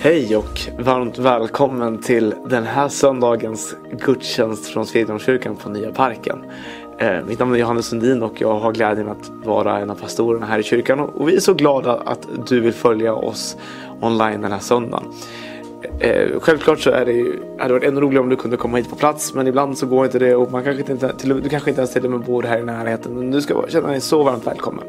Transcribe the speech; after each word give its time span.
Hej 0.00 0.36
och 0.36 0.60
varmt 0.78 1.18
välkommen 1.18 2.02
till 2.02 2.34
den 2.46 2.64
här 2.64 2.88
söndagens 2.88 3.76
gudstjänst 3.90 4.66
från 4.66 4.86
Svedjeholmskyrkan 4.86 5.56
på 5.56 5.68
Nya 5.68 5.92
Parken. 5.92 6.38
Eh, 6.98 7.24
mitt 7.26 7.38
namn 7.38 7.54
är 7.54 7.58
Johannes 7.58 7.86
Sundin 7.86 8.22
och 8.22 8.40
jag 8.40 8.58
har 8.58 8.72
glädjen 8.72 9.08
att 9.08 9.28
vara 9.44 9.78
en 9.78 9.90
av 9.90 9.94
pastorerna 9.94 10.46
här 10.46 10.58
i 10.58 10.62
kyrkan 10.62 11.00
och 11.00 11.28
vi 11.28 11.36
är 11.36 11.40
så 11.40 11.54
glada 11.54 11.94
att 11.94 12.28
du 12.48 12.60
vill 12.60 12.72
följa 12.72 13.14
oss 13.14 13.56
online 14.00 14.40
den 14.40 14.52
här 14.52 14.58
söndagen. 14.58 15.04
Eh, 16.00 16.40
självklart 16.40 16.80
så 16.80 16.90
är 16.90 17.04
det 17.04 17.12
ju, 17.12 17.42
hade 17.58 17.72
varit 17.72 17.84
ännu 17.84 18.00
roligare 18.00 18.22
om 18.22 18.28
du 18.28 18.36
kunde 18.36 18.56
komma 18.56 18.76
hit 18.76 18.90
på 18.90 18.96
plats 18.96 19.34
men 19.34 19.46
ibland 19.46 19.78
så 19.78 19.86
går 19.86 20.04
inte 20.04 20.18
det 20.18 20.34
och 20.34 20.52
man 20.52 20.64
kanske 20.64 20.92
inte, 20.92 21.16
till, 21.16 21.28
du 21.42 21.48
kanske 21.48 21.70
inte 21.70 21.80
ens 21.80 21.92
till 21.92 22.04
och 22.04 22.10
med 22.10 22.20
bor 22.20 22.42
här 22.42 22.58
i 22.58 22.64
närheten 22.64 23.14
men 23.14 23.30
du 23.30 23.40
ska 23.40 23.64
känna 23.68 23.88
dig 23.88 24.00
så 24.00 24.22
varmt 24.22 24.46
välkommen. 24.46 24.84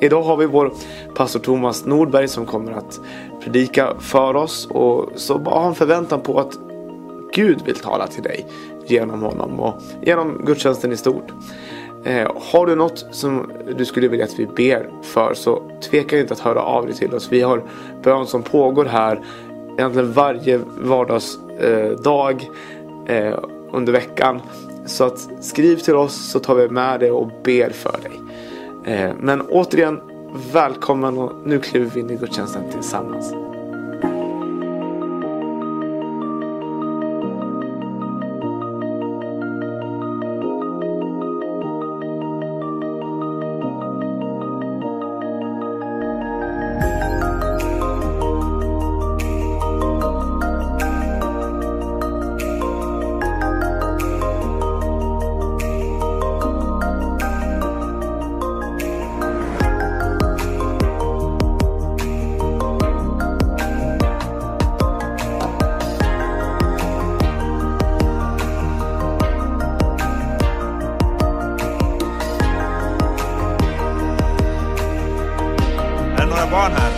Idag 0.00 0.22
har 0.22 0.36
vi 0.36 0.46
vår 0.46 0.72
pastor 1.14 1.40
Thomas 1.40 1.84
Nordberg 1.84 2.28
som 2.28 2.46
kommer 2.46 2.72
att 2.72 3.00
predika 3.40 3.94
för 3.98 4.36
oss 4.36 4.66
och 4.70 5.08
så 5.14 5.38
bara 5.38 5.60
ha 5.60 5.68
en 5.68 5.74
förväntan 5.74 6.20
på 6.20 6.40
att 6.40 6.58
Gud 7.32 7.62
vill 7.66 7.74
tala 7.74 8.06
till 8.06 8.22
dig 8.22 8.46
genom 8.86 9.22
honom 9.22 9.60
och 9.60 9.74
genom 10.02 10.44
gudstjänsten 10.44 10.92
i 10.92 10.96
stort. 10.96 11.32
Eh, 12.04 12.30
har 12.52 12.66
du 12.66 12.74
något 12.74 13.06
som 13.10 13.52
du 13.76 13.84
skulle 13.84 14.08
vilja 14.08 14.24
att 14.24 14.38
vi 14.38 14.46
ber 14.46 14.90
för 15.02 15.34
så 15.34 15.62
tveka 15.90 16.18
inte 16.18 16.34
att 16.34 16.40
höra 16.40 16.62
av 16.62 16.86
dig 16.86 16.94
till 16.94 17.14
oss. 17.14 17.28
Vi 17.32 17.40
har 17.40 17.62
bön 18.02 18.26
som 18.26 18.42
pågår 18.42 18.84
här 18.84 19.24
egentligen 19.78 20.12
varje 20.12 20.60
vardagsdag 20.78 22.48
eh, 23.06 23.16
eh, 23.16 23.38
under 23.72 23.92
veckan. 23.92 24.40
Så 24.86 25.04
att 25.04 25.28
skriv 25.40 25.76
till 25.76 25.96
oss 25.96 26.30
så 26.30 26.38
tar 26.38 26.54
vi 26.54 26.68
med 26.68 27.00
dig 27.00 27.10
och 27.10 27.30
ber 27.44 27.70
för 27.70 27.98
dig. 28.02 28.25
Eh, 28.86 29.10
men 29.18 29.40
återigen, 29.40 30.00
välkommen 30.52 31.18
och 31.18 31.32
nu 31.44 31.60
kliver 31.60 31.90
vi 31.94 32.00
in 32.00 32.10
i 32.10 32.16
gudstjänsten 32.16 32.70
tillsammans. 32.72 33.45
Är 76.46 76.50
barn 76.50 76.72
här? 76.72 76.90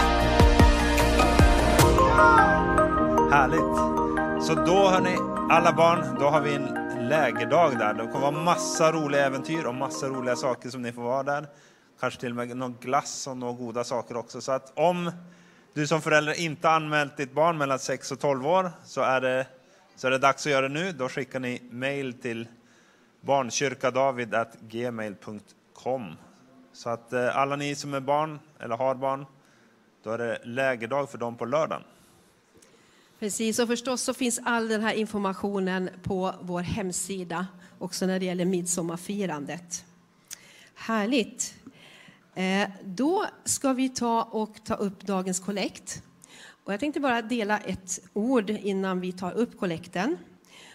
Härligt. 3.31 3.77
Så 4.47 4.55
då 4.55 4.89
hörni, 4.89 5.17
alla 5.51 5.73
barn, 5.73 6.17
då 6.21 6.27
har 6.27 6.41
vi 6.41 6.55
en 6.55 6.69
lägerdag 7.09 7.79
där. 7.79 7.95
Det 7.95 8.07
kommer 8.07 8.21
vara 8.21 8.45
massa 8.45 8.93
roliga 8.93 9.27
äventyr 9.27 9.65
och 9.65 9.75
massa 9.75 10.07
roliga 10.07 10.37
saker 10.37 10.71
som 10.71 10.83
ni 10.83 10.93
får 10.93 11.03
vara 11.03 11.23
där. 11.23 11.47
Kanske 12.01 12.21
till 12.21 12.31
och 12.31 12.37
med 12.37 12.57
någon 12.57 12.77
glass 12.81 13.27
och 13.27 13.37
några 13.37 13.53
goda 13.53 13.85
saker 13.85 14.17
också. 14.17 14.41
Så 14.41 14.53
att 14.53 14.73
om 14.75 15.13
du 15.75 15.87
som 15.87 16.03
förälder 16.03 16.41
inte 16.41 16.71
anmält 16.71 17.17
ditt 17.17 17.33
barn 17.33 17.59
mellan 17.59 17.79
6 17.79 18.13
och 18.13 18.21
12 18.21 18.47
år 18.47 18.71
så 18.85 19.01
är 19.01 19.21
det, 19.21 19.47
så 19.97 20.07
är 20.07 20.11
det 20.11 20.19
dags 20.19 20.47
att 20.47 20.53
göra 20.53 20.69
det 20.69 20.75
nu. 20.75 20.93
Då 20.93 21.09
skickar 21.09 21.41
ni 21.41 21.63
mail 21.71 22.13
till 22.13 22.49
barnkyrkadavid.gmail.com 23.21 26.17
så 26.73 26.91
att 26.91 27.13
eh, 27.13 27.37
alla 27.37 27.57
ni 27.57 27.75
som 27.75 27.95
är 27.95 28.01
barn 28.01 28.39
eller 28.61 28.77
har 28.77 28.95
barn, 28.95 29.27
då 30.09 30.15
är 30.15 30.19
det 30.19 30.41
lägerdag 30.45 31.11
för 31.11 31.19
dem 31.19 31.37
på 31.37 31.45
lördagen. 31.45 31.83
Precis, 33.19 33.59
och 33.59 33.69
förstås 33.69 34.03
så 34.03 34.15
finns 34.15 34.41
all 34.45 34.69
den 34.69 34.81
här 34.81 34.95
informationen 34.95 35.91
på 36.03 36.35
vår 36.41 36.61
hemsida 36.61 37.47
också 37.79 38.07
när 38.07 38.21
det 38.21 38.27
gäller 38.27 38.45
midsommarfirandet. 38.45 39.85
Härligt. 40.75 41.55
Eh, 42.35 42.69
då 42.85 43.27
ska 43.45 43.73
vi 43.73 43.89
ta 43.89 44.23
och 44.23 44.65
ta 44.65 44.75
upp 44.75 45.01
dagens 45.01 45.41
kollekt. 45.41 46.03
Och 46.65 46.73
jag 46.73 46.81
tänkte 46.81 47.01
bara 47.01 47.23
dela 47.23 47.59
ett 47.59 48.01
ord 48.13 48.51
innan 48.51 49.01
vi 49.01 49.13
tar 49.13 49.33
upp 49.33 49.59
kollekten. 49.59 50.17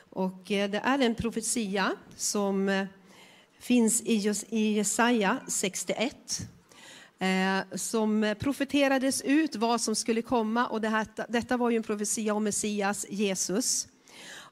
Och 0.09 0.51
eh, 0.51 0.69
det 0.69 0.81
är 0.83 0.99
en 0.99 1.15
profetia 1.15 1.95
som 2.15 2.69
eh, 2.69 2.85
finns 3.59 4.01
i 4.49 4.71
Jesaja 4.71 5.37
61 5.47 6.49
eh, 7.23 7.77
som 7.77 8.35
profeterades 8.39 9.21
ut 9.21 9.55
vad 9.55 9.81
som 9.81 9.95
skulle 9.95 10.21
komma. 10.21 10.67
Och 10.67 10.81
det 10.81 10.89
här, 10.89 11.07
detta 11.29 11.57
var 11.57 11.69
ju 11.69 11.77
en 11.77 11.83
profetia 11.83 12.33
om 12.33 12.43
Messias, 12.43 13.05
Jesus. 13.09 13.87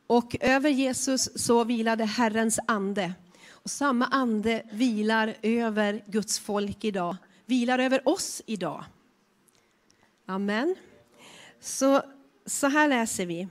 Och 0.07 0.35
över 0.39 0.69
Jesus 0.69 1.29
så 1.35 1.63
vilade 1.63 2.05
Herrens 2.05 2.59
ande. 2.67 3.13
Och 3.49 3.69
samma 3.69 4.05
ande 4.05 4.63
vilar 4.71 5.35
över 5.41 6.03
Guds 6.07 6.39
folk 6.39 6.83
idag, 6.83 7.17
vilar 7.45 7.79
över 7.79 8.07
oss 8.07 8.41
idag. 8.45 8.83
Amen. 10.25 10.75
Så, 11.59 12.01
så 12.45 12.67
här 12.67 12.87
läser 12.87 13.25
vi. 13.25 13.47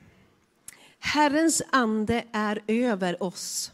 Herrens 0.99 1.63
ande 1.71 2.25
är 2.33 2.63
över 2.67 3.23
oss. 3.23 3.73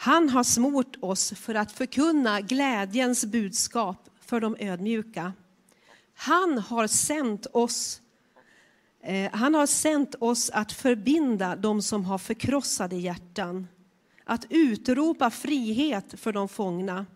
Han 0.00 0.28
har 0.28 0.44
smort 0.44 0.96
oss 1.00 1.32
för 1.32 1.54
att 1.54 1.72
förkunna 1.72 2.40
glädjens 2.40 3.24
budskap 3.24 4.08
för 4.20 4.40
de 4.40 4.56
ödmjuka. 4.58 5.32
Han 6.14 6.58
har 6.58 6.86
sänt 6.86 7.46
oss 7.52 8.00
eh, 9.02 9.30
han 9.32 9.54
har 9.54 9.66
sänt 9.66 10.14
oss 10.20 10.50
att 10.50 10.72
förbinda 10.72 11.56
de 11.56 11.82
som 11.82 12.04
har 12.04 12.18
förkrossade 12.18 12.96
hjärtan, 12.96 13.68
att 14.24 14.46
utropa 14.50 15.30
frihet 15.30 16.20
för 16.20 16.32
de 16.32 16.48
fångna 16.48 17.06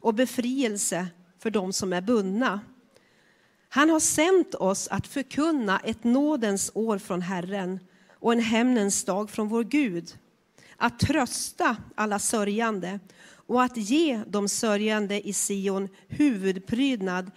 och 0.00 0.14
befrielse 0.14 1.06
för 1.38 1.50
de 1.50 1.72
som 1.72 1.92
är 1.92 2.00
bundna. 2.00 2.60
Han 3.68 3.90
har 3.90 4.00
sänt 4.00 4.54
oss 4.54 4.88
att 4.88 5.06
förkunna 5.06 5.78
ett 5.78 6.04
nådens 6.04 6.70
år 6.74 6.98
från 6.98 7.22
Herren 7.22 7.80
och 8.20 8.32
en 8.32 8.40
hämnens 8.40 9.04
dag 9.04 9.30
från 9.30 9.48
vår 9.48 9.64
Gud 9.64 10.18
att 10.76 10.98
trösta 10.98 11.76
alla 11.94 12.18
sörjande 12.18 13.00
och 13.46 13.62
att 13.62 13.76
ge 13.76 14.22
de 14.26 14.48
sörjande 14.48 15.28
i 15.28 15.32
Sion 15.32 15.88
huvudprydnad 16.08 17.30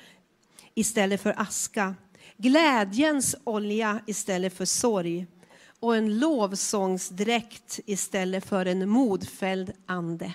istället 0.73 1.21
för 1.21 1.33
aska, 1.37 1.95
glädjens 2.37 3.35
olja 3.43 3.99
istället 4.05 4.53
för 4.53 4.65
sorg 4.65 5.27
och 5.79 5.95
en 5.95 6.19
lovsångsdräkt 6.19 7.79
istället 7.85 8.45
för 8.45 8.65
en 8.65 8.89
modfälld 8.89 9.71
ande. 9.85 10.33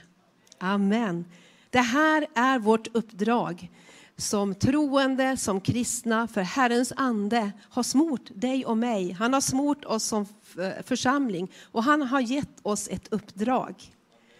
Amen. 0.58 1.24
Det 1.70 1.80
här 1.80 2.26
är 2.34 2.58
vårt 2.58 2.96
uppdrag 2.96 3.70
som 4.16 4.54
troende, 4.54 5.36
som 5.36 5.60
kristna, 5.60 6.28
för 6.28 6.40
Herrens 6.40 6.92
ande 6.96 7.52
har 7.68 7.82
smort 7.82 8.30
dig 8.34 8.66
och 8.66 8.76
mig. 8.76 9.12
Han 9.12 9.32
har 9.32 9.40
smort 9.40 9.84
oss 9.84 10.04
som 10.04 10.26
församling 10.84 11.52
och 11.62 11.82
han 11.82 12.02
har 12.02 12.20
gett 12.20 12.58
oss 12.62 12.88
ett 12.88 13.12
uppdrag. 13.12 13.74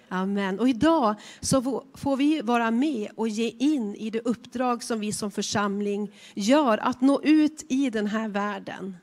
Amen. 0.08 0.60
Och 0.60 0.68
idag 0.68 1.14
så 1.40 1.84
får 1.94 2.16
vi 2.16 2.40
vara 2.40 2.70
med 2.70 3.10
och 3.16 3.28
ge 3.28 3.48
in 3.48 3.94
i 3.94 4.10
det 4.10 4.20
uppdrag 4.20 4.82
som 4.82 5.00
vi 5.00 5.12
som 5.12 5.30
församling 5.30 6.12
gör, 6.34 6.78
att 6.78 7.00
nå 7.00 7.22
ut 7.22 7.66
i 7.68 7.90
den 7.90 8.06
här 8.06 8.28
världen. 8.28 8.96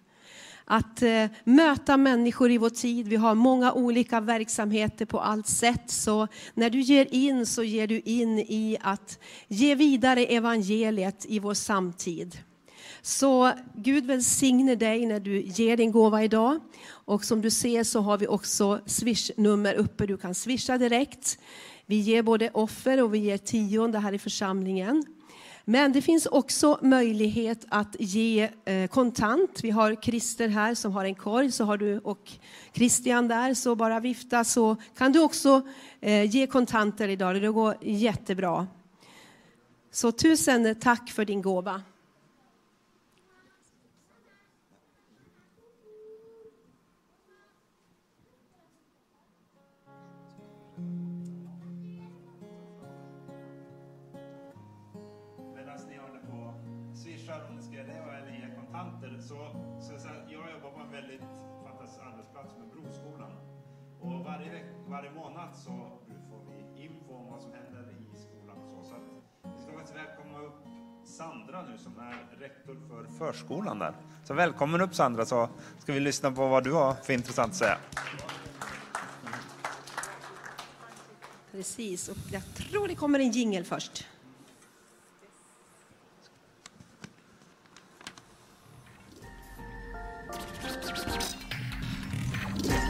Att 0.66 1.02
eh, 1.02 1.26
möta 1.44 1.98
människor 1.98 2.52
i 2.52 2.58
vår 2.58 2.70
tid. 2.70 3.08
Vi 3.08 3.16
har 3.16 3.36
många 3.36 3.74
olika 3.74 4.22
verksamheter 4.22 5.06
på 5.06 5.20
allt 5.20 5.48
sätt. 5.48 5.84
Så 5.92 6.28
när 6.54 6.70
du 6.70 6.82
ger 6.82 7.08
in 7.14 7.46
så 7.46 7.64
ger 7.64 7.88
du 7.88 8.00
in 8.00 8.40
i 8.40 8.78
att 8.82 9.20
ge 9.48 9.76
vidare 9.76 10.26
evangeliet 10.26 11.26
i 11.30 11.40
vår 11.40 11.54
samtid. 11.54 12.38
Så 13.02 13.52
Gud 13.76 14.06
välsigne 14.06 14.76
dig 14.76 15.06
när 15.06 15.20
du 15.20 15.42
ger 15.42 15.78
din 15.78 15.92
gåva 15.92 16.24
idag. 16.24 16.60
Och 16.90 17.26
som 17.26 17.42
du 17.42 17.52
ser 17.52 17.84
så 17.84 18.00
har 18.00 18.18
vi 18.18 18.28
också 18.28 18.80
swishnummer 18.86 19.74
uppe. 19.74 20.06
Du 20.06 20.18
kan 20.18 20.36
swisha 20.36 20.78
direkt. 20.78 21.40
Vi 21.86 21.96
ger 21.96 22.24
både 22.24 22.50
offer 22.50 23.04
och 23.04 23.14
vi 23.14 23.18
ger 23.18 23.38
tionde 23.38 24.00
här 24.00 24.14
i 24.14 24.20
församlingen. 24.20 25.06
Men 25.66 25.92
det 25.92 26.02
finns 26.02 26.26
också 26.26 26.80
möjlighet 26.82 27.66
att 27.70 27.96
ge 28.00 28.50
eh, 28.66 28.88
kontant. 28.88 29.60
Vi 29.64 29.70
har 29.70 29.96
Christer 29.96 30.48
här 30.48 30.76
som 30.76 30.92
har 30.92 31.06
en 31.06 31.16
korg, 31.16 31.52
så 31.52 31.66
har 31.66 31.78
du 31.78 32.00
och 32.00 32.32
Christian 32.74 33.28
där, 33.28 33.54
så 33.54 33.76
bara 33.76 34.00
vifta 34.00 34.44
så 34.44 34.76
kan 34.98 35.12
du 35.12 35.20
också 35.20 35.62
eh, 36.00 36.24
ge 36.24 36.48
kontanter 36.48 37.08
idag. 37.08 37.42
Det 37.42 37.48
går 37.48 37.76
jättebra. 37.82 38.68
Så 39.92 40.12
tusen 40.12 40.76
tack 40.76 41.10
för 41.10 41.26
din 41.26 41.42
gåva. 41.42 41.82
Förskolan 73.34 73.80
där. 73.80 73.94
Så 74.24 74.34
välkommen 74.34 74.82
upp 74.82 74.96
Sandra 74.96 75.26
så 75.26 75.50
ska 75.80 75.94
vi 75.94 76.00
lyssna 76.00 76.32
på 76.32 76.48
vad 76.48 76.64
du 76.64 76.72
har 76.72 76.94
för 76.94 77.14
intressant 77.14 77.52
att 77.52 77.58
säga. 77.58 77.78
Precis, 81.52 82.10
och 82.10 82.18
jag 82.32 82.42
tror 82.56 82.88
det 82.88 82.96
kommer 82.96 83.20
en 83.20 83.32
jingel 83.32 83.66
först. 83.66 84.08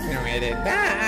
Nu 0.10 0.30
är 0.30 0.40
det 0.42 0.56
dags! 0.56 1.00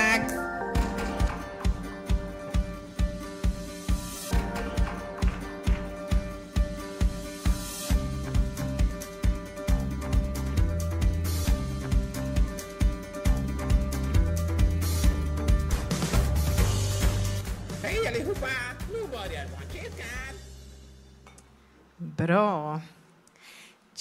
Bra. 22.23 22.81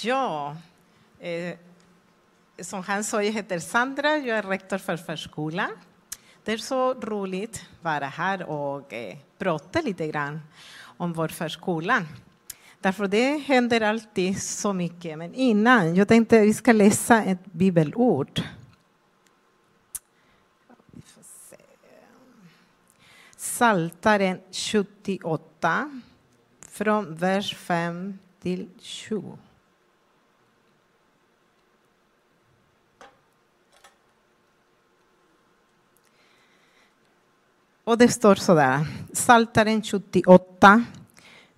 Ja, 0.02 0.57
eh, 1.21 1.57
som 2.61 2.83
han 2.83 3.05
sa, 3.05 3.23
jag 3.23 3.33
heter 3.33 3.59
Sandra, 3.59 4.17
jag 4.17 4.38
är 4.38 4.43
rektor 4.43 4.79
för 4.79 4.97
förskolan. 4.97 5.71
Det 6.45 6.52
är 6.52 6.59
så 6.59 6.95
roligt 6.95 7.67
att 7.79 7.85
vara 7.85 8.07
här 8.07 8.43
och 8.50 8.93
eh, 8.93 9.17
prata 9.38 9.81
lite 9.81 10.07
grann 10.07 10.41
om 10.97 11.12
vår 11.12 11.29
förskola. 11.29 12.07
Därför 12.81 13.07
det 13.07 13.37
händer 13.37 13.81
alltid 13.81 14.43
så 14.43 14.73
mycket. 14.73 15.19
Men 15.19 15.35
innan, 15.35 15.95
jag 15.95 16.09
tänkte 16.09 16.41
att 16.41 16.47
vi 16.47 16.55
ska 16.55 16.73
läsa 16.73 17.23
ett 17.25 17.45
bibelord. 17.45 18.43
Saltaren 23.37 24.41
78 24.52 26.02
från 26.73 27.14
vers 27.14 27.57
5 27.57 28.19
till 28.41 28.69
20. 28.81 29.38
Och 37.85 37.99
det 37.99 38.09
står 38.09 38.35
så 38.35 38.55
där, 38.55 38.87
Psaltaren 39.12 39.83
78, 39.83 40.85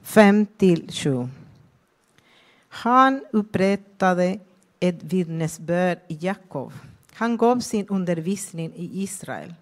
5 0.02 0.47
till 0.47 0.92
7. 0.92 1.28
Han 2.68 3.25
upprättade 3.33 4.38
ett 4.80 5.02
vittnesbörd 5.02 5.99
i 6.09 6.18
Jakob. 6.21 6.73
Han 7.12 7.37
gav 7.37 7.61
sin 7.61 7.88
undervisning 7.88 8.73
i 8.75 9.02
Israel 9.02 9.54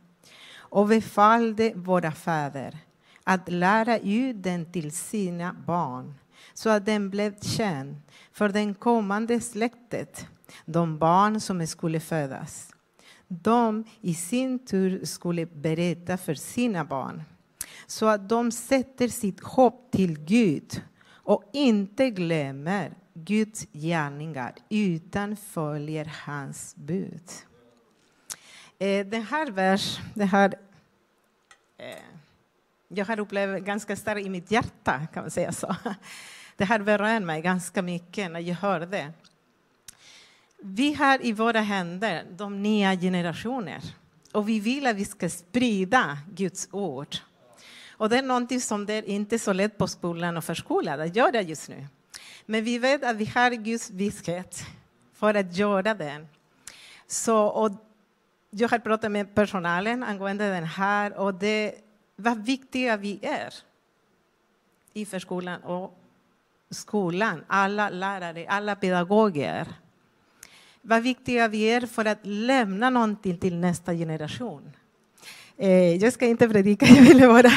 och 0.57 0.87
befallde 0.87 1.73
våra 1.75 2.13
fäder 2.13 2.79
att 3.25 3.49
lära 3.49 3.99
ut 3.99 4.43
den 4.43 4.73
till 4.73 4.93
sina 4.93 5.57
barn 5.67 6.15
så 6.55 6.71
att 6.71 6.87
den 6.87 7.11
blev 7.11 7.41
känd 7.41 7.97
för 8.33 8.49
den 8.49 8.75
kommande 8.75 9.41
släktet, 9.41 10.27
de 10.65 10.99
barn 10.99 11.41
som 11.41 11.67
skulle 11.67 12.01
födas. 12.01 12.75
De 13.29 13.85
i 14.01 14.15
sin 14.15 14.59
tur 14.67 15.05
skulle 15.05 15.47
berätta 15.47 16.17
för 16.19 16.35
sina 16.35 16.85
barn 16.85 17.23
så 17.87 18.07
att 18.07 18.29
de 18.29 18.53
sätter 18.53 19.09
sitt 19.09 19.41
hopp 19.41 19.91
till 19.93 20.19
Gud 20.19 20.83
och 21.05 21.45
inte 21.53 22.11
glömmer 22.11 22.95
Guds 23.15 23.67
gärningar 23.73 24.55
utan 24.69 25.37
följer 25.37 26.13
hans 26.27 26.77
bud. 26.77 27.31
Eh, 28.79 29.07
den 29.07 29.23
här 29.23 29.51
vers, 29.51 30.01
det 30.15 30.25
här, 30.25 30.55
eh, 31.79 32.22
jag 32.95 33.05
har 33.05 33.21
upplevt 33.21 33.65
ganska 33.65 33.97
starkt 33.97 34.27
i 34.27 34.31
mitt 34.31 34.51
hjärta, 34.51 35.07
kan 35.15 35.23
man 35.23 35.31
säga 35.31 35.53
så. 35.53 35.77
Det 36.57 36.65
här 36.65 36.79
berör 36.79 37.21
mig 37.21 37.43
ganska 37.43 37.83
mycket 37.83 38.31
när 38.31 38.41
jag 38.41 38.55
hör 38.55 38.81
det. 38.81 39.13
Vi 40.59 40.95
har 40.95 41.27
i 41.27 41.33
våra 41.33 41.61
händer 41.61 42.25
de 42.31 42.63
nya 42.63 42.97
generationer 42.97 43.83
och 44.33 44.49
vi 44.49 44.61
vill 44.61 44.87
att 44.87 44.97
vi 44.97 45.05
ska 45.05 45.29
sprida 45.29 46.19
Guds 46.35 46.69
ord. 46.71 47.17
Och 47.91 48.09
det 48.09 48.19
är 48.19 48.23
någonting 48.23 48.61
som 48.61 48.87
det 48.87 48.95
är 48.95 49.09
inte 49.09 49.37
är 49.37 49.39
så 49.39 49.53
lätt 49.53 49.79
på 49.79 49.87
skolan 49.87 50.37
och 50.37 50.45
förskolan 50.45 51.01
att 51.01 51.17
göra 51.17 51.41
just 51.41 51.69
nu. 51.69 51.87
Men 52.47 52.65
vi 52.65 52.79
vet 52.79 53.05
att 53.05 53.17
vi 53.17 53.25
har 53.25 53.51
Guds 53.51 53.91
vishet 53.91 54.67
för 55.15 55.35
att 55.35 55.57
göra 55.57 55.95
det. 55.95 56.27
Så, 57.07 57.45
och 57.47 57.71
jag 58.51 58.69
har 58.69 58.79
pratat 58.79 59.13
med 59.13 59.35
personalen 59.35 60.03
angående 60.03 60.49
den 60.49 60.65
här 60.65 61.19
och 61.19 61.35
det 61.35 61.75
vad 62.23 62.45
viktiga 62.45 62.97
vi 62.97 63.19
är 63.23 63.55
i 64.93 65.05
förskolan 65.05 65.63
och 65.63 65.99
skolan, 66.71 67.45
alla 67.47 67.91
lärare, 67.91 68.47
alla 68.49 68.77
pedagoger. 68.77 69.67
Vad 70.83 71.03
viktiga 71.03 71.49
vi 71.49 71.63
är 71.63 71.87
för 71.87 72.05
att 72.05 72.19
lämna 72.23 72.91
någonting 72.91 73.39
till 73.39 73.57
nästa 73.57 73.95
generation. 73.95 74.73
Eh, 75.57 75.95
jag 75.97 76.13
ska 76.13 76.27
inte 76.27 76.49
predika, 76.49 76.87
jag 76.97 77.03
ville 77.03 77.27
bara 77.27 77.53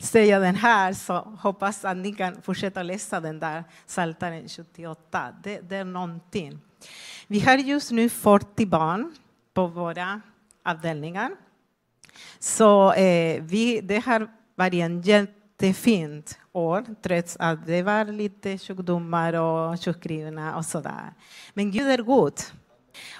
säga 0.00 0.38
den 0.38 0.54
här, 0.54 0.92
så 0.92 1.14
hoppas 1.42 1.84
att 1.84 1.96
ni 1.96 2.12
kan 2.12 2.42
fortsätta 2.42 2.82
läsa 2.82 3.20
den 3.20 3.40
där 3.40 3.64
Psaltaren 3.86 4.48
78. 4.48 5.34
Det, 5.42 5.60
det 5.60 5.76
är 5.76 5.84
någonting. 5.84 6.58
Vi 7.26 7.40
har 7.40 7.56
just 7.56 7.90
nu 7.90 8.08
40 8.08 8.66
barn 8.66 9.14
på 9.54 9.66
våra 9.66 10.20
avdelningar. 10.64 11.30
Så 12.38 12.92
eh, 12.92 13.42
vi, 13.42 13.80
det 13.80 13.98
har 13.98 14.28
varit 14.54 14.74
en 14.74 15.02
jättefint 15.02 16.38
år, 16.52 16.84
trots 17.02 17.36
att 17.40 17.66
det 17.66 17.82
var 17.82 18.04
lite 18.04 18.58
sjukdomar 18.58 19.32
och 19.32 19.84
sjukskrivna 19.84 20.56
och 20.56 20.64
sådär. 20.64 21.12
Men 21.54 21.70
Gud 21.70 21.86
är 21.86 22.02
god. 22.02 22.40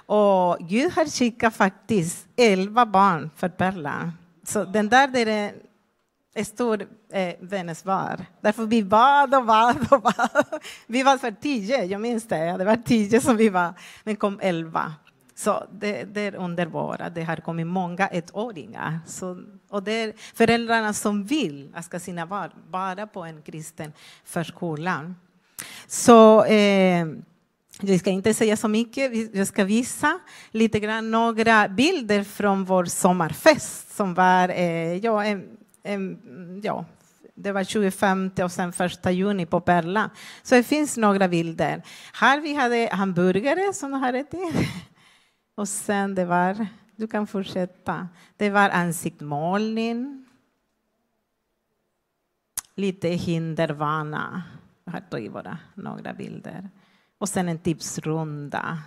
Och 0.06 0.58
Gud 0.60 0.92
har 0.92 1.04
skickat 1.04 1.54
faktiskt 1.54 2.28
elva 2.36 2.86
barn 2.86 3.30
för 3.36 3.48
Perla. 3.48 4.12
Så 4.42 4.64
den 4.64 4.88
där 4.88 5.08
det 5.08 5.20
är 5.20 5.52
en 6.34 6.44
stor 6.44 6.86
eh, 7.12 7.34
bönesvar. 7.40 8.26
Därför 8.40 8.66
vi 8.66 8.82
bad 8.82 9.34
och 9.34 9.44
bad 9.44 9.92
och 9.92 10.02
bad. 10.02 10.60
Vi 10.86 11.02
var 11.02 11.18
för 11.18 11.30
tio, 11.30 11.84
jag 11.84 12.00
minns 12.00 12.28
det. 12.28 12.56
Det 12.56 12.64
var 12.64 12.76
tio 12.76 13.20
som 13.20 13.36
vi 13.36 13.48
var, 13.48 13.74
men 14.04 14.16
kom 14.16 14.40
elva. 14.42 14.94
Så 15.40 15.66
det, 15.72 16.04
det 16.04 16.20
är 16.20 16.34
underbart. 16.34 17.00
Det 17.14 17.22
har 17.22 17.36
kommit 17.36 17.66
många 17.66 18.06
ettåringar. 18.08 18.98
Så, 19.06 19.42
och 19.68 19.82
det 19.82 19.92
är 19.92 20.12
föräldrarna 20.34 20.92
som 20.92 21.24
vill 21.24 21.70
att 21.74 21.84
ska 21.84 22.00
sina 22.00 22.26
barn 22.26 22.50
vara 22.70 23.06
på 23.06 23.22
en 23.22 23.42
kristen 23.42 23.92
förskola. 24.24 25.14
Så 25.86 26.44
eh, 26.44 27.06
jag 27.80 28.00
ska 28.00 28.10
inte 28.10 28.34
säga 28.34 28.56
så 28.56 28.68
mycket. 28.68 29.34
Jag 29.34 29.46
ska 29.46 29.64
visa 29.64 30.18
lite 30.50 30.80
grann 30.80 31.10
några 31.10 31.68
bilder 31.68 32.24
från 32.24 32.64
vår 32.64 32.84
sommarfest 32.84 33.96
som 33.96 34.14
var 34.14 34.48
eh, 34.48 34.96
ja, 34.96 35.24
en, 35.24 35.42
en, 35.82 36.20
ja, 36.64 36.84
det 37.34 37.52
var 37.52 37.64
25 37.64 38.30
och 38.42 38.52
sen 38.52 38.72
1 38.78 39.12
juni 39.12 39.46
på 39.46 39.60
Perla. 39.60 40.10
Så 40.42 40.54
det 40.54 40.62
finns 40.62 40.96
några 40.96 41.28
bilder. 41.28 41.82
Här 42.12 42.40
vi 42.40 42.54
hade 42.54 42.88
hamburgare 42.92 43.72
som 43.74 43.90
de 43.90 44.00
har 44.00 44.12
ätit. 44.12 44.68
Och 45.60 45.68
sen 45.68 46.14
det 46.14 46.24
var, 46.24 46.66
du 46.96 47.06
kan 47.06 47.26
fortsätta, 47.26 48.08
det 48.36 48.50
var 48.50 48.70
ansiktsmålning. 48.70 50.26
Lite 52.74 53.08
hindervana. 53.08 54.42
Jag 54.84 54.92
har 54.92 55.00
tagit 55.00 55.32
bara 55.32 55.58
några 55.74 56.12
bilder. 56.12 56.70
Och 57.18 57.28
sen 57.28 57.48
en 57.48 57.58
tipsrunda. 57.58 58.78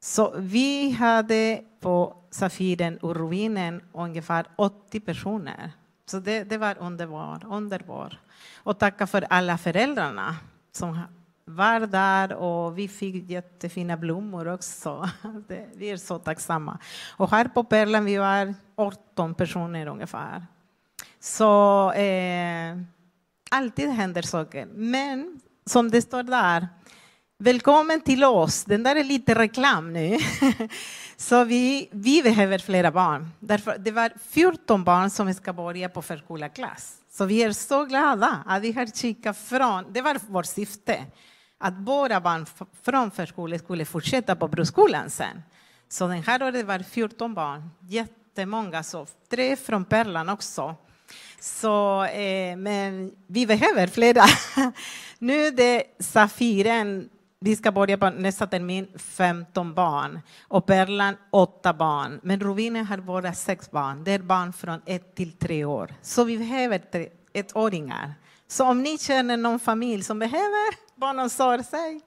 Så 0.00 0.34
vi 0.38 0.90
hade 0.90 1.64
på 1.80 2.16
Safiren 2.30 2.98
och 2.98 3.16
ruinen 3.16 3.82
ungefär 3.92 4.46
80 4.56 5.00
personer 5.00 5.72
Så 6.06 6.20
det, 6.20 6.44
det 6.44 6.58
var 6.58 6.78
underbart, 6.78 7.44
Underbar. 7.44 8.20
Och 8.56 8.78
tacka 8.78 9.06
för 9.06 9.26
alla 9.30 9.58
föräldrarna 9.58 10.36
som 10.72 11.00
var 11.54 11.80
där 11.80 12.32
och 12.32 12.78
vi 12.78 12.88
fick 12.88 13.30
jättefina 13.30 13.96
blommor 13.96 14.48
också. 14.48 15.10
Det, 15.48 15.66
vi 15.74 15.90
är 15.90 15.96
så 15.96 16.18
tacksamma. 16.18 16.78
Och 17.16 17.30
här 17.30 17.44
på 17.44 17.64
Perlan 17.64 18.04
vi 18.04 18.16
var 18.16 18.54
18 18.76 19.34
personer 19.34 19.86
ungefär. 19.86 20.46
Så 21.20 21.92
eh, 21.92 22.76
alltid 23.50 23.88
händer 23.88 24.22
saker. 24.22 24.66
Men 24.66 25.40
som 25.66 25.90
det 25.90 26.02
står 26.02 26.22
där, 26.22 26.68
välkommen 27.38 28.00
till 28.00 28.24
oss. 28.24 28.64
Den 28.64 28.82
där 28.82 28.96
är 28.96 29.04
lite 29.04 29.34
reklam 29.34 29.92
nu. 29.92 30.18
Så 31.16 31.44
vi, 31.44 31.88
vi 31.92 32.22
behöver 32.22 32.58
flera 32.58 32.90
barn. 32.90 33.30
Därför, 33.40 33.78
det 33.78 33.90
var 33.90 34.12
14 34.30 34.84
barn 34.84 35.10
som 35.10 35.34
ska 35.34 35.52
börja 35.52 35.88
på 35.88 36.02
förskoleklass. 36.02 36.96
Så 37.10 37.24
vi 37.24 37.42
är 37.42 37.52
så 37.52 37.84
glada 37.84 38.42
att 38.46 38.62
vi 38.62 38.72
har 38.72 38.86
kikat 38.86 39.38
från, 39.38 39.92
det 39.92 40.02
var 40.02 40.18
vårt 40.28 40.46
syfte, 40.46 41.06
att 41.62 41.74
våra 41.74 42.20
barn 42.20 42.46
från 42.82 43.10
förskolan 43.10 43.58
skulle 43.58 43.84
fortsätta 43.84 44.36
på 44.36 44.48
broskolan 44.48 45.10
sen. 45.10 45.42
Så 45.88 46.06
den 46.06 46.22
här 46.22 46.42
året 46.42 46.66
var 46.66 46.78
14 46.78 47.34
barn, 47.34 47.70
jättemånga, 47.80 48.82
så 48.82 49.06
tre 49.30 49.56
från 49.56 49.84
Perlan 49.84 50.28
också. 50.28 50.74
Så, 51.40 52.04
eh, 52.04 52.56
men 52.56 53.12
vi 53.26 53.46
behöver 53.46 53.86
flera. 53.86 54.24
nu 55.18 55.46
är 55.46 55.50
det 55.50 55.84
Safiren, 55.98 57.08
vi 57.40 57.56
ska 57.56 57.72
börja 57.72 57.98
på 57.98 58.10
nästa 58.10 58.46
termin 58.46 58.88
15 58.96 59.74
barn 59.74 60.20
och 60.48 60.66
Perlan 60.66 61.16
8 61.30 61.72
barn. 61.72 62.20
Men 62.22 62.40
Rubinen 62.40 62.86
har 62.86 62.98
bara 62.98 63.32
6 63.32 63.70
barn. 63.70 64.04
Det 64.04 64.12
är 64.12 64.18
barn 64.18 64.52
från 64.52 64.80
1 64.86 65.14
till 65.14 65.32
3 65.32 65.64
år. 65.64 65.94
Så 66.02 66.24
vi 66.24 66.38
behöver 66.38 66.80
ettåringar. 67.32 68.14
Så 68.48 68.64
om 68.64 68.82
ni 68.82 68.98
känner 68.98 69.36
någon 69.36 69.60
familj 69.60 70.02
som 70.02 70.18
behöver 70.18 70.89
barnomsorg, 71.00 71.64
säg. 71.64 72.00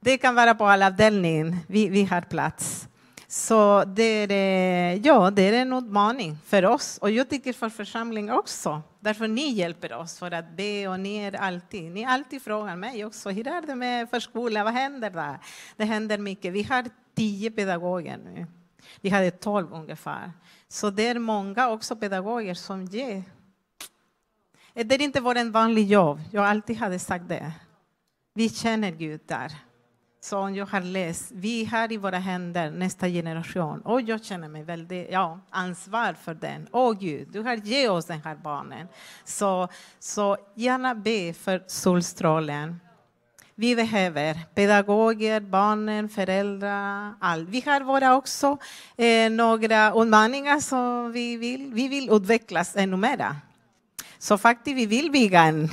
Det 0.00 0.18
kan 0.18 0.34
vara 0.34 0.54
på 0.54 0.64
alla 0.64 0.86
avdelningen. 0.86 1.56
Vi, 1.66 1.88
vi 1.88 2.04
har 2.04 2.20
plats. 2.20 2.88
Så 3.28 3.84
det 3.84 4.32
är, 4.32 5.06
ja, 5.06 5.30
det 5.30 5.42
är 5.42 5.52
en 5.52 5.72
utmaning 5.72 6.38
för 6.44 6.64
oss 6.64 6.98
och 6.98 7.10
jag 7.10 7.28
tycker 7.30 7.52
för 7.52 7.68
församlingen 7.68 8.34
också. 8.34 8.82
Därför 9.00 9.28
ni 9.28 9.52
hjälper 9.52 9.92
oss 9.92 10.18
för 10.18 10.30
att 10.30 10.56
be 10.56 10.88
och 10.88 11.00
ni 11.00 11.16
är 11.16 11.36
alltid, 11.36 11.92
ni 11.92 12.04
alltid 12.04 12.42
frågar 12.42 12.76
mig 12.76 13.04
också, 13.04 13.30
hur 13.30 13.48
är 13.48 13.62
det 13.62 13.74
med 13.74 14.10
förskolan, 14.10 14.64
vad 14.64 14.74
händer 14.74 15.10
där? 15.10 15.38
Det 15.76 15.84
händer 15.84 16.18
mycket. 16.18 16.52
Vi 16.52 16.62
har 16.62 16.84
tio 17.14 17.50
pedagoger 17.50 18.16
nu. 18.16 18.46
Vi 19.00 19.08
hade 19.08 19.30
tolv 19.30 19.72
ungefär. 19.72 20.32
Så 20.68 20.90
det 20.90 21.06
är 21.06 21.18
många 21.18 21.68
också 21.68 21.96
pedagoger 21.96 22.54
som 22.54 22.84
ger. 22.84 23.22
Det 24.74 24.94
är 24.94 25.02
inte 25.02 25.20
vår 25.20 25.50
vanlig 25.50 25.86
jobb, 25.86 26.20
jag 26.32 26.44
alltid 26.44 26.76
hade 26.76 26.98
sagt 26.98 27.28
det. 27.28 27.52
Vi 28.36 28.48
känner 28.48 28.90
Gud 28.90 29.20
där 29.26 29.52
som 30.20 30.54
jag 30.54 30.66
har 30.66 30.80
läst, 30.80 31.32
vi 31.34 31.64
har 31.64 31.92
i 31.92 31.96
våra 31.96 32.18
händer 32.18 32.70
nästa 32.70 33.08
generation. 33.08 33.80
Och 33.80 34.00
jag 34.00 34.24
känner 34.24 34.48
mig 34.48 34.62
väldigt 34.62 35.08
ja, 35.10 35.40
ansvar 35.50 36.16
för 36.24 36.34
den. 36.34 36.68
Åh 36.72 36.92
Gud, 36.92 37.28
du 37.32 37.40
har 37.40 37.54
gett 37.54 37.90
oss 37.90 38.04
den 38.06 38.20
här 38.24 38.34
barnen. 38.34 38.88
Så, 39.24 39.68
så 39.98 40.36
gärna 40.54 40.94
be 40.94 41.32
för 41.32 41.62
solstrålen. 41.66 42.80
Vi 43.54 43.76
behöver 43.76 44.34
pedagoger, 44.54 45.40
barnen, 45.40 46.08
föräldrar, 46.08 47.14
allt. 47.20 47.48
Vi 47.48 47.62
har 47.66 47.80
våra 47.80 48.16
också 48.16 48.58
eh, 48.96 49.30
några 49.30 50.02
utmaningar 50.02 50.60
som 50.60 51.12
vi 51.12 51.36
vill, 51.36 51.72
vi 51.72 51.88
vill 51.88 52.10
utvecklas 52.10 52.76
ännu 52.76 52.96
mera. 52.96 53.36
Så 54.18 54.38
faktiskt, 54.38 54.76
vi 54.76 54.86
vill 54.86 55.10
bygga 55.10 55.42
en, 55.42 55.68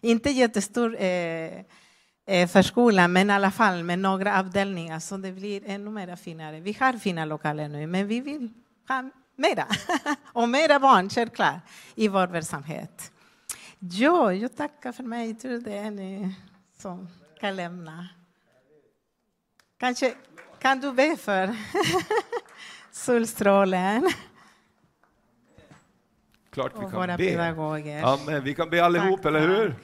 inte 0.00 0.30
jättestor 0.30 0.96
Eh, 1.00 1.64
förskolan, 2.48 3.12
men 3.12 3.30
i 3.30 3.32
alla 3.32 3.50
fall 3.50 3.84
med 3.84 3.98
några 3.98 4.38
avdelningar 4.38 4.98
så 5.00 5.16
det 5.16 5.32
blir 5.32 5.62
ännu 5.66 5.90
mer 5.90 6.16
finare. 6.16 6.60
Vi 6.60 6.76
har 6.80 6.92
fina 6.92 7.24
lokaler 7.24 7.68
nu, 7.68 7.86
men 7.86 8.06
vi 8.06 8.20
vill 8.20 8.50
ha 8.88 9.10
mera. 9.36 9.66
Och 10.32 10.48
mera 10.48 10.78
barn, 10.80 11.08
självklart, 11.10 11.60
i 11.94 12.08
vår 12.08 12.26
verksamhet. 12.26 13.12
Jo, 13.78 14.32
jag 14.32 14.56
tackar 14.56 14.92
för 14.92 15.02
mig. 15.02 15.28
Jag 15.28 15.40
tror 15.40 15.58
det 15.58 15.76
är 15.78 15.90
ni 15.90 16.34
som 16.78 17.08
kan 17.40 17.56
lämna. 17.56 18.08
Kanske 19.78 20.14
kan 20.58 20.80
du 20.80 20.92
be 20.92 21.16
för 21.16 21.56
solstrålen? 22.92 24.10
Klart 26.50 26.72
vi 26.74 26.78
Och 26.84 26.90
kan 26.90 27.00
våra 27.00 27.16
be. 27.16 27.24
pedagoger. 27.24 28.02
Amen. 28.02 28.44
Vi 28.44 28.54
kan 28.54 28.70
be 28.70 28.84
allihop, 28.84 29.22
Tack, 29.22 29.26
eller 29.26 29.48
hur? 29.48 29.74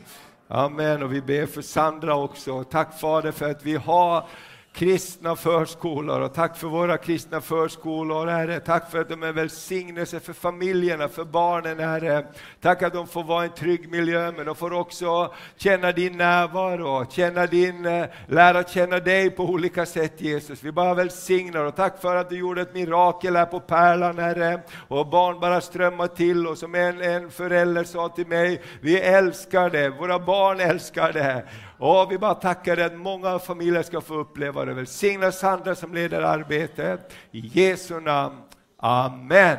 Amen. 0.54 1.02
Och 1.02 1.12
vi 1.12 1.20
ber 1.20 1.46
för 1.46 1.62
Sandra 1.62 2.16
också. 2.16 2.64
Tack 2.64 3.00
Fader 3.00 3.32
för 3.32 3.50
att 3.50 3.64
vi 3.64 3.76
har 3.76 4.26
kristna 4.74 5.36
förskolor 5.36 6.20
och 6.20 6.34
tack 6.34 6.56
för 6.56 6.68
våra 6.68 6.96
kristna 6.96 7.40
förskolor, 7.40 8.26
Herre. 8.26 8.60
Tack 8.60 8.90
för 8.90 9.00
att 9.00 9.08
de 9.08 9.22
är 9.22 9.32
välsignelse 9.32 10.20
för 10.20 10.32
familjerna, 10.32 11.08
för 11.08 11.24
barnen, 11.24 11.78
Herre. 11.78 12.26
Tack 12.60 12.82
att 12.82 12.92
de 12.92 13.06
får 13.06 13.24
vara 13.24 13.44
i 13.44 13.48
en 13.48 13.54
trygg 13.54 13.90
miljö, 13.90 14.32
men 14.36 14.46
de 14.46 14.54
får 14.54 14.72
också 14.72 15.34
känna 15.56 15.92
din 15.92 16.16
närvaro, 16.16 17.06
känna 17.10 17.46
din, 17.46 17.86
eh, 17.86 18.06
lära 18.26 18.62
känna 18.62 18.98
dig 18.98 19.30
på 19.30 19.44
olika 19.44 19.86
sätt, 19.86 20.20
Jesus. 20.20 20.62
Vi 20.62 20.72
bara 20.72 20.94
välsignar 20.94 21.64
och 21.64 21.76
tack 21.76 22.00
för 22.00 22.16
att 22.16 22.30
du 22.30 22.38
gjorde 22.38 22.62
ett 22.62 22.74
mirakel 22.74 23.36
här 23.36 23.46
på 23.46 23.60
Pärlan, 23.60 24.18
Herre. 24.18 24.60
Och 24.88 25.06
barn 25.06 25.40
bara 25.40 25.60
strömmar 25.60 26.06
till 26.06 26.46
och 26.46 26.58
som 26.58 26.74
en, 26.74 27.02
en 27.02 27.30
förälder 27.30 27.84
sa 27.84 28.08
till 28.08 28.26
mig, 28.26 28.62
vi 28.80 29.00
älskar 29.00 29.70
det, 29.70 29.88
våra 29.88 30.18
barn 30.18 30.60
älskar 30.60 31.12
det. 31.12 31.44
Och 31.86 32.12
vi 32.12 32.18
bara 32.18 32.34
tackar 32.34 32.76
dig 32.76 32.84
att 32.84 32.96
många 32.98 33.38
familjer 33.38 33.82
ska 33.82 34.00
få 34.00 34.14
uppleva 34.14 34.64
det. 34.64 34.74
Välsigna 34.74 35.32
Sandra 35.32 35.74
som 35.74 35.94
leder 35.94 36.22
arbetet. 36.22 37.12
I 37.30 37.40
Jesu 37.40 38.00
namn. 38.00 38.36
Amen. 38.76 39.58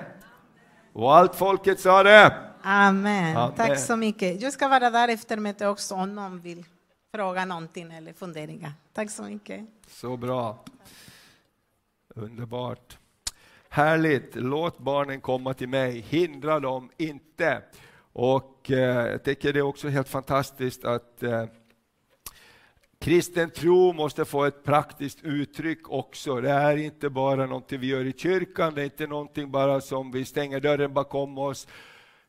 Och 0.94 1.16
allt 1.16 1.36
folket 1.36 1.80
sa 1.80 2.04
det. 2.04 2.36
Amen. 2.62 3.38
Amen. 3.38 3.56
Tack 3.56 3.80
så 3.80 3.96
mycket. 3.96 4.42
Jag 4.42 4.54
ska 4.54 4.68
vara 4.68 4.90
där 4.90 5.08
efter 5.08 5.38
mötet 5.38 5.68
också 5.68 5.96
om 5.96 6.16
någon 6.16 6.40
vill 6.40 6.66
fråga 7.16 7.46
någonting 7.46 7.94
eller 7.94 8.14
funderingar. 8.14 8.72
Tack 8.94 9.12
så 9.12 9.24
mycket. 9.24 9.62
Så 9.88 10.18
bra. 10.18 10.64
Underbart. 12.16 12.98
Härligt. 13.70 14.36
Låt 14.36 14.78
barnen 14.78 15.22
komma 15.22 15.54
till 15.54 15.70
mig. 15.70 16.00
Hindra 16.00 16.60
dem 16.60 16.90
inte. 16.98 17.62
Och 18.14 18.72
eh, 18.72 19.08
jag 19.12 19.24
tycker 19.24 19.54
det 19.54 19.60
är 19.60 19.64
också 19.64 19.88
helt 19.88 20.10
fantastiskt 20.10 20.86
att 20.86 21.24
eh, 21.24 21.46
Kristen 23.06 23.50
tro 23.50 23.94
måste 23.94 24.26
få 24.26 24.46
ett 24.46 24.64
praktiskt 24.64 25.20
uttryck 25.24 25.90
också. 25.90 26.42
Det 26.42 26.50
är 26.50 26.78
inte 26.78 27.10
bara 27.10 27.46
någonting 27.46 27.80
vi 27.80 27.88
gör 27.88 28.06
i 28.06 28.14
kyrkan, 28.14 28.74
det 28.76 28.82
är 28.82 28.86
inte 28.86 29.08
någonting 29.08 29.52
bara 29.52 29.82
som 29.82 30.12
vi 30.12 30.26
stänger 30.26 30.60
dörren 30.60 30.94
bakom 30.94 31.38
oss. 31.38 31.68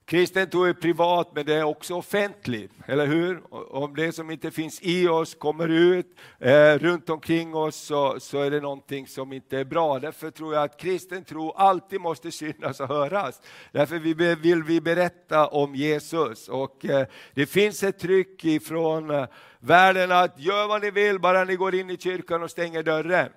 Kristen 0.04 0.50
tro 0.50 0.64
är 0.64 0.72
privat, 0.72 1.30
men 1.34 1.46
det 1.46 1.54
är 1.54 1.62
också 1.62 1.94
offentlig, 1.94 2.70
eller 2.86 3.06
hur? 3.06 3.54
Om 3.74 3.94
det 3.94 4.12
som 4.12 4.30
inte 4.30 4.50
finns 4.50 4.82
i 4.82 5.08
oss 5.08 5.34
kommer 5.34 5.68
ut 5.68 6.06
eh, 6.38 6.74
runt 6.78 7.10
omkring 7.10 7.54
oss 7.54 7.76
så, 7.76 8.20
så 8.20 8.40
är 8.40 8.50
det 8.50 8.60
någonting 8.60 9.06
som 9.06 9.32
inte 9.32 9.58
är 9.58 9.64
bra. 9.64 9.98
Därför 9.98 10.30
tror 10.30 10.54
jag 10.54 10.62
att 10.62 10.80
kristen 10.80 11.24
tro 11.24 11.50
alltid 11.50 12.00
måste 12.00 12.30
synas 12.30 12.80
och 12.80 12.88
höras. 12.88 13.40
Därför 13.72 13.98
vi 13.98 14.14
be, 14.14 14.34
vill 14.34 14.62
vi 14.62 14.80
berätta 14.80 15.46
om 15.46 15.74
Jesus. 15.74 16.48
Och 16.48 16.84
eh, 16.84 17.06
det 17.34 17.46
finns 17.46 17.82
ett 17.82 17.98
tryck 17.98 18.44
ifrån 18.44 19.10
eh, 19.10 19.26
världen 19.66 20.12
att 20.12 20.40
gör 20.40 20.68
vad 20.68 20.82
ni 20.82 20.90
vill, 20.90 21.18
bara 21.18 21.44
ni 21.44 21.56
går 21.56 21.74
in 21.74 21.90
i 21.90 21.96
kyrkan 21.96 22.42
och 22.42 22.50
stänger 22.50 22.82
dörren. 22.82 23.30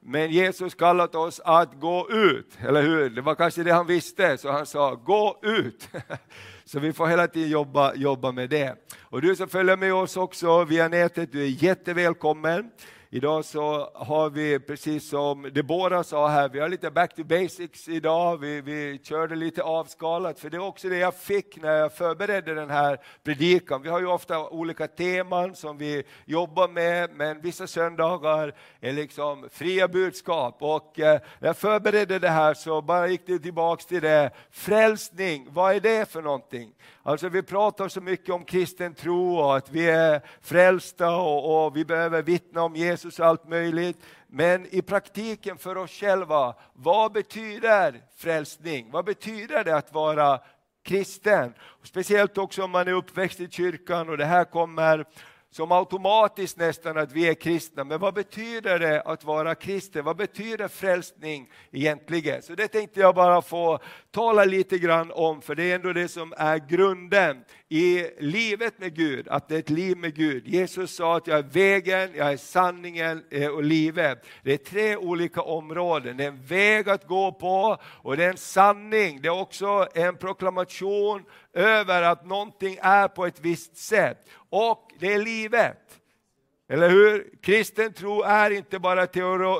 Men 0.00 0.30
Jesus 0.30 0.74
kallat 0.74 1.14
oss 1.14 1.40
att 1.44 1.80
gå 1.80 2.10
ut, 2.10 2.58
eller 2.68 2.82
hur? 2.82 3.10
Det 3.10 3.20
var 3.20 3.34
kanske 3.34 3.62
det 3.62 3.72
han 3.72 3.86
visste, 3.86 4.38
så 4.38 4.50
han 4.50 4.66
sa 4.66 4.94
gå 4.94 5.38
ut. 5.42 5.88
Så 6.68 6.80
vi 6.80 6.92
får 6.92 7.06
hela 7.06 7.28
tiden 7.28 7.50
jobba, 7.50 7.94
jobba 7.94 8.32
med 8.32 8.50
det. 8.50 8.74
Och 9.00 9.22
du 9.22 9.36
som 9.36 9.48
följer 9.48 9.76
med 9.76 9.94
oss 9.94 10.16
också 10.16 10.64
via 10.64 10.88
nätet, 10.88 11.32
du 11.32 11.42
är 11.42 11.64
jättevälkommen. 11.64 12.70
Idag 13.10 13.44
så 13.44 13.90
har 13.94 14.30
vi, 14.30 14.58
precis 14.58 15.08
som 15.08 15.50
Debora 15.52 16.04
sa 16.04 16.28
här, 16.28 16.48
vi 16.48 16.60
har 16.60 16.68
lite 16.68 16.90
back 16.90 17.14
to 17.14 17.24
basics 17.24 17.88
idag. 17.88 18.36
Vi, 18.36 18.60
vi 18.60 19.00
körde 19.02 19.36
lite 19.36 19.62
avskalat, 19.62 20.40
för 20.40 20.50
det 20.50 20.58
var 20.58 20.66
också 20.66 20.88
det 20.88 20.98
jag 20.98 21.14
fick 21.14 21.62
när 21.62 21.72
jag 21.72 21.92
förberedde 21.92 22.54
den 22.54 22.70
här 22.70 23.00
predikan. 23.24 23.82
Vi 23.82 23.88
har 23.88 24.00
ju 24.00 24.06
ofta 24.06 24.48
olika 24.48 24.86
teman 24.86 25.54
som 25.54 25.78
vi 25.78 26.04
jobbar 26.24 26.68
med, 26.68 27.10
men 27.14 27.40
vissa 27.40 27.66
söndagar 27.66 28.54
är 28.80 28.92
liksom 28.92 29.48
fria 29.52 29.88
budskap. 29.88 30.56
Och 30.60 31.00
eh, 31.00 31.20
när 31.38 31.48
jag 31.48 31.56
förberedde 31.56 32.18
det 32.18 32.28
här 32.28 32.54
så 32.54 32.82
bara 32.82 33.08
gick 33.08 33.26
det 33.26 33.38
tillbaks 33.38 33.86
till 33.86 34.02
det, 34.02 34.30
frälsning, 34.50 35.46
vad 35.50 35.74
är 35.74 35.80
det 35.80 36.10
för 36.10 36.22
någonting? 36.22 36.72
Alltså 37.06 37.28
vi 37.28 37.42
pratar 37.42 37.88
så 37.88 38.00
mycket 38.00 38.34
om 38.34 38.44
kristen 38.44 38.94
tro 38.94 39.36
och 39.36 39.56
att 39.56 39.70
vi 39.70 39.90
är 39.90 40.20
frälsta 40.40 41.16
och, 41.16 41.66
och 41.66 41.76
vi 41.76 41.84
behöver 41.84 42.22
vittna 42.22 42.62
om 42.62 42.76
Jesus 42.76 43.18
och 43.18 43.26
allt 43.26 43.48
möjligt. 43.48 43.98
Men 44.26 44.66
i 44.74 44.82
praktiken 44.82 45.58
för 45.58 45.76
oss 45.76 45.90
själva, 45.90 46.54
vad 46.72 47.12
betyder 47.12 48.02
frälsning? 48.16 48.90
Vad 48.90 49.04
betyder 49.04 49.64
det 49.64 49.76
att 49.76 49.92
vara 49.92 50.40
kristen. 50.84 51.54
Speciellt 51.82 52.38
också 52.38 52.64
om 52.64 52.70
man 52.70 52.88
är 52.88 52.92
uppväxt 52.92 53.40
i 53.40 53.50
kyrkan 53.50 54.08
och 54.08 54.18
det 54.18 54.24
här 54.24 54.44
kommer 54.44 55.04
som 55.56 55.72
automatiskt 55.72 56.56
nästan 56.56 56.98
att 56.98 57.12
vi 57.12 57.28
är 57.28 57.34
kristna. 57.34 57.84
Men 57.84 58.00
vad 58.00 58.14
betyder 58.14 58.78
det 58.78 59.02
att 59.02 59.24
vara 59.24 59.54
kristen? 59.54 60.04
Vad 60.04 60.16
betyder 60.16 60.68
frälsning 60.68 61.50
egentligen? 61.72 62.42
Så 62.42 62.54
det 62.54 62.68
tänkte 62.68 63.00
jag 63.00 63.14
bara 63.14 63.42
få 63.42 63.78
tala 64.10 64.44
lite 64.44 64.78
grann 64.78 65.12
om, 65.12 65.42
för 65.42 65.54
det 65.54 65.70
är 65.70 65.74
ändå 65.74 65.92
det 65.92 66.08
som 66.08 66.34
är 66.36 66.58
grunden 66.68 67.44
i 67.68 68.06
livet 68.18 68.78
med 68.78 68.94
Gud, 68.94 69.28
att 69.28 69.48
det 69.48 69.54
är 69.54 69.58
ett 69.58 69.70
liv 69.70 69.96
med 69.96 70.14
Gud. 70.14 70.48
Jesus 70.48 70.96
sa 70.96 71.16
att 71.16 71.26
jag 71.26 71.38
är 71.38 71.42
vägen, 71.42 72.10
jag 72.16 72.32
är 72.32 72.36
sanningen 72.36 73.24
eh, 73.30 73.48
och 73.48 73.64
livet. 73.64 74.26
Det 74.42 74.52
är 74.52 74.56
tre 74.56 74.96
olika 74.96 75.42
områden. 75.42 76.16
Det 76.16 76.24
är 76.24 76.28
en 76.28 76.42
väg 76.42 76.88
att 76.88 77.06
gå 77.06 77.32
på 77.32 77.78
och 77.84 78.16
det 78.16 78.24
är 78.24 78.30
en 78.30 78.36
sanning. 78.36 79.20
Det 79.22 79.28
är 79.28 79.40
också 79.40 79.86
en 79.94 80.16
proklamation 80.16 81.24
över 81.52 82.02
att 82.02 82.26
någonting 82.26 82.78
är 82.82 83.08
på 83.08 83.26
ett 83.26 83.40
visst 83.40 83.76
sätt. 83.76 84.18
Och 84.50 84.92
det 84.98 85.14
är 85.14 85.18
livet. 85.18 86.00
Eller 86.68 86.90
hur? 86.90 87.30
Kristen 87.42 87.92
tro 87.92 88.22
är 88.22 88.50
inte 88.50 88.78
bara 88.78 89.06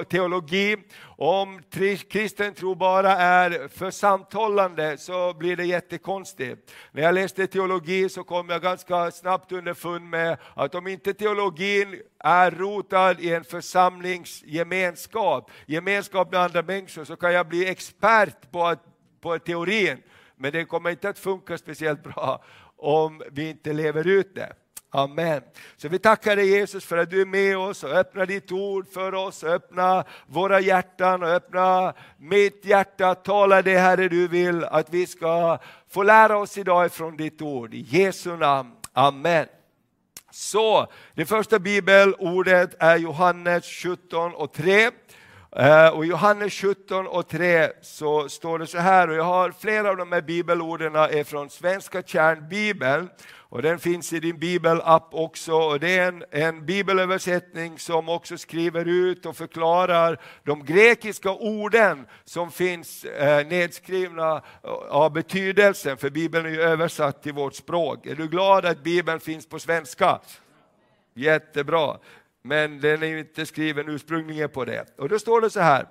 teologi. 0.05 0.77
Om 1.19 1.63
kristen 2.11 2.55
tro 2.55 2.75
bara 2.75 3.13
är 3.13 3.69
för 3.69 3.91
samtalande 3.91 4.99
så 4.99 5.35
blir 5.35 5.57
det 5.57 5.65
jättekonstigt. 5.65 6.73
När 6.93 7.03
jag 7.03 7.15
läste 7.15 7.47
teologi 7.47 8.09
så 8.09 8.25
kom 8.25 8.49
jag 8.49 8.63
ganska 8.63 9.11
snabbt 9.11 9.53
underfund 9.53 10.11
med 10.11 10.39
att 10.55 10.75
om 10.75 10.87
inte 10.87 11.15
teologin 11.15 12.03
är 12.19 12.51
rotad 12.51 13.21
i 13.21 13.35
en 13.35 13.45
församlingsgemenskap, 13.45 15.51
gemenskap 15.67 16.33
med 16.33 16.41
andra 16.41 16.63
människor, 16.63 17.05
så 17.05 17.17
kan 17.17 17.33
jag 17.33 17.49
bli 17.49 17.69
expert 17.69 18.51
på, 18.51 18.77
på 19.21 19.39
teorin. 19.39 20.03
Men 20.37 20.53
det 20.53 20.65
kommer 20.65 20.91
inte 20.91 21.09
att 21.09 21.19
funka 21.19 21.59
speciellt 21.59 22.03
bra 22.03 22.45
om 22.77 23.23
vi 23.33 23.51
inte 23.51 23.73
lever 23.73 24.07
ut 24.07 24.35
det. 24.35 24.53
Amen. 24.91 25.43
Så 25.77 25.89
vi 25.89 25.99
tackar 25.99 26.37
dig 26.37 26.49
Jesus 26.49 26.85
för 26.85 26.97
att 26.97 27.11
du 27.11 27.21
är 27.21 27.27
med 27.27 27.59
oss 27.59 27.85
och 27.85 27.91
öppnar 27.91 28.27
ditt 28.27 28.53
ord 28.53 28.87
för 28.93 29.15
oss, 29.15 29.45
öppna 29.45 30.05
våra 30.27 30.61
hjärtan 30.61 31.23
och 31.23 31.29
öppna 31.29 31.95
mitt 32.19 32.65
hjärta. 32.65 33.15
Tala 33.15 33.63
det 33.63 33.79
Herre 33.79 34.09
du 34.09 34.29
vill 34.29 34.65
att 34.65 34.91
vi 34.91 35.07
ska 35.07 35.59
få 35.91 36.03
lära 36.03 36.39
oss 36.39 36.59
idag 36.59 36.87
ifrån 36.87 37.17
ditt 37.17 37.43
ord. 37.43 37.75
I 37.75 37.81
Jesu 37.81 38.37
namn. 38.37 38.73
Amen. 38.93 39.47
Så, 40.31 40.87
det 41.15 41.25
första 41.25 41.59
bibelordet 41.59 42.75
är 42.79 42.97
Johannes 42.97 43.65
17 43.65 44.35
och 44.35 44.53
3. 44.53 44.91
Eh, 45.57 45.89
och 45.89 45.97
och 45.97 46.07
Johannes 46.07 46.53
17 46.53 47.07
och 47.07 47.29
3 47.29 47.69
så 47.83 48.29
står 48.29 48.59
det 48.59 48.67
så 48.67 48.79
här, 48.79 49.09
och 49.09 49.15
jag 49.15 49.25
har 49.25 49.51
flera 49.51 49.91
av 49.91 49.97
de 49.97 50.13
här 50.13 50.21
bibelorden 50.21 50.95
är 50.95 51.25
från 51.25 51.51
Svenska 51.51 52.03
kärnbibeln, 52.03 53.09
och 53.57 53.63
den 53.63 53.79
finns 53.79 54.13
i 54.13 54.21
din 54.21 54.39
bibelapp 54.39 55.09
också. 55.11 55.53
Och 55.55 55.81
det 55.81 55.99
är 55.99 56.09
en, 56.09 56.25
en 56.31 56.67
bibelöversättning 56.67 57.79
som 57.79 58.09
också 58.09 58.39
skriver 58.39 58.89
ut 58.89 59.27
och 59.27 59.37
förklarar 59.37 60.21
de 60.43 60.65
grekiska 60.65 61.31
orden 61.31 62.07
som 62.25 62.51
finns 62.51 63.05
eh, 63.05 63.47
nedskrivna 63.47 64.43
eh, 64.65 64.71
av 64.71 65.13
betydelsen, 65.13 65.97
för 65.97 66.11
Bibeln 66.11 66.47
är 66.47 66.51
ju 66.51 66.61
översatt 66.61 67.23
till 67.23 67.33
vårt 67.33 67.55
språk. 67.55 68.07
Är 68.07 68.15
du 68.15 68.29
glad 68.29 68.65
att 68.65 68.83
Bibeln 68.83 69.21
finns 69.21 69.49
på 69.49 69.59
svenska? 69.59 70.21
Jättebra 71.15 71.99
men 72.43 72.81
den 72.81 73.03
är 73.03 73.17
inte 73.17 73.47
skriven 73.47 73.89
ursprungligen 73.89 74.49
på 74.49 74.65
det. 74.65 74.85
Och 74.99 75.09
då 75.09 75.19
står 75.19 75.41
det 75.41 75.51
så 75.51 75.61
här. 75.61 75.87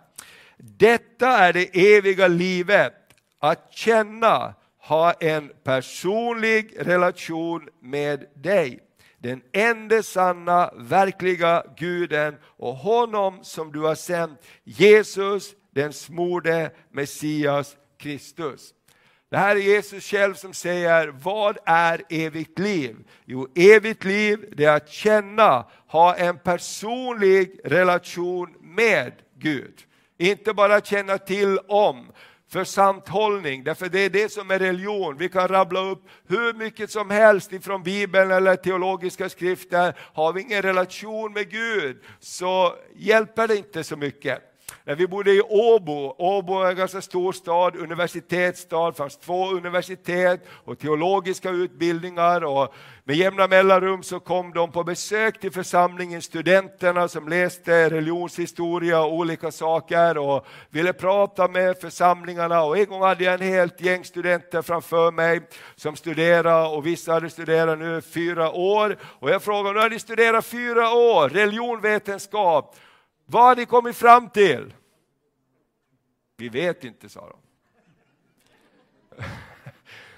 Detta 0.58 1.28
är 1.28 1.54
det 1.54 1.95
eviga 1.97 2.28
livet, 2.28 2.93
att 3.39 3.67
känna, 3.73 4.54
ha 4.86 5.13
en 5.13 5.52
personlig 5.63 6.74
relation 6.80 7.69
med 7.82 8.26
dig. 8.36 8.80
Den 9.17 9.41
enda 9.52 10.04
sanna, 10.04 10.71
verkliga 10.76 11.63
Guden 11.78 12.36
och 12.43 12.76
honom 12.76 13.43
som 13.43 13.71
du 13.71 13.80
har 13.80 13.95
sänt, 13.95 14.39
Jesus, 14.63 15.54
den 15.71 15.93
smorde 15.93 16.71
Messias 16.91 17.76
Kristus. 17.98 18.74
Det 19.30 19.38
här 19.38 19.56
är 19.56 19.60
Jesus 19.60 20.04
själv 20.04 20.34
som 20.34 20.54
säger, 20.54 21.08
vad 21.08 21.58
är 21.65 22.02
evigt 22.10 22.60
liv? 22.60 22.95
Jo, 23.26 23.48
evigt 23.56 24.04
liv 24.04 24.54
det 24.58 24.65
är 24.65 24.76
att 24.76 24.89
känna, 24.89 25.65
ha 25.88 26.15
en 26.15 26.38
personlig 26.38 27.60
relation 27.63 28.56
med 28.62 29.13
Gud. 29.38 29.74
Inte 30.17 30.54
bara 30.54 30.82
känna 30.82 31.17
till 31.17 31.60
om 31.67 32.12
för 32.56 32.63
samthållning, 32.63 33.63
därför 33.63 33.89
det 33.89 34.00
är 34.00 34.10
det 34.10 34.32
som 34.32 34.52
är 34.52 34.60
religion. 34.60 35.18
Vi 35.18 35.30
kan 35.30 35.48
rabbla 35.48 35.80
upp 35.80 36.04
hur 36.28 36.54
mycket 36.54 36.91
som 36.91 37.10
helst 37.10 37.54
ifrån 37.54 37.84
Bibeln 37.84 38.32
eller 38.32 38.56
teologiska 38.56 39.30
skrifter. 39.30 39.94
Har 40.13 40.34
vi 40.34 40.41
ingen 40.41 40.62
relation 40.62 41.34
med 41.34 41.50
Gud 41.50 41.98
så 42.20 42.76
hjälper 42.96 43.48
det 43.48 43.58
inte 43.58 43.84
så 43.84 43.98
mycket. 43.98 44.55
När 44.88 44.95
vi 44.95 45.08
bodde 45.08 45.32
i 45.32 45.41
Åbo, 45.41 46.15
Åbo 46.17 46.62
är 46.62 46.69
en 46.69 46.76
ganska 46.76 47.02
stor 47.02 47.32
stad, 47.32 47.76
universitetsstad, 47.76 48.91
det 48.91 48.98
fanns 48.98 49.17
två 49.17 49.52
universitet 49.52 50.48
och 50.50 50.80
teologiska 50.80 51.50
utbildningar 51.50 52.43
och 52.43 52.74
med 53.04 53.15
jämna 53.15 53.48
mellanrum 53.48 54.04
så 54.04 54.19
kom 54.19 54.54
de 54.54 54.71
på 54.71 54.84
besök 54.84 55.39
till 55.39 55.52
församlingen, 55.52 56.21
studenterna 56.21 57.08
som 57.08 57.30
läste 57.30 57.89
religionshistoria 57.89 59.02
och 59.02 59.13
olika 59.13 59.52
saker 59.52 60.17
och 60.17 60.45
ville 60.69 60.93
prata 60.93 61.48
med 61.48 61.78
församlingarna. 61.78 62.63
Och 62.63 62.78
en 62.78 62.86
gång 62.86 63.02
hade 63.02 63.24
jag 63.24 63.34
en 63.34 63.50
helt 63.50 63.82
gäng 63.82 64.04
studenter 64.04 64.62
framför 64.62 65.12
mig 65.12 65.41
som 65.76 65.95
studerade 65.95 66.67
och 66.67 66.86
vissa 66.86 67.13
hade 67.13 67.30
studerat 67.30 67.80
nu 67.80 68.02
fyra 68.02 68.52
år. 68.52 68.98
Och 69.04 69.30
jag 69.30 69.43
frågade, 69.43 69.74
nu 69.74 69.80
har 69.80 69.89
ni 69.89 70.00
studerat 70.00 70.45
fyra 70.45 70.93
år, 70.93 71.30
religionvetenskap, 71.30 72.76
vad 73.26 73.44
har 73.44 73.56
ni 73.56 73.66
kommit 73.66 73.96
fram 73.96 74.30
till? 74.30 74.74
Vi 76.38 76.50
vet 76.50 76.84
inte, 76.84 77.10
sa 77.10 77.30
de. 77.30 77.38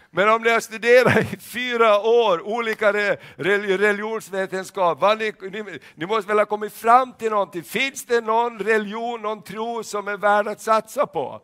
Men 0.10 0.30
om 0.30 0.42
ni 0.42 0.50
har 0.50 0.60
studerat 0.60 1.34
i 1.34 1.38
fyra 1.38 2.00
år 2.00 2.42
olika 2.42 2.94
religionsvetenskap, 3.38 5.02
ni, 5.20 5.34
ni, 5.42 5.80
ni, 5.96 6.06
måste 6.06 6.28
väl 6.28 6.38
ha 6.38 6.46
kommit 6.46 6.74
fram 6.74 7.14
till 7.14 7.32
någonting. 7.32 7.64
Finns 7.64 8.06
det 8.06 8.22
någon 8.22 8.60
religion, 8.60 9.22
någon 9.22 9.44
tro 9.44 9.84
som 9.84 10.08
är 10.08 10.18
värd 10.18 10.48
att 10.48 10.62
satsa 10.62 11.08
på? 11.08 11.42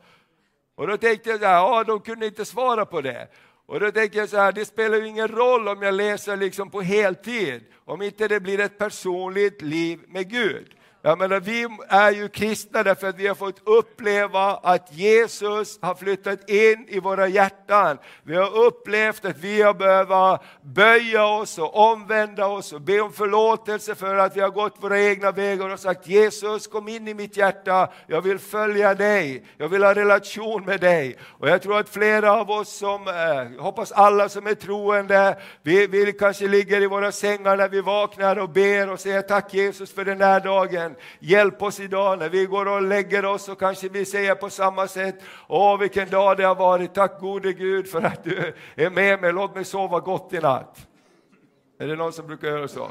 Och 0.76 0.88
då 0.88 0.98
tänkte 0.98 1.30
jag 1.30 1.40
så 1.40 1.46
här, 1.46 1.54
ja, 1.54 1.84
de 1.84 2.00
kunde 2.00 2.26
inte 2.26 2.46
svara 2.46 2.86
på 2.86 3.02
det. 3.02 3.28
Och 3.66 3.80
då 3.80 3.92
tänkte 3.92 4.18
jag 4.18 4.30
så 4.30 4.38
här, 4.38 4.52
det 4.52 4.66
spelar 4.66 4.98
ju 4.98 5.08
ingen 5.08 5.28
roll 5.28 5.68
om 5.68 5.82
jag 5.82 5.94
läser 5.94 6.38
liksom 6.38 6.70
på 6.70 6.82
heltid, 6.82 7.64
om 7.86 8.02
inte 8.02 8.28
det 8.28 8.40
blir 8.40 8.60
ett 8.60 8.78
personligt 8.78 9.62
liv 9.62 10.00
med 10.08 10.30
Gud. 10.30 10.76
Jag 11.06 11.18
menar, 11.18 11.40
vi 11.40 11.68
är 11.88 12.12
ju 12.12 12.30
kristna 12.30 12.84
därför 12.84 13.08
att 13.08 13.20
vi 13.20 13.28
har 13.28 13.36
fått 13.36 13.62
uppleva 13.64 14.56
att 14.64 14.94
Jesus 14.94 15.80
har 15.82 15.96
flyttat 15.96 16.50
in 16.50 16.86
i 16.88 17.00
våra 17.00 17.28
hjärtan. 17.28 17.98
Vi 18.24 18.36
har 18.36 18.58
upplevt 18.58 19.26
att 19.26 19.38
vi 19.38 19.62
har 19.62 19.74
behövt 19.74 20.42
böja 20.62 21.26
oss 21.26 21.60
och 21.60 21.92
omvända 21.92 22.48
oss 22.48 22.74
och 22.74 22.82
be 22.82 23.02
om 23.02 23.14
förlåtelse 23.14 23.96
för 23.96 24.16
att 24.16 24.38
vi 24.38 24.42
har 24.42 24.50
gått 24.50 24.76
våra 24.80 25.00
egna 25.00 25.32
vägar 25.32 25.70
och 25.70 25.80
sagt 25.80 26.08
Jesus 26.08 26.68
kom 26.68 26.88
in 26.88 27.08
i 27.08 27.14
mitt 27.14 27.38
hjärta, 27.38 27.92
jag 28.08 28.22
vill 28.22 28.40
följa 28.40 28.96
dig, 28.96 29.46
jag 29.58 29.68
vill 29.68 29.84
ha 29.84 29.94
relation 29.94 30.66
med 30.66 30.80
dig. 30.80 31.18
Och 31.40 31.50
jag 31.50 31.62
tror 31.62 31.80
att 31.80 31.90
flera 31.90 32.34
av 32.34 32.52
oss 32.52 32.78
som, 32.78 33.08
eh, 33.08 33.64
hoppas 33.64 33.92
alla 33.92 34.30
som 34.30 34.48
är 34.48 34.56
troende, 34.56 35.38
vi, 35.62 35.88
vi 35.88 36.14
kanske 36.14 36.48
ligger 36.48 36.82
i 36.82 36.88
våra 36.88 37.12
sängar 37.12 37.58
när 37.58 37.70
vi 37.70 37.82
vaknar 37.82 38.40
och 38.40 38.50
ber 38.50 38.90
och 38.90 39.00
säger 39.00 39.22
tack 39.22 39.54
Jesus 39.54 39.94
för 39.94 40.06
den 40.06 40.22
här 40.22 40.40
dagen. 40.40 40.93
Hjälp 41.20 41.62
oss 41.62 41.80
idag 41.80 42.20
när 42.20 42.30
vi 42.30 42.46
går 42.46 42.68
och 42.68 42.82
lägger 42.82 43.26
oss 43.26 43.50
och 43.50 43.60
kanske 43.60 43.90
vi 43.90 44.06
säger 44.06 44.36
på 44.36 44.50
samma 44.50 44.88
sätt, 44.88 45.16
åh 45.48 45.80
vilken 45.80 46.10
dag 46.10 46.38
det 46.38 46.44
har 46.44 46.56
varit, 46.56 46.94
tack 46.94 47.20
gode 47.20 47.54
Gud 47.54 47.88
för 47.88 48.02
att 48.02 48.24
du 48.24 48.54
är 48.76 48.90
med 48.90 49.22
mig, 49.22 49.34
låt 49.34 49.56
mig 49.56 49.66
sova 49.66 50.00
gott 50.00 50.34
i 50.34 50.40
natt. 50.40 50.88
Är 51.80 51.88
det 51.88 51.96
någon 51.96 52.14
som 52.14 52.28
brukar 52.28 52.48
göra 52.48 52.68
så? 52.68 52.88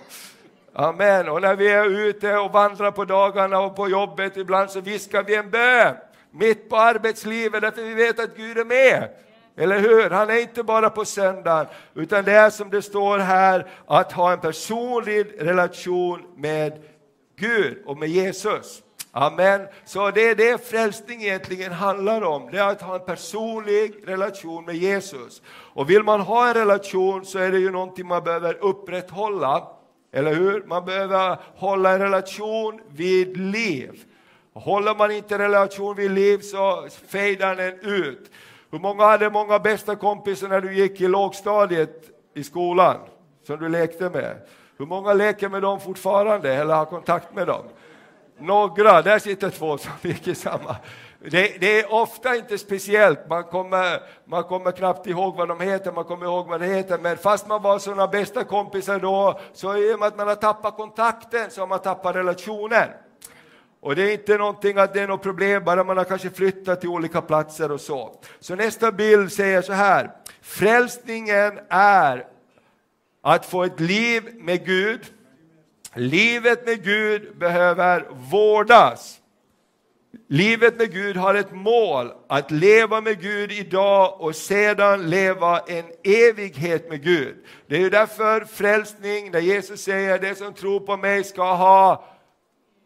Amen. 0.75 1.29
Och 1.29 1.43
när 1.43 1.57
vi 1.57 1.69
är 1.69 1.85
ute 1.85 2.37
och 2.37 2.53
vandrar 2.53 2.91
på 2.91 3.05
dagarna 3.05 3.61
och 3.61 3.77
på 3.77 3.89
jobbet, 3.89 4.37
ibland 4.37 4.71
så 4.71 4.81
viskar 4.81 5.23
vi 5.23 5.35
en 5.35 5.51
bön 5.51 5.97
mitt 6.33 6.69
på 6.71 6.77
arbetslivet 6.77 7.63
därför 7.63 7.83
vi 7.83 7.95
vet 7.95 8.21
att 8.21 8.37
Gud 8.37 8.59
är 8.59 8.65
med. 8.65 9.09
Eller 9.57 9.79
hur? 9.79 10.11
Han 10.11 10.31
är 10.31 10.41
inte 10.41 10.63
bara 10.63 10.91
på 10.91 11.05
söndagen, 11.05 11.67
utan 11.95 12.25
det 12.25 12.33
är 12.33 12.51
som 12.51 12.71
det 12.71 12.83
står 12.83 13.19
här, 13.19 13.67
att 13.87 14.13
ha 14.13 14.33
en 14.33 14.41
personlig 14.41 15.35
relation 15.39 16.23
med 16.37 16.83
Gud 17.37 17.83
och 17.87 17.99
med 17.99 18.09
Jesus. 18.09 18.83
Amen. 19.15 19.67
Så 19.85 20.11
det 20.11 20.29
är 20.29 20.35
det 20.35 20.67
frälsning 20.67 21.23
egentligen 21.23 21.73
handlar 21.73 22.23
om, 22.23 22.49
det 22.53 22.59
är 22.59 22.69
att 22.69 22.83
ha 22.83 22.95
en 22.95 23.07
personlig 23.07 23.95
relation 24.07 24.65
med 24.65 24.75
Jesus. 24.75 25.43
Och 25.47 25.91
vill 25.91 26.03
man 26.03 26.21
ha 26.21 26.49
en 26.49 26.55
relation 26.55 27.25
så 27.25 27.39
är 27.39 27.53
det 27.53 27.59
ju 27.59 27.71
någonting 27.71 28.07
man 28.07 28.25
behöver 28.25 28.55
upprätthålla, 28.65 29.69
eller 30.13 30.35
hur? 30.35 30.65
Man 30.67 30.85
behöver 30.85 31.39
hålla 31.57 31.91
en 31.91 31.99
relation 31.99 32.81
vid 32.89 33.37
liv. 33.37 34.05
Håller 34.55 34.95
man 34.95 35.11
inte 35.11 35.35
en 35.35 35.41
relation 35.41 35.97
vid 35.97 36.11
liv 36.11 36.39
så 36.39 36.89
fejdar 37.07 37.57
den 37.57 37.81
ut. 37.81 38.31
Hur 38.71 38.79
många 38.79 39.05
hade 39.05 39.31
många 39.31 39.59
bästa 39.59 39.97
kompisar 39.97 40.49
när 40.49 40.61
du 40.61 40.75
gick 40.75 41.01
i 41.01 41.09
lågstadiet 41.09 42.11
i 42.35 42.45
skolan 42.45 42.97
som 43.47 43.61
du 43.61 43.69
lekte 43.69 44.11
med? 44.11 44.37
Hur 44.83 44.87
många 44.87 45.13
leker 45.13 45.49
med 45.49 45.63
dem 45.63 45.81
fortfarande 45.81 46.55
eller 46.55 46.75
har 46.75 46.85
kontakt 46.85 47.35
med 47.35 47.47
dem? 47.47 47.65
Några, 48.39 49.03
där 49.03 49.19
sitter 49.19 49.51
två 49.51 49.79
som 49.79 49.93
gick 50.03 50.29
i 50.29 50.35
samma. 50.35 50.77
Det, 51.19 51.61
det, 51.61 51.81
är 51.81 51.93
ofta 51.93 52.37
inte 52.37 52.59
speciellt, 52.59 53.29
man 53.29 53.45
kommer, 53.45 54.03
man 54.25 54.43
kommer 54.43 54.73
knappt 54.73 55.07
ihåg 55.07 55.37
vad 55.37 55.49
de 55.49 55.61
heter, 55.61 55.93
man 55.93 56.05
kommer 56.05 56.27
ihåg 56.27 56.47
vad 56.49 56.61
det 56.61 56.67
heter, 56.67 56.99
men 56.99 57.17
fast 57.17 57.47
man 57.49 57.63
var 57.63 57.79
sådana 57.79 58.07
bästa 58.07 58.45
kompisar 58.45 58.99
då, 58.99 59.41
så 59.53 59.77
i 59.77 59.95
och 59.95 59.99
med 59.99 60.09
att 60.09 60.17
man 60.17 60.29
har 60.29 60.35
tappat 60.35 60.77
kontakten 60.77 61.51
så 61.51 61.61
har 61.61 61.67
man 61.67 61.79
tappat 61.79 62.17
relationen. 62.17 62.89
Och 63.81 63.97
det 63.97 64.03
är 64.03 64.13
inte 64.13 64.39
någonting 64.39 64.79
att 64.79 64.95
det 64.95 65.01
är 65.01 65.09
något 65.09 65.23
problem, 65.23 65.65
bara 65.65 65.85
man 65.85 65.97
har 65.97 66.05
kanske 66.05 66.31
flyttat 66.31 66.81
till 66.81 66.91
olika 66.91 67.21
platser 67.21 67.73
och 67.73 67.81
så. 67.81 68.21
Så 68.41 68.55
nästa 68.55 68.93
bild 68.93 69.33
säger 69.33 69.63
så 69.63 69.73
här, 69.73 70.11
frälsningen 70.41 71.59
är 71.69 72.32
att 73.23 73.47
få 73.47 73.65
ett 73.65 73.81
liv 73.81 74.35
med 74.39 74.67
Gud. 74.67 75.01
Livet 75.95 76.67
med 76.67 76.85
Gud 76.85 77.37
behöver 77.37 78.07
vårdas. 78.31 79.19
Livet 80.29 80.79
med 80.79 80.93
Gud 80.93 81.17
har 81.17 81.35
ett 81.35 81.53
mål, 81.53 82.13
att 82.29 82.51
leva 82.51 83.01
med 83.01 83.21
Gud 83.21 83.53
idag 83.53 84.21
och 84.21 84.37
sedan 84.37 85.11
leva 85.11 85.61
en 85.61 85.85
evighet 86.05 86.89
med 86.89 87.03
Gud. 87.03 87.37
Det 87.67 87.77
är 87.77 87.81
ju 87.81 87.91
därför 87.91 88.45
frälsning, 88.45 89.31
när 89.31 89.41
Jesus 89.41 89.83
säger 89.83 90.19
det 90.19 90.35
som 90.35 90.55
tror 90.55 90.81
på 90.81 90.97
mig 90.97 91.25
ska 91.25 91.55
ha 91.55 92.05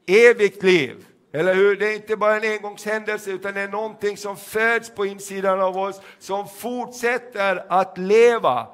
evigt 0.07 0.62
liv. 0.62 1.07
Eller 1.33 1.55
hur? 1.55 1.77
Det 1.77 1.87
är 1.87 1.94
inte 1.94 2.16
bara 2.16 2.37
en 2.37 2.53
engångshändelse 2.53 3.31
utan 3.31 3.55
det 3.55 3.61
är 3.61 3.68
någonting 3.68 4.16
som 4.16 4.37
föds 4.37 4.90
på 4.90 5.07
insidan 5.07 5.61
av 5.61 5.79
oss 5.79 6.01
som 6.18 6.49
fortsätter 6.49 7.64
att 7.68 7.99
leva. 7.99 8.66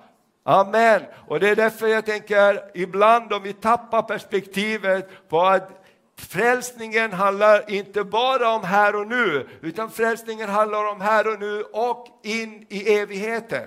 Amen. 0.44 1.02
Och 1.26 1.40
det 1.40 1.48
är 1.48 1.56
därför 1.56 1.86
jag 1.86 2.06
tänker 2.06 2.62
ibland 2.74 3.32
om 3.32 3.42
vi 3.42 3.52
tappar 3.52 4.02
perspektivet 4.02 5.28
på 5.28 5.40
att 5.40 5.82
Frälsningen 6.16 7.12
handlar 7.12 7.70
inte 7.70 8.04
bara 8.04 8.48
om 8.54 8.64
här 8.64 8.96
och 8.96 9.06
nu, 9.06 9.48
utan 9.60 9.90
frälsningen 9.90 10.48
handlar 10.48 10.84
om 10.84 11.00
här 11.00 11.32
och 11.32 11.40
nu 11.40 11.62
och 11.62 12.06
in 12.22 12.66
i 12.68 12.94
evigheten. 12.94 13.66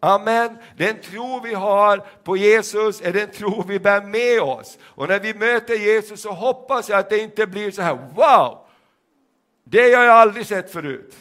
Amen. 0.00 0.56
Den 0.76 1.00
tro 1.00 1.40
vi 1.40 1.54
har 1.54 2.06
på 2.24 2.36
Jesus 2.36 3.00
är 3.00 3.12
den 3.12 3.30
tro 3.30 3.64
vi 3.68 3.78
bär 3.78 4.00
med 4.00 4.40
oss. 4.42 4.78
Och 4.82 5.08
när 5.08 5.20
vi 5.20 5.34
möter 5.34 5.74
Jesus 5.74 6.22
så 6.22 6.30
hoppas 6.32 6.88
jag 6.88 6.98
att 6.98 7.10
det 7.10 7.18
inte 7.18 7.46
blir 7.46 7.70
så 7.70 7.82
här, 7.82 7.98
wow! 8.14 8.58
Det 9.64 9.94
har 9.94 10.04
jag 10.04 10.16
aldrig 10.16 10.46
sett 10.46 10.72
förut. 10.72 11.16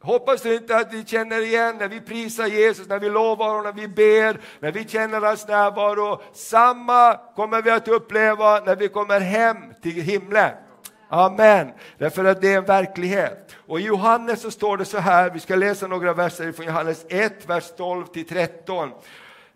Hoppas 0.00 0.42
du 0.42 0.54
inte 0.54 0.76
att 0.76 0.92
vi 0.92 1.04
känner 1.04 1.40
igen 1.40 1.76
när 1.78 1.88
vi 1.88 2.00
prisar 2.00 2.46
Jesus, 2.46 2.88
när 2.88 2.98
vi 2.98 3.10
lovar 3.10 3.58
och 3.58 3.64
när 3.64 3.72
vi 3.72 3.88
ber, 3.88 4.40
när 4.60 4.72
vi 4.72 4.88
känner 4.88 5.20
hans 5.20 5.48
närvaro. 5.48 6.22
Samma 6.32 7.20
kommer 7.36 7.62
vi 7.62 7.70
att 7.70 7.88
uppleva 7.88 8.60
när 8.60 8.76
vi 8.76 8.88
kommer 8.88 9.20
hem 9.20 9.56
till 9.82 10.02
himlen. 10.02 10.50
Amen. 11.08 11.72
Därför 11.98 12.24
att 12.24 12.40
det 12.40 12.52
är 12.52 12.58
en 12.58 12.64
verklighet. 12.64 13.56
Och 13.66 13.80
i 13.80 13.82
Johannes 13.82 14.40
så 14.40 14.50
står 14.50 14.76
det 14.76 14.84
så 14.84 14.98
här, 14.98 15.30
vi 15.30 15.40
ska 15.40 15.56
läsa 15.56 15.86
några 15.86 16.12
verser 16.12 16.52
från 16.52 16.66
Johannes 16.66 17.06
1, 17.08 17.48
vers 17.48 17.64
12 17.76 18.06
till 18.06 18.26
13. 18.26 18.90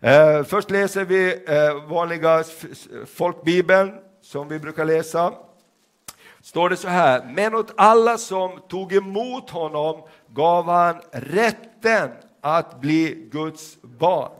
Eh, 0.01 0.43
först 0.43 0.71
läser 0.71 1.05
vi 1.05 1.43
eh, 1.47 1.89
vanliga 1.89 2.43
folkbibeln 3.15 3.93
som 4.21 4.47
vi 4.47 4.59
brukar 4.59 4.85
läsa. 4.85 5.33
Står 6.43 6.69
det 6.69 6.77
så 6.77 6.87
här, 6.87 7.31
men 7.35 7.55
åt 7.55 7.73
alla 7.77 8.17
som 8.17 8.59
tog 8.67 8.93
emot 8.93 9.49
honom 9.49 10.01
gav 10.27 10.65
han 10.65 10.95
rätten 11.11 12.09
att 12.41 12.81
bli 12.81 13.29
Guds 13.31 13.81
barn. 13.81 14.31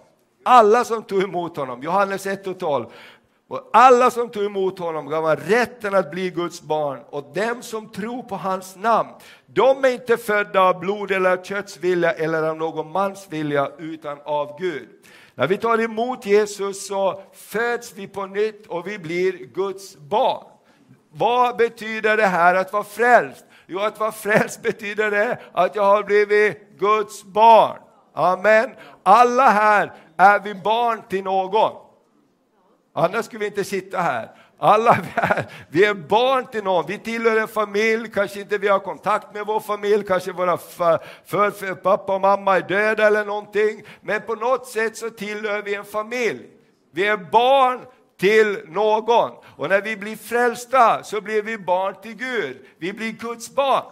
Alla 0.46 0.84
som 0.84 1.04
tog 1.04 1.24
emot 1.24 1.58
honom, 1.58 1.84
Johannes 1.84 2.26
1 2.26 2.48
och 2.48 2.60
12. 2.60 2.86
Och 3.48 3.70
alla 3.74 4.12
som 4.12 4.30
tog 4.30 4.44
emot 4.44 4.80
honom 4.80 5.06
gav 5.06 5.26
han 5.26 5.38
rätten 5.38 5.96
att 5.96 6.12
bli 6.12 6.30
Guds 6.30 6.62
barn 6.62 7.00
och 7.10 7.32
dem 7.34 7.62
som 7.62 7.90
tror 7.90 8.24
på 8.24 8.36
hans 8.36 8.76
namn, 8.76 9.10
de 9.46 9.86
är 9.86 9.90
inte 9.90 10.18
födda 10.18 10.62
av 10.62 10.80
blod 10.80 11.12
eller 11.12 11.44
köttsvilja 11.44 12.12
eller 12.12 12.44
av 12.44 12.58
någon 12.58 12.92
mans 12.92 13.28
vilja 13.30 13.72
utan 13.78 14.18
av 14.26 14.60
Gud. 14.60 14.90
När 15.36 15.48
vi 15.48 15.58
tar 15.58 15.82
emot 15.82 16.26
Jesus 16.26 16.88
så 16.88 17.22
föds 17.34 17.94
vi 17.96 18.08
på 18.08 18.26
nytt 18.26 18.68
och 18.68 18.88
vi 18.88 19.00
blir 19.00 19.32
Guds 19.32 19.98
barn. 19.98 20.53
Vad 21.16 21.58
betyder 21.58 22.18
det 22.18 22.26
här 22.26 22.56
att 22.56 22.74
vara 22.74 22.84
frälst? 22.84 23.46
Jo, 23.68 23.80
att 23.80 24.00
vara 24.00 24.12
frälst 24.12 24.62
betyder 24.62 25.12
det 25.12 25.38
att 25.52 25.76
jag 25.76 25.84
har 25.84 26.04
blivit 26.04 26.80
Guds 26.80 27.24
barn. 27.24 27.78
Amen. 28.14 28.76
Alla 29.04 29.50
här 29.50 29.94
är 30.18 30.40
vi 30.40 30.56
barn 30.56 31.02
till 31.10 31.24
någon. 31.24 31.72
Annars 32.94 33.26
skulle 33.26 33.40
vi 33.40 33.46
inte 33.46 33.64
sitta 33.64 33.98
här. 33.98 34.32
Alla 34.58 34.98
vi 35.02 35.22
är, 35.22 35.46
vi 35.70 35.86
är 35.86 35.94
barn 35.94 36.46
till 36.46 36.64
någon, 36.64 36.86
vi 36.88 36.98
tillhör 36.98 37.38
en 37.38 37.48
familj, 37.48 38.12
kanske 38.14 38.40
inte 38.40 38.58
vi 38.58 38.68
har 38.68 38.80
kontakt 38.80 39.34
med 39.34 39.46
vår 39.46 39.60
familj, 39.60 40.04
kanske 40.08 40.32
våra 40.32 40.58
för, 40.58 41.00
för, 41.26 41.52
för, 41.52 41.76
pappa 41.76 42.16
och 42.16 42.22
mamma 42.22 42.58
är 42.58 42.62
döda 42.62 43.08
eller 43.08 43.26
någonting, 43.26 43.84
men 44.02 44.22
på 44.22 44.36
något 44.36 44.68
sätt 44.68 44.98
så 44.98 45.10
tillhör 45.10 45.62
vi 45.62 45.76
en 45.76 45.86
familj. 45.86 46.50
Vi 46.92 47.08
är 47.08 47.18
barn 47.18 47.80
till 48.20 48.60
någon. 48.68 49.32
Och 49.58 49.70
när 49.70 49.82
vi 49.82 49.98
blir 49.98 50.16
frälsta 50.16 51.04
så 51.04 51.22
blir 51.22 51.42
vi 51.42 51.58
barn 51.58 51.96
till 52.02 52.16
Gud. 52.16 52.58
Vi 52.78 52.94
blir 52.94 53.12
Guds 53.12 53.56
barn. 53.56 53.84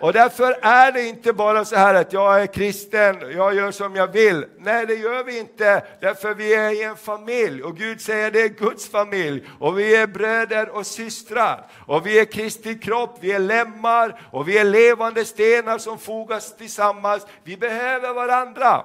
Och 0.00 0.12
därför 0.12 0.58
är 0.62 0.92
det 0.92 1.02
inte 1.02 1.32
bara 1.32 1.64
så 1.64 1.76
här 1.76 1.94
att 1.94 2.12
jag 2.12 2.42
är 2.42 2.46
kristen, 2.46 3.16
jag 3.36 3.54
gör 3.54 3.70
som 3.70 3.96
jag 3.96 4.12
vill. 4.12 4.44
Nej, 4.58 4.86
det 4.86 4.94
gör 4.94 5.24
vi 5.24 5.38
inte, 5.38 5.82
därför 6.00 6.34
vi 6.34 6.54
är 6.54 6.70
i 6.70 6.82
en 6.82 6.96
familj. 6.96 7.62
Och 7.62 7.76
Gud 7.76 8.00
säger 8.00 8.30
det 8.30 8.40
är 8.40 8.48
Guds 8.48 8.88
familj. 8.88 9.48
Och 9.58 9.78
vi 9.78 9.96
är 9.96 10.06
bröder 10.06 10.68
och 10.68 10.86
systrar. 10.86 11.66
Och 11.86 12.06
vi 12.06 12.18
är 12.18 12.24
Kristi 12.24 12.78
kropp, 12.78 13.18
vi 13.20 13.32
är 13.32 13.38
lemmar 13.38 14.20
och 14.32 14.48
vi 14.48 14.58
är 14.58 14.64
levande 14.64 15.24
stenar 15.24 15.78
som 15.78 15.98
fogas 15.98 16.56
tillsammans. 16.56 17.26
Vi 17.44 17.56
behöver 17.56 18.14
varandra. 18.14 18.84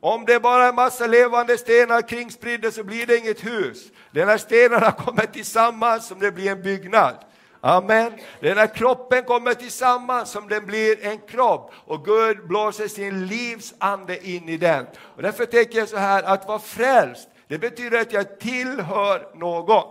Om 0.00 0.24
det 0.24 0.40
bara 0.40 0.64
är 0.64 0.68
en 0.68 0.74
massa 0.74 1.06
levande 1.06 1.58
stenar 1.58 2.08
kringspridda 2.08 2.70
så 2.70 2.84
blir 2.84 3.06
det 3.06 3.16
inget 3.16 3.46
hus. 3.46 3.90
Den 4.16 4.28
här 4.28 4.38
stenarna 4.38 4.92
kommer 4.92 5.26
tillsammans 5.26 6.06
som 6.06 6.18
det 6.18 6.32
blir 6.32 6.50
en 6.50 6.62
byggnad. 6.62 7.14
Amen. 7.60 8.12
Den 8.40 8.58
här 8.58 8.74
kroppen 8.74 9.24
kommer 9.24 9.54
tillsammans 9.54 10.30
som 10.30 10.48
den 10.48 10.66
blir 10.66 11.06
en 11.06 11.18
kropp 11.18 11.72
och 11.86 12.04
Gud 12.04 12.46
blåser 12.46 12.88
sin 12.88 13.26
livsande 13.26 14.28
in 14.28 14.48
i 14.48 14.56
den. 14.56 14.86
Och 14.98 15.22
därför 15.22 15.46
tänker 15.46 15.78
jag 15.78 15.88
så 15.88 15.96
här, 15.96 16.22
att 16.22 16.48
vara 16.48 16.58
frälst, 16.58 17.28
det 17.48 17.58
betyder 17.58 18.00
att 18.00 18.12
jag 18.12 18.38
tillhör 18.38 19.28
någon. 19.34 19.84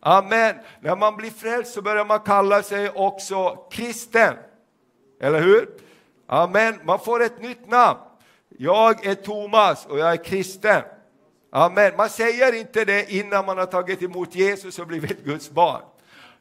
Amen. 0.00 0.54
När 0.80 0.96
man 0.96 1.16
blir 1.16 1.30
frälst 1.30 1.74
så 1.74 1.82
börjar 1.82 2.04
man 2.04 2.20
kalla 2.20 2.62
sig 2.62 2.90
också 2.90 3.56
kristen. 3.70 4.34
Eller 5.20 5.40
hur? 5.40 5.68
Amen. 6.26 6.80
Man 6.84 6.98
får 6.98 7.22
ett 7.22 7.42
nytt 7.42 7.68
namn. 7.68 8.00
Jag 8.58 9.06
är 9.06 9.14
Thomas 9.14 9.86
och 9.86 9.98
jag 9.98 10.12
är 10.12 10.24
kristen. 10.24 10.82
Amen. 11.50 11.92
Man 11.96 12.08
säger 12.08 12.52
inte 12.52 12.84
det 12.84 13.12
innan 13.12 13.46
man 13.46 13.58
har 13.58 13.66
tagit 13.66 14.02
emot 14.02 14.34
Jesus 14.34 14.78
och 14.78 14.86
blivit 14.86 15.24
Guds 15.24 15.50
barn. 15.50 15.82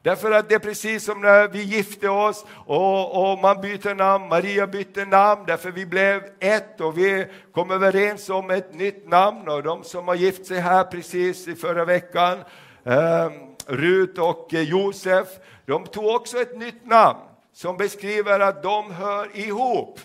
Därför 0.05 0.31
att 0.31 0.49
det 0.49 0.55
är 0.55 0.59
precis 0.59 1.05
som 1.05 1.21
när 1.21 1.47
vi 1.47 1.63
gifte 1.63 2.09
oss 2.09 2.45
och, 2.65 3.31
och, 3.31 3.39
man 3.39 3.61
byter 3.61 3.95
namn, 3.95 4.27
Maria 4.27 4.67
bytte 4.67 5.05
namn 5.05 5.43
därför 5.47 5.71
vi 5.71 5.85
blev 5.85 6.23
ett 6.39 6.81
och 6.81 6.97
vi 6.97 7.27
kom 7.51 7.71
överens 7.71 8.29
om 8.29 8.49
ett 8.49 8.73
nytt 8.73 9.07
namn 9.07 9.47
och 9.47 9.63
de 9.63 9.83
som 9.83 10.07
har 10.07 10.15
gift 10.15 10.45
sig 10.45 10.59
här 10.59 10.83
precis 10.83 11.47
i 11.47 11.55
förra 11.55 11.85
veckan, 11.85 12.37
eh, 12.83 13.29
Rut 13.67 14.17
och 14.17 14.47
Josef, 14.49 15.27
de 15.65 15.85
tog 15.85 16.05
också 16.05 16.37
ett 16.37 16.57
nytt 16.57 16.85
namn 16.85 17.19
som 17.53 17.77
beskriver 17.77 18.39
att 18.39 18.63
de 18.63 18.91
hör 18.91 19.37
ihop. 19.37 19.99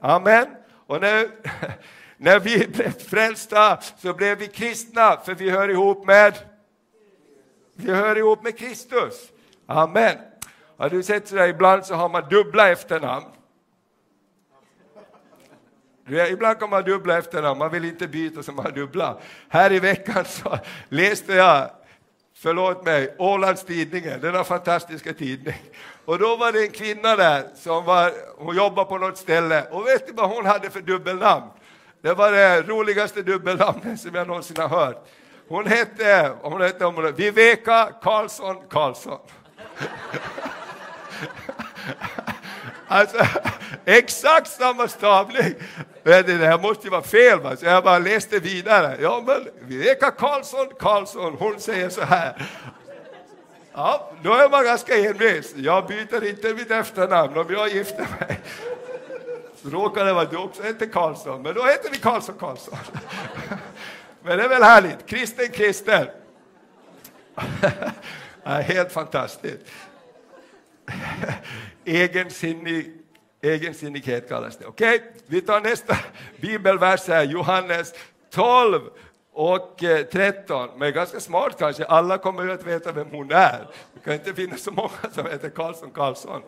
Amen. 0.00 0.46
Och 0.86 1.00
när, 1.00 1.28
när 2.16 2.40
vi 2.40 2.66
blev 2.66 2.98
frälsta 2.98 3.78
så 3.98 4.14
blev 4.14 4.38
vi 4.38 4.48
kristna, 4.48 5.16
för 5.16 5.34
vi 5.34 5.50
hör 5.50 5.68
ihop 5.68 6.06
med 6.06 6.34
vi 7.76 7.92
hör 7.92 8.18
ihop 8.18 8.42
med 8.42 8.58
Kristus. 8.58 9.32
Amen. 9.66 10.16
Har 10.76 10.90
du 10.90 11.02
sett 11.02 11.28
sådär, 11.28 11.48
ibland 11.48 11.86
så 11.86 11.94
har 11.94 12.08
man 12.08 12.28
dubbla 12.28 12.70
efternamn. 12.70 13.26
Ibland 16.30 16.58
kan 16.58 16.70
man 16.70 16.82
ha 16.82 16.88
dubbla 16.88 17.18
efternamn, 17.18 17.58
man 17.58 17.70
vill 17.70 17.84
inte 17.84 18.08
byta 18.08 18.42
så 18.42 18.52
man 18.52 18.64
har 18.64 18.72
dubbla. 18.72 19.18
Här 19.48 19.72
i 19.72 19.78
veckan 19.78 20.24
så 20.24 20.58
läste 20.88 21.34
jag, 21.34 21.70
förlåt 22.34 22.84
mig, 22.84 23.14
Ålandstidningen, 23.18 24.20
denna 24.20 24.44
fantastiska 24.44 25.12
tidning. 25.12 25.62
Och 26.04 26.18
då 26.18 26.36
var 26.36 26.52
det 26.52 26.62
en 26.62 26.70
kvinna 26.70 27.16
där 27.16 27.44
som 27.54 27.84
var, 27.84 28.12
hon 28.38 28.56
jobbade 28.56 28.88
på 28.88 28.98
något 28.98 29.18
ställe 29.18 29.64
och 29.70 29.86
vet 29.86 30.06
du 30.06 30.12
vad 30.12 30.30
hon 30.30 30.46
hade 30.46 30.70
för 30.70 30.80
dubbelnamn? 30.80 31.50
Det 32.04 32.14
var 32.14 32.32
det 32.32 32.62
roligaste 32.62 33.22
dubbelnamnet 33.22 34.00
som 34.00 34.14
jag 34.14 34.26
någonsin 34.26 34.56
har 34.56 34.68
hört. 34.68 35.06
Hon 35.48 35.66
hette, 35.66 36.32
hon 36.42 36.60
hette, 36.60 36.84
hon 36.84 37.04
hette 37.04 37.22
Viveka 37.22 37.92
Karlsson 38.02 38.56
Karlsson. 38.70 39.18
alltså, 42.88 43.26
Exakt 43.84 44.50
samma 44.50 44.88
stavning! 44.88 45.54
Men 46.02 46.26
det 46.26 46.46
här 46.46 46.58
måste 46.58 46.86
ju 46.86 46.90
vara 46.90 47.02
fel, 47.02 47.40
va? 47.40 47.56
så 47.56 47.66
jag 47.66 47.84
bara 47.84 47.98
läste 47.98 48.38
vidare. 48.38 48.96
Ja, 49.00 49.24
men 49.26 49.68
Viveka 49.68 50.10
Karlsson, 50.10 50.66
Karlsson, 50.78 51.36
hon 51.38 51.60
säger 51.60 51.88
så 51.88 52.02
här. 52.02 52.46
Ja, 53.72 54.12
då 54.22 54.34
är 54.34 54.50
man 54.50 54.64
ganska 54.64 54.96
envis. 54.96 55.54
Jag 55.56 55.86
byter 55.86 56.24
inte 56.24 56.54
mitt 56.54 56.70
efternamn 56.70 57.36
om 57.36 57.46
jag 57.50 57.68
gifter 57.68 58.06
mig. 58.20 58.40
Så 59.64 59.70
råkar 59.70 60.04
det 60.04 60.12
vara 60.12 60.24
du 60.24 60.36
också 60.36 60.62
heter 60.62 60.86
Karlsson, 60.86 61.42
men 61.42 61.54
då 61.54 61.64
heter 61.64 61.90
vi 61.90 61.98
Karlsson 61.98 62.34
Karlsson. 62.38 62.78
Men 64.22 64.38
det 64.38 64.44
är 64.44 64.48
väl 64.48 64.62
härligt. 64.62 65.06
Kristen, 65.06 65.48
kristen. 65.48 66.06
Ja, 68.46 68.50
helt 68.50 68.92
fantastiskt. 68.92 69.62
Egensinnig, 71.84 72.92
egensinnighet 73.42 74.28
kallas 74.28 74.56
det. 74.56 74.66
Okej, 74.66 75.12
vi 75.26 75.40
tar 75.40 75.60
nästa 75.60 75.96
bibelvers 76.40 77.08
här, 77.08 77.24
Johannes 77.24 77.94
12 78.30 78.80
och 79.32 79.84
eh, 79.84 80.06
13. 80.06 80.68
Men 80.76 80.92
ganska 80.92 81.20
smart 81.20 81.58
kanske, 81.58 81.84
alla 81.84 82.18
kommer 82.18 82.42
ju 82.42 82.52
att 82.52 82.66
veta 82.66 82.92
vem 82.92 83.10
hon 83.10 83.30
är. 83.32 83.68
Det 83.94 84.00
kan 84.04 84.14
inte 84.14 84.34
finnas 84.34 84.62
så 84.62 84.70
många 84.70 85.12
som 85.12 85.26
heter 85.26 85.50
Karlsson 85.50 85.90
Karlsson. 85.90 86.42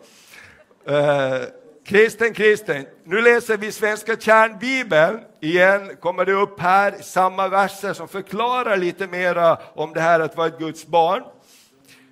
Eh, 0.85 1.41
kristen, 1.87 2.33
kristen. 2.33 2.85
Nu 3.03 3.21
läser 3.21 3.57
vi 3.57 3.71
Svenska 3.71 4.15
kärnbibeln. 4.15 5.19
Igen 5.39 5.95
kommer 5.99 6.25
det 6.25 6.33
upp 6.33 6.59
här 6.59 6.91
samma 7.01 7.47
verser 7.47 7.93
som 7.93 8.07
förklarar 8.07 8.77
lite 8.77 9.07
mera 9.07 9.57
om 9.75 9.93
det 9.93 10.01
här 10.01 10.19
att 10.19 10.37
vara 10.37 10.47
ett 10.47 10.59
Guds 10.59 10.87
barn. 10.87 11.23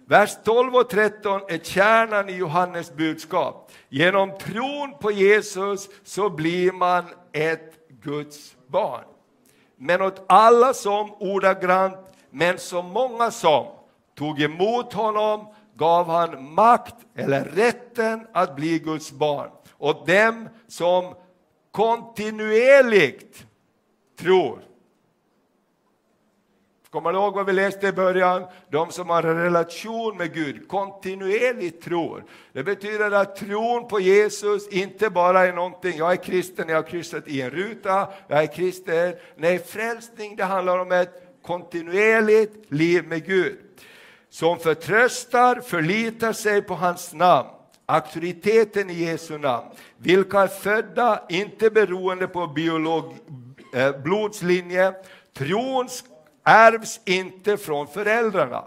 Vers 0.07 0.37
12 0.43 0.75
och 0.75 0.89
13 0.89 1.41
är 1.47 1.57
kärnan 1.57 2.29
i 2.29 2.35
Johannes 2.35 2.93
budskap. 2.93 3.71
Genom 3.89 4.37
tron 4.37 4.97
på 4.99 5.11
Jesus 5.11 5.89
så 6.03 6.29
blir 6.29 6.71
man 6.71 7.03
ett 7.33 7.73
Guds 8.03 8.55
barn. 8.67 9.03
Men 9.77 10.01
åt 10.01 10.25
alla 10.27 10.73
som 10.73 11.13
ordagrant, 11.19 11.97
men 12.29 12.57
så 12.57 12.81
många 12.81 13.31
som 13.31 13.65
tog 14.17 14.41
emot 14.41 14.93
honom 14.93 15.47
gav 15.75 16.09
han 16.09 16.53
makt 16.53 16.95
eller 17.15 17.45
rätten 17.45 18.27
att 18.33 18.55
bli 18.55 18.79
Guds 18.79 19.11
barn 19.11 19.49
och 19.77 20.07
dem 20.07 20.49
som 20.67 21.15
kontinuerligt 21.71 23.45
tror. 24.19 24.59
Kommer 26.89 27.13
du 27.13 27.19
ihåg 27.19 27.35
vad 27.35 27.45
vi 27.45 27.53
läste 27.53 27.87
i 27.87 27.91
början? 27.91 28.45
De 28.69 28.91
som 28.91 29.09
har 29.09 29.23
en 29.23 29.37
relation 29.37 30.17
med 30.17 30.33
Gud, 30.33 30.67
kontinuerligt 30.67 31.83
tror. 31.83 32.23
Det 32.53 32.63
betyder 32.63 33.11
att 33.11 33.35
tron 33.35 33.87
på 33.87 33.99
Jesus 33.99 34.67
inte 34.67 35.09
bara 35.09 35.47
är 35.47 35.53
någonting, 35.53 35.97
jag 35.97 36.11
är 36.11 36.15
kristen, 36.15 36.69
jag 36.69 36.75
har 36.75 36.83
kryssat 36.83 37.27
i 37.27 37.41
en 37.41 37.49
ruta, 37.49 38.07
jag 38.27 38.43
är 38.43 38.53
kristen. 38.53 39.15
Nej, 39.35 39.59
frälsning 39.59 40.35
det 40.35 40.43
handlar 40.43 40.79
om 40.79 40.91
ett 40.91 41.23
kontinuerligt 41.41 42.71
liv 42.71 43.07
med 43.07 43.25
Gud. 43.25 43.57
Som 44.29 44.59
förtröstar, 44.59 45.61
förlitar 45.61 46.33
sig 46.33 46.61
på 46.61 46.73
hans 46.73 47.13
namn 47.13 47.49
auktoriteten 47.85 48.89
i 48.89 48.93
Jesu 48.93 49.37
namn, 49.37 49.67
vilka 49.97 50.39
är 50.39 50.47
födda 50.47 51.23
inte 51.29 51.69
beroende 51.69 52.27
på 52.27 52.47
biolog, 52.47 53.13
eh, 53.73 54.01
blodslinje. 54.03 54.93
Tron 55.33 55.87
ärvs 56.43 56.99
inte 57.05 57.57
från 57.57 57.87
föräldrarna. 57.87 58.63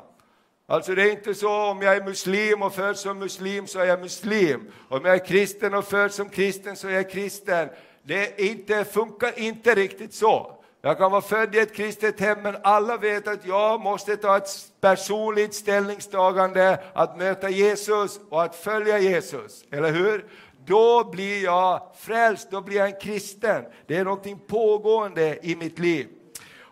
Alltså 0.67 0.95
det 0.95 1.03
är 1.03 1.11
inte 1.11 1.35
så 1.35 1.71
om 1.71 1.83
jag 1.83 1.97
är 1.97 2.05
muslim 2.05 2.63
och 2.63 2.75
föds 2.75 3.01
som 3.01 3.19
muslim 3.19 3.67
så 3.67 3.79
är 3.79 3.85
jag 3.85 4.01
muslim. 4.01 4.73
Om 4.89 5.05
jag 5.05 5.15
är 5.15 5.27
kristen 5.27 5.75
och 5.75 5.85
föds 5.85 6.17
som 6.17 6.29
kristen 6.29 6.77
så 6.77 6.89
är 6.89 6.93
jag 6.93 7.11
kristen. 7.11 7.69
Det 8.03 8.41
inte, 8.41 8.85
funkar 8.85 9.39
inte 9.39 9.75
riktigt 9.75 10.15
så. 10.15 10.58
Jag 10.83 10.99
kan 10.99 11.11
vara 11.11 11.21
född 11.21 11.55
i 11.55 11.59
ett 11.59 11.75
kristet 11.75 12.21
hem 12.21 12.39
men 12.43 12.57
alla 12.63 12.97
vet 12.97 13.29
att 13.29 13.47
jag 13.47 13.81
måste 13.81 14.17
ta 14.17 14.37
ett 14.37 14.49
personligt 14.81 15.55
ställningstagande 15.55 16.79
att 16.93 17.19
möta 17.19 17.51
Jesus 17.51 18.21
och 18.31 18.43
att 18.43 18.57
följa 18.57 18.99
Jesus. 18.99 19.65
Eller 19.71 19.93
hur? 19.93 20.27
Då 20.67 21.05
blir 21.05 21.45
jag 21.45 21.83
frälst, 21.99 22.51
då 22.51 22.61
blir 22.61 22.77
jag 22.77 22.87
en 22.87 23.01
kristen. 23.01 23.65
Det 23.87 23.97
är 23.97 24.05
någonting 24.05 24.39
pågående 24.47 25.39
i 25.43 25.57
mitt 25.57 25.79
liv. 25.79 26.09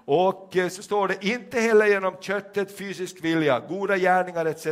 Och 0.09 0.57
eh, 0.57 0.69
så 0.69 0.83
står 0.83 1.09
det, 1.09 1.25
inte 1.25 1.61
heller 1.61 1.87
genom 1.87 2.17
köttet, 2.21 2.79
fysisk 2.79 3.25
vilja, 3.25 3.61
goda 3.61 3.97
gärningar 3.97 4.47
etc. 4.47 4.67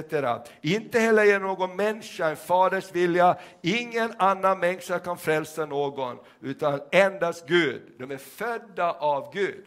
Inte 0.60 1.00
heller 1.00 1.24
genom 1.24 1.48
någon 1.48 1.76
människa, 1.76 2.28
en 2.28 2.36
faders 2.36 2.92
vilja. 2.92 3.36
Ingen 3.62 4.12
annan 4.18 4.58
människa 4.58 4.98
kan 4.98 5.18
frälsa 5.18 5.66
någon, 5.66 6.18
utan 6.40 6.80
endast 6.92 7.48
Gud. 7.48 7.82
De 7.98 8.10
är 8.10 8.16
födda 8.16 8.92
av 8.92 9.32
Gud. 9.32 9.64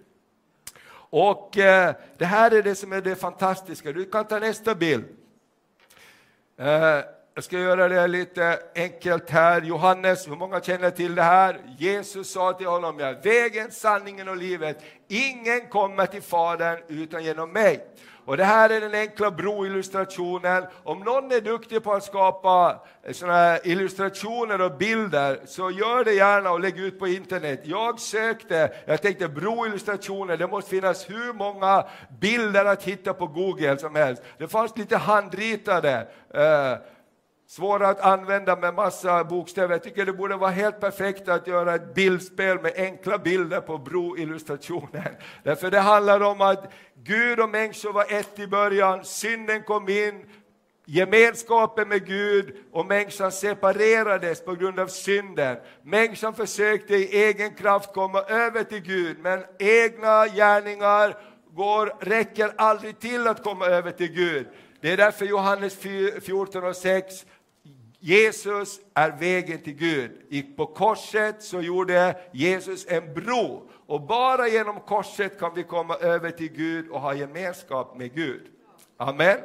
Och 1.09 1.57
eh, 1.57 1.95
det 2.17 2.25
här 2.25 2.51
är 2.51 2.63
det 2.63 2.75
som 2.75 2.93
är 2.93 3.01
det 3.01 3.15
fantastiska. 3.15 3.91
Du 3.91 4.05
kan 4.05 4.27
ta 4.27 4.39
nästa 4.39 4.75
bild. 4.75 5.05
Eh, 6.57 6.99
jag 7.37 7.43
ska 7.43 7.59
göra 7.59 7.87
det 7.87 8.07
lite 8.07 8.59
enkelt 8.75 9.29
här. 9.29 9.61
Johannes, 9.61 10.27
hur 10.27 10.35
många 10.35 10.61
känner 10.61 10.89
till 10.89 11.15
det 11.15 11.23
här? 11.23 11.59
Jesus 11.77 12.31
sa 12.31 12.53
till 12.53 12.67
honom, 12.67 12.99
jag 12.99 13.09
är 13.09 13.21
vägen, 13.21 13.71
sanningen 13.71 14.27
och 14.27 14.37
livet. 14.37 14.83
Ingen 15.07 15.67
kommer 15.67 16.05
till 16.05 16.21
Fadern 16.21 16.79
utan 16.87 17.23
genom 17.23 17.51
mig. 17.51 17.85
Och 18.25 18.37
det 18.37 18.43
här 18.43 18.69
är 18.69 18.81
den 18.81 18.93
enkla 18.93 19.31
broillustrationen. 19.31 20.63
Om 20.83 20.99
någon 20.99 21.31
är 21.31 21.41
duktig 21.41 21.83
på 21.83 21.93
att 21.93 22.03
skapa 22.03 22.79
eh, 23.03 23.13
såna 23.13 23.59
illustrationer 23.59 24.61
och 24.61 24.77
bilder, 24.77 25.39
så 25.45 25.71
gör 25.71 26.03
det 26.03 26.13
gärna 26.13 26.51
och 26.51 26.59
lägg 26.59 26.79
ut 26.79 26.99
på 26.99 27.07
internet. 27.07 27.61
Jag 27.63 27.99
sökte, 27.99 28.71
jag 28.85 29.01
tänkte 29.01 29.27
broillustrationer, 29.27 30.37
det 30.37 30.47
måste 30.47 30.69
finnas 30.69 31.09
hur 31.09 31.33
många 31.33 31.85
bilder 32.19 32.65
att 32.65 32.83
hitta 32.83 33.13
på 33.13 33.27
Google 33.27 33.77
som 33.77 33.95
helst. 33.95 34.23
Det 34.37 34.47
fanns 34.47 34.77
lite 34.77 34.97
handritade 34.97 36.07
eh, 36.33 36.73
svåra 37.47 37.87
att 37.87 38.01
använda 38.01 38.55
med 38.55 38.73
massa 38.73 39.23
bokstäver. 39.23 39.73
Jag 39.73 39.83
tycker 39.83 40.05
det 40.05 40.13
borde 40.13 40.35
vara 40.35 40.51
helt 40.51 40.79
perfekt 40.79 41.29
att 41.29 41.47
göra 41.47 41.75
ett 41.75 41.93
bildspel 41.93 42.61
med 42.61 42.73
enkla 42.75 43.17
bilder 43.17 43.61
på 43.61 43.77
broillustrationen. 43.77 45.15
Därför 45.43 45.71
det 45.71 45.79
handlar 45.79 46.21
om 46.21 46.41
att 46.41 46.71
Gud 47.03 47.39
och 47.39 47.49
människor 47.49 47.93
var 47.93 48.05
ett 48.09 48.39
i 48.39 48.47
början, 48.47 49.03
synden 49.03 49.63
kom 49.63 49.89
in, 49.89 50.25
gemenskapen 50.85 51.89
med 51.89 52.05
Gud 52.05 52.55
och 52.71 52.85
människan 52.85 53.31
separerades 53.31 54.45
på 54.45 54.55
grund 54.55 54.79
av 54.79 54.87
synden. 54.87 55.57
Människan 55.83 56.33
försökte 56.33 56.95
i 56.95 57.23
egen 57.23 57.53
kraft 57.53 57.93
komma 57.93 58.21
över 58.21 58.63
till 58.63 58.81
Gud, 58.81 59.17
men 59.19 59.43
egna 59.59 60.27
gärningar 60.27 61.17
går, 61.51 61.93
räcker 61.99 62.51
aldrig 62.57 62.99
till 62.99 63.27
att 63.27 63.43
komma 63.43 63.65
över 63.65 63.91
till 63.91 64.11
Gud. 64.11 64.47
Det 64.81 64.91
är 64.91 64.97
därför 64.97 65.25
Johannes 65.25 65.75
14 66.21 66.63
och 66.63 66.75
6 66.75 67.25
Jesus 67.99 68.79
är 68.93 69.11
vägen 69.11 69.61
till 69.61 69.73
Gud. 69.73 70.11
På 70.57 70.65
korset 70.65 71.43
så 71.43 71.61
gjorde 71.61 72.15
Jesus 72.31 72.85
en 72.87 73.13
bro 73.13 73.69
och 73.87 74.01
bara 74.01 74.47
genom 74.47 74.79
korset 74.79 75.39
kan 75.39 75.55
vi 75.55 75.63
komma 75.63 75.95
över 75.95 76.31
till 76.31 76.51
Gud 76.51 76.89
och 76.89 77.01
ha 77.01 77.13
gemenskap 77.13 77.97
med 77.97 78.13
Gud. 78.13 78.41
Amen. 78.97 79.37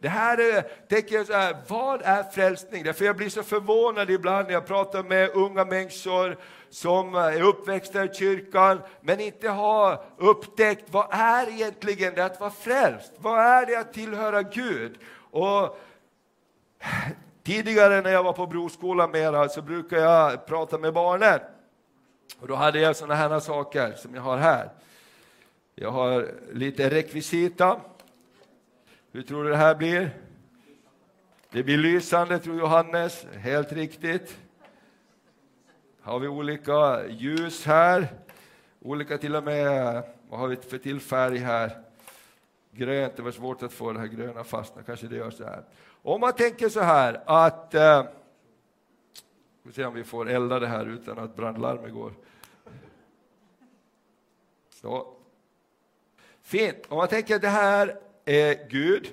Det 0.00 0.08
här 0.08 0.38
är, 0.38 0.62
tänker 0.88 1.14
jag 1.14 1.26
så 1.26 1.32
här, 1.32 1.56
vad 1.68 2.02
är 2.02 2.22
frälsning? 2.22 2.84
Därför 2.84 3.04
jag 3.04 3.16
blir 3.16 3.28
så 3.28 3.42
förvånad 3.42 4.10
ibland 4.10 4.46
när 4.46 4.54
jag 4.54 4.66
pratar 4.66 5.02
med 5.02 5.30
unga 5.34 5.64
människor 5.64 6.36
som 6.70 7.14
är 7.14 7.42
uppväxta 7.42 8.04
i 8.04 8.14
kyrkan 8.14 8.80
men 9.00 9.20
inte 9.20 9.48
har 9.48 10.04
upptäckt 10.16 10.84
vad 10.90 11.06
är 11.10 11.48
egentligen 11.48 12.14
det 12.14 12.24
att 12.24 12.40
vara 12.40 12.50
frälst? 12.50 13.12
Vad 13.18 13.38
är 13.38 13.66
det 13.66 13.76
att 13.76 13.92
tillhöra 13.92 14.42
Gud? 14.42 14.98
Och 15.30 15.78
Tidigare 17.48 18.00
när 18.00 18.10
jag 18.10 18.22
var 18.22 18.32
på 18.32 18.46
Broskolan 18.46 19.10
mera 19.10 19.48
så 19.48 19.62
brukade 19.62 20.02
jag 20.02 20.46
prata 20.46 20.78
med 20.78 20.92
barnen. 20.92 21.40
Och 22.40 22.48
då 22.48 22.54
hade 22.54 22.80
jag 22.80 22.96
sådana 22.96 23.14
här 23.14 23.40
saker 23.40 23.92
som 23.92 24.14
jag 24.14 24.22
har 24.22 24.36
här. 24.36 24.70
Jag 25.74 25.90
har 25.90 26.28
lite 26.52 26.90
rekvisita. 26.90 27.80
Hur 29.12 29.22
tror 29.22 29.44
du 29.44 29.50
det 29.50 29.56
här 29.56 29.74
blir? 29.74 30.10
Det 31.50 31.62
blir 31.62 31.78
lysande, 31.78 32.38
tror 32.38 32.58
Johannes. 32.58 33.26
Helt 33.34 33.72
riktigt. 33.72 34.38
Har 36.00 36.18
vi 36.18 36.28
olika 36.28 37.06
ljus 37.08 37.66
här. 37.66 38.08
Olika 38.80 39.18
till 39.18 39.36
och 39.36 39.44
med, 39.44 40.02
vad 40.28 40.40
har 40.40 40.48
vi 40.48 40.56
för 40.56 40.78
till 40.78 41.00
färg 41.00 41.38
här? 41.38 41.82
Grönt, 42.70 43.16
det 43.16 43.22
var 43.22 43.30
svårt 43.30 43.62
att 43.62 43.72
få 43.72 43.92
det 43.92 43.98
här 43.98 44.06
gröna 44.06 44.44
fastna, 44.44 44.82
kanske 44.82 45.06
det 45.06 45.16
gör 45.16 45.30
så 45.30 45.44
här. 45.44 45.62
Om 46.08 46.20
man 46.20 46.32
tänker 46.32 46.68
så 46.68 46.80
här 46.80 47.22
att, 47.26 47.74
eh, 47.74 48.04
vi 49.62 49.72
får 49.72 49.72
se 49.72 49.84
om 49.84 49.94
vi 49.94 50.04
får 50.04 50.28
elda 50.30 50.58
det 50.58 50.66
här 50.66 50.86
utan 50.86 51.18
att 51.18 51.36
brandlarmet 51.36 51.92
går. 51.92 52.12
Så. 54.70 55.14
Fint, 56.42 56.76
om 56.88 56.96
man 56.96 57.08
tänker 57.08 57.34
att 57.34 57.42
det 57.42 57.48
här 57.48 57.96
är 58.24 58.68
Gud 58.68 59.10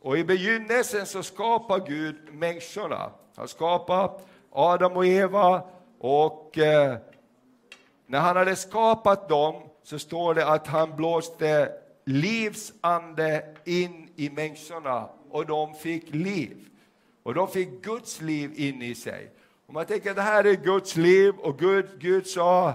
och 0.00 0.18
i 0.18 0.24
begynnelsen 0.24 1.06
så 1.06 1.22
skapar 1.22 1.86
Gud 1.86 2.16
människorna. 2.32 3.10
Han 3.36 3.48
skapar 3.48 4.20
Adam 4.50 4.96
och 4.96 5.06
Eva 5.06 5.62
och 5.98 6.58
eh, 6.58 6.96
när 8.06 8.20
han 8.20 8.36
hade 8.36 8.56
skapat 8.56 9.28
dem 9.28 9.62
så 9.82 9.98
står 9.98 10.34
det 10.34 10.46
att 10.46 10.66
han 10.66 10.96
blåste 10.96 11.72
livsande 12.04 13.54
in 13.64 14.05
i 14.16 14.30
människorna 14.30 15.08
och 15.30 15.46
de 15.46 15.74
fick 15.74 16.14
liv. 16.14 16.68
Och 17.22 17.34
de 17.34 17.48
fick 17.48 17.82
Guds 17.82 18.20
liv 18.20 18.52
in 18.56 18.82
i 18.82 18.94
sig. 18.94 19.32
Och 19.66 19.74
man 19.74 19.86
tänker 19.86 20.10
att 20.10 20.16
det 20.16 20.22
här 20.22 20.44
är 20.44 20.54
Guds 20.54 20.96
liv 20.96 21.34
och 21.38 21.58
Gud, 21.58 21.86
Gud 21.98 22.26
sa 22.26 22.74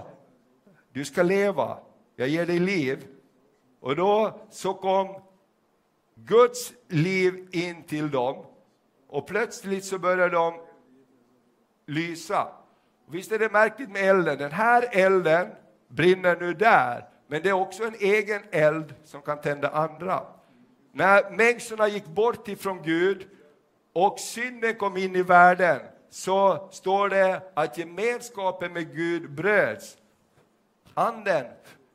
du 0.92 1.04
ska 1.04 1.22
leva, 1.22 1.78
jag 2.16 2.28
ger 2.28 2.46
dig 2.46 2.58
liv. 2.58 3.06
Och 3.80 3.96
då 3.96 4.40
så 4.50 4.74
kom 4.74 5.22
Guds 6.14 6.72
liv 6.88 7.48
in 7.52 7.82
till 7.82 8.10
dem 8.10 8.44
och 9.08 9.26
plötsligt 9.26 9.84
så 9.84 9.98
började 9.98 10.36
de 10.36 10.60
lysa. 11.86 12.48
Visst 13.06 13.32
är 13.32 13.38
det 13.38 13.52
märkligt 13.52 13.90
med 13.90 14.10
elden? 14.10 14.38
Den 14.38 14.52
här 14.52 14.88
elden 14.92 15.48
brinner 15.88 16.36
nu 16.40 16.54
där, 16.54 17.08
men 17.26 17.42
det 17.42 17.48
är 17.48 17.52
också 17.52 17.84
en 17.84 17.94
egen 17.94 18.42
eld 18.50 18.94
som 19.04 19.22
kan 19.22 19.40
tända 19.40 19.70
andra. 19.70 20.26
När 20.92 21.30
människorna 21.30 21.88
gick 21.88 22.06
bort 22.06 22.48
ifrån 22.48 22.82
Gud 22.82 23.28
och 23.92 24.20
synden 24.20 24.74
kom 24.74 24.96
in 24.96 25.16
i 25.16 25.22
världen 25.22 25.80
så 26.10 26.68
står 26.72 27.08
det 27.08 27.42
att 27.54 27.78
gemenskapen 27.78 28.72
med 28.72 28.94
Gud 28.94 29.30
bröts. 29.30 29.96
Anden 30.94 31.46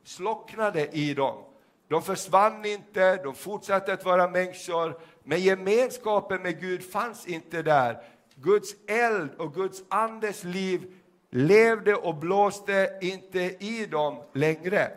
slocknade 0.04 0.88
i 0.92 1.14
dem. 1.14 1.44
De 1.88 2.02
försvann 2.02 2.64
inte, 2.64 3.16
de 3.16 3.34
fortsatte 3.34 3.92
att 3.92 4.04
vara 4.04 4.28
människor, 4.28 5.00
men 5.24 5.40
gemenskapen 5.40 6.42
med 6.42 6.60
Gud 6.60 6.90
fanns 6.90 7.26
inte 7.26 7.62
där. 7.62 8.02
Guds 8.34 8.74
eld 8.88 9.30
och 9.38 9.54
Guds 9.54 9.82
andes 9.88 10.44
liv 10.44 10.94
levde 11.30 11.94
och 11.94 12.14
blåste 12.14 12.98
inte 13.00 13.40
i 13.64 13.86
dem 13.90 14.22
längre. 14.32 14.90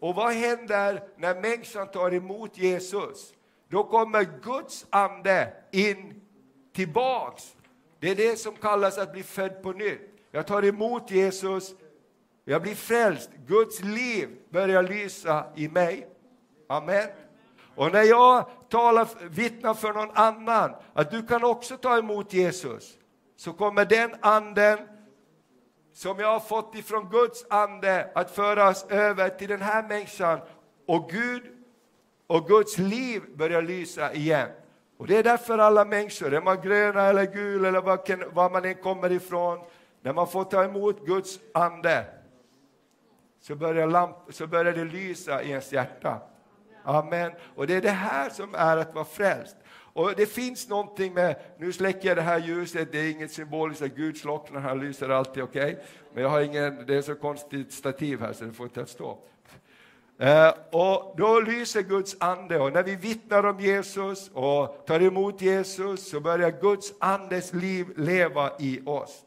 Och 0.00 0.14
vad 0.14 0.32
händer 0.32 1.02
när 1.16 1.34
människan 1.34 1.90
tar 1.90 2.14
emot 2.14 2.58
Jesus? 2.58 3.32
Då 3.68 3.84
kommer 3.84 4.24
Guds 4.42 4.86
ande 4.90 5.52
in 5.72 6.20
tillbaks. 6.72 7.56
Det 8.00 8.10
är 8.10 8.14
det 8.14 8.36
som 8.36 8.56
kallas 8.56 8.98
att 8.98 9.12
bli 9.12 9.22
född 9.22 9.62
på 9.62 9.72
nytt. 9.72 10.00
Jag 10.30 10.46
tar 10.46 10.64
emot 10.64 11.10
Jesus, 11.10 11.74
jag 12.44 12.62
blir 12.62 12.74
frälst, 12.74 13.30
Guds 13.46 13.80
liv 13.82 14.28
börjar 14.50 14.82
lysa 14.82 15.44
i 15.56 15.68
mig. 15.68 16.08
Amen. 16.68 17.08
Och 17.74 17.92
när 17.92 18.02
jag 18.02 18.46
talar, 18.68 19.28
vittnar 19.28 19.74
för 19.74 19.92
någon 19.92 20.10
annan 20.14 20.74
att 20.92 21.10
du 21.10 21.26
kan 21.26 21.44
också 21.44 21.76
ta 21.76 21.98
emot 21.98 22.32
Jesus, 22.32 22.98
så 23.36 23.52
kommer 23.52 23.84
den 23.84 24.14
anden 24.20 24.78
som 25.92 26.18
jag 26.18 26.32
har 26.32 26.40
fått 26.40 26.74
ifrån 26.74 27.08
Guds 27.10 27.46
ande 27.50 28.10
att 28.14 28.30
föras 28.30 28.86
över 28.88 29.28
till 29.28 29.48
den 29.48 29.62
här 29.62 29.82
människan 29.88 30.40
och 30.86 31.10
Gud 31.10 31.57
och 32.28 32.48
Guds 32.48 32.78
liv 32.78 33.22
börjar 33.36 33.62
lysa 33.62 34.12
igen. 34.12 34.48
Och 34.96 35.06
det 35.06 35.16
är 35.16 35.22
därför 35.22 35.58
alla 35.58 35.84
människor, 35.84 36.34
är 36.34 36.40
man 36.40 36.60
gröna 36.60 37.02
eller 37.02 37.24
gul 37.24 37.64
eller 37.64 37.80
var, 37.80 38.34
var 38.34 38.50
man 38.50 38.64
än 38.64 38.74
kommer 38.74 39.12
ifrån, 39.12 39.58
när 40.02 40.12
man 40.12 40.28
får 40.28 40.44
ta 40.44 40.64
emot 40.64 41.06
Guds 41.06 41.40
ande 41.54 42.04
så 43.40 43.54
börjar, 43.54 43.86
lamp, 43.86 44.16
så 44.30 44.46
börjar 44.46 44.72
det 44.72 44.84
lysa 44.84 45.42
i 45.42 45.50
ens 45.50 45.72
hjärta. 45.72 46.20
Amen. 46.84 47.32
Och 47.54 47.66
det 47.66 47.74
är 47.74 47.82
det 47.82 47.90
här 47.90 48.30
som 48.30 48.54
är 48.54 48.76
att 48.76 48.94
vara 48.94 49.04
frälst. 49.04 49.56
Och 49.70 50.12
det 50.16 50.26
finns 50.26 50.68
någonting 50.68 51.14
med, 51.14 51.36
nu 51.58 51.72
släcker 51.72 52.08
jag 52.08 52.16
det 52.16 52.22
här 52.22 52.38
ljuset, 52.38 52.92
det 52.92 52.98
är 52.98 53.10
inget 53.10 53.32
symboliskt 53.32 53.82
att 53.82 53.94
Gud 53.94 54.16
slocknar, 54.16 54.60
han 54.60 54.80
lyser 54.80 55.08
alltid, 55.08 55.42
okej? 55.42 55.72
Okay? 55.72 55.84
Men 56.14 56.22
jag 56.22 56.30
har 56.30 56.40
ingen, 56.40 56.86
det 56.86 56.94
är 56.94 57.02
så 57.02 57.14
konstigt 57.14 57.72
stativ 57.72 58.20
här 58.20 58.32
så 58.32 58.44
det 58.44 58.52
får 58.52 58.66
inte 58.66 58.86
stå. 58.86 59.18
Eh, 60.20 60.54
och 60.70 61.14
då 61.16 61.40
lyser 61.40 61.82
Guds 61.82 62.16
ande 62.20 62.58
och 62.58 62.72
när 62.72 62.82
vi 62.82 62.96
vittnar 62.96 63.46
om 63.46 63.60
Jesus 63.60 64.30
och 64.34 64.86
tar 64.86 65.02
emot 65.02 65.42
Jesus 65.42 66.10
så 66.10 66.20
börjar 66.20 66.50
Guds 66.60 66.92
andes 66.98 67.52
liv 67.52 67.86
leva 67.96 68.50
i 68.58 68.80
oss. 68.86 69.24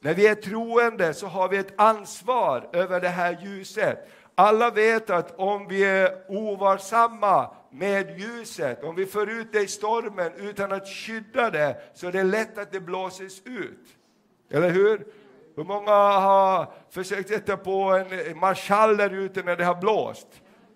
När 0.00 0.14
vi 0.14 0.26
är 0.26 0.34
troende 0.34 1.14
så 1.14 1.26
har 1.26 1.48
vi 1.48 1.56
ett 1.56 1.80
ansvar 1.80 2.68
över 2.72 3.00
det 3.00 3.08
här 3.08 3.38
ljuset. 3.42 4.08
Alla 4.34 4.70
vet 4.70 5.10
att 5.10 5.38
om 5.38 5.68
vi 5.68 5.84
är 5.84 6.30
ovarsamma 6.30 7.50
med 7.70 8.20
ljuset, 8.20 8.84
om 8.84 8.94
vi 8.94 9.06
för 9.06 9.40
ut 9.40 9.52
det 9.52 9.62
i 9.62 9.68
stormen 9.68 10.32
utan 10.36 10.72
att 10.72 10.88
skydda 10.88 11.50
det, 11.50 11.76
så 11.94 12.06
är 12.06 12.12
det 12.12 12.24
lätt 12.24 12.58
att 12.58 12.72
det 12.72 12.80
blåses 12.80 13.42
ut. 13.44 13.86
Eller 14.50 14.70
hur? 14.70 15.06
Hur 15.56 15.64
många 15.64 15.90
har 15.92 16.72
försökt 16.90 17.28
sätta 17.28 17.56
på 17.56 18.04
en 18.30 18.38
marschall 18.38 18.96
där 18.96 19.10
ute 19.10 19.42
när 19.42 19.56
det 19.56 19.64
har 19.64 19.74
blåst? 19.74 20.28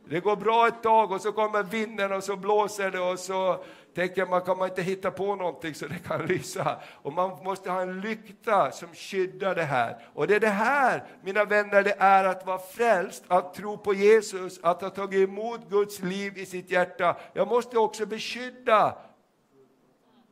Det 0.09 0.20
går 0.20 0.37
bra 0.37 0.68
ett 0.68 0.83
tag 0.83 1.12
och 1.12 1.20
så 1.20 1.33
kommer 1.33 1.62
vinden 1.62 2.12
och 2.12 2.24
så 2.24 2.37
blåser 2.37 2.91
det 2.91 3.01
och 3.01 3.18
så 3.18 3.64
tänker 3.95 4.26
man, 4.26 4.41
kan 4.41 4.59
man 4.59 4.68
inte 4.68 4.83
hitta 4.83 5.11
på 5.11 5.35
någonting 5.35 5.74
så 5.74 5.87
det 5.87 5.99
kan 6.09 6.26
lysa? 6.26 6.81
Och 7.03 7.12
man 7.12 7.45
måste 7.45 7.70
ha 7.70 7.83
en 7.83 8.01
lykta 8.01 8.70
som 8.70 8.89
skyddar 8.95 9.55
det 9.55 9.62
här. 9.62 10.07
Och 10.14 10.26
det 10.26 10.35
är 10.35 10.41
det 10.41 10.49
här, 10.49 11.05
mina 11.22 11.45
vänner, 11.45 11.83
det 11.83 11.97
är 11.99 12.24
att 12.24 12.47
vara 12.47 12.59
frälst, 12.59 13.24
att 13.28 13.55
tro 13.55 13.78
på 13.78 13.95
Jesus, 13.95 14.61
att 14.62 14.83
ha 14.83 14.91
tagit 14.91 15.28
emot 15.28 15.68
Guds 15.68 16.03
liv 16.03 16.39
i 16.39 16.47
sitt 16.47 16.70
hjärta. 16.70 17.16
Jag 17.33 17.49
måste 17.49 17.78
också 17.78 18.07
beskydda 18.07 18.99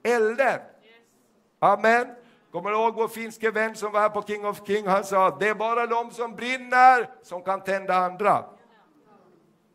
elden. 0.03 0.61
Amen. 1.59 2.17
Kommer 2.53 2.70
du 2.70 2.76
ihåg 2.76 2.94
vår 2.94 3.09
finske 3.09 3.51
vän 3.51 3.74
som 3.74 3.92
var 3.92 4.01
här 4.01 4.09
på 4.09 4.22
King 4.22 4.46
of 4.46 4.66
King? 4.66 4.86
Han 4.86 5.05
sa 5.05 5.36
det 5.40 5.49
är 5.49 5.55
bara 5.55 5.86
de 5.86 6.11
som 6.11 6.36
brinner 6.36 7.11
som 7.22 7.42
kan 7.42 7.64
tända 7.64 7.94
andra. 7.94 8.44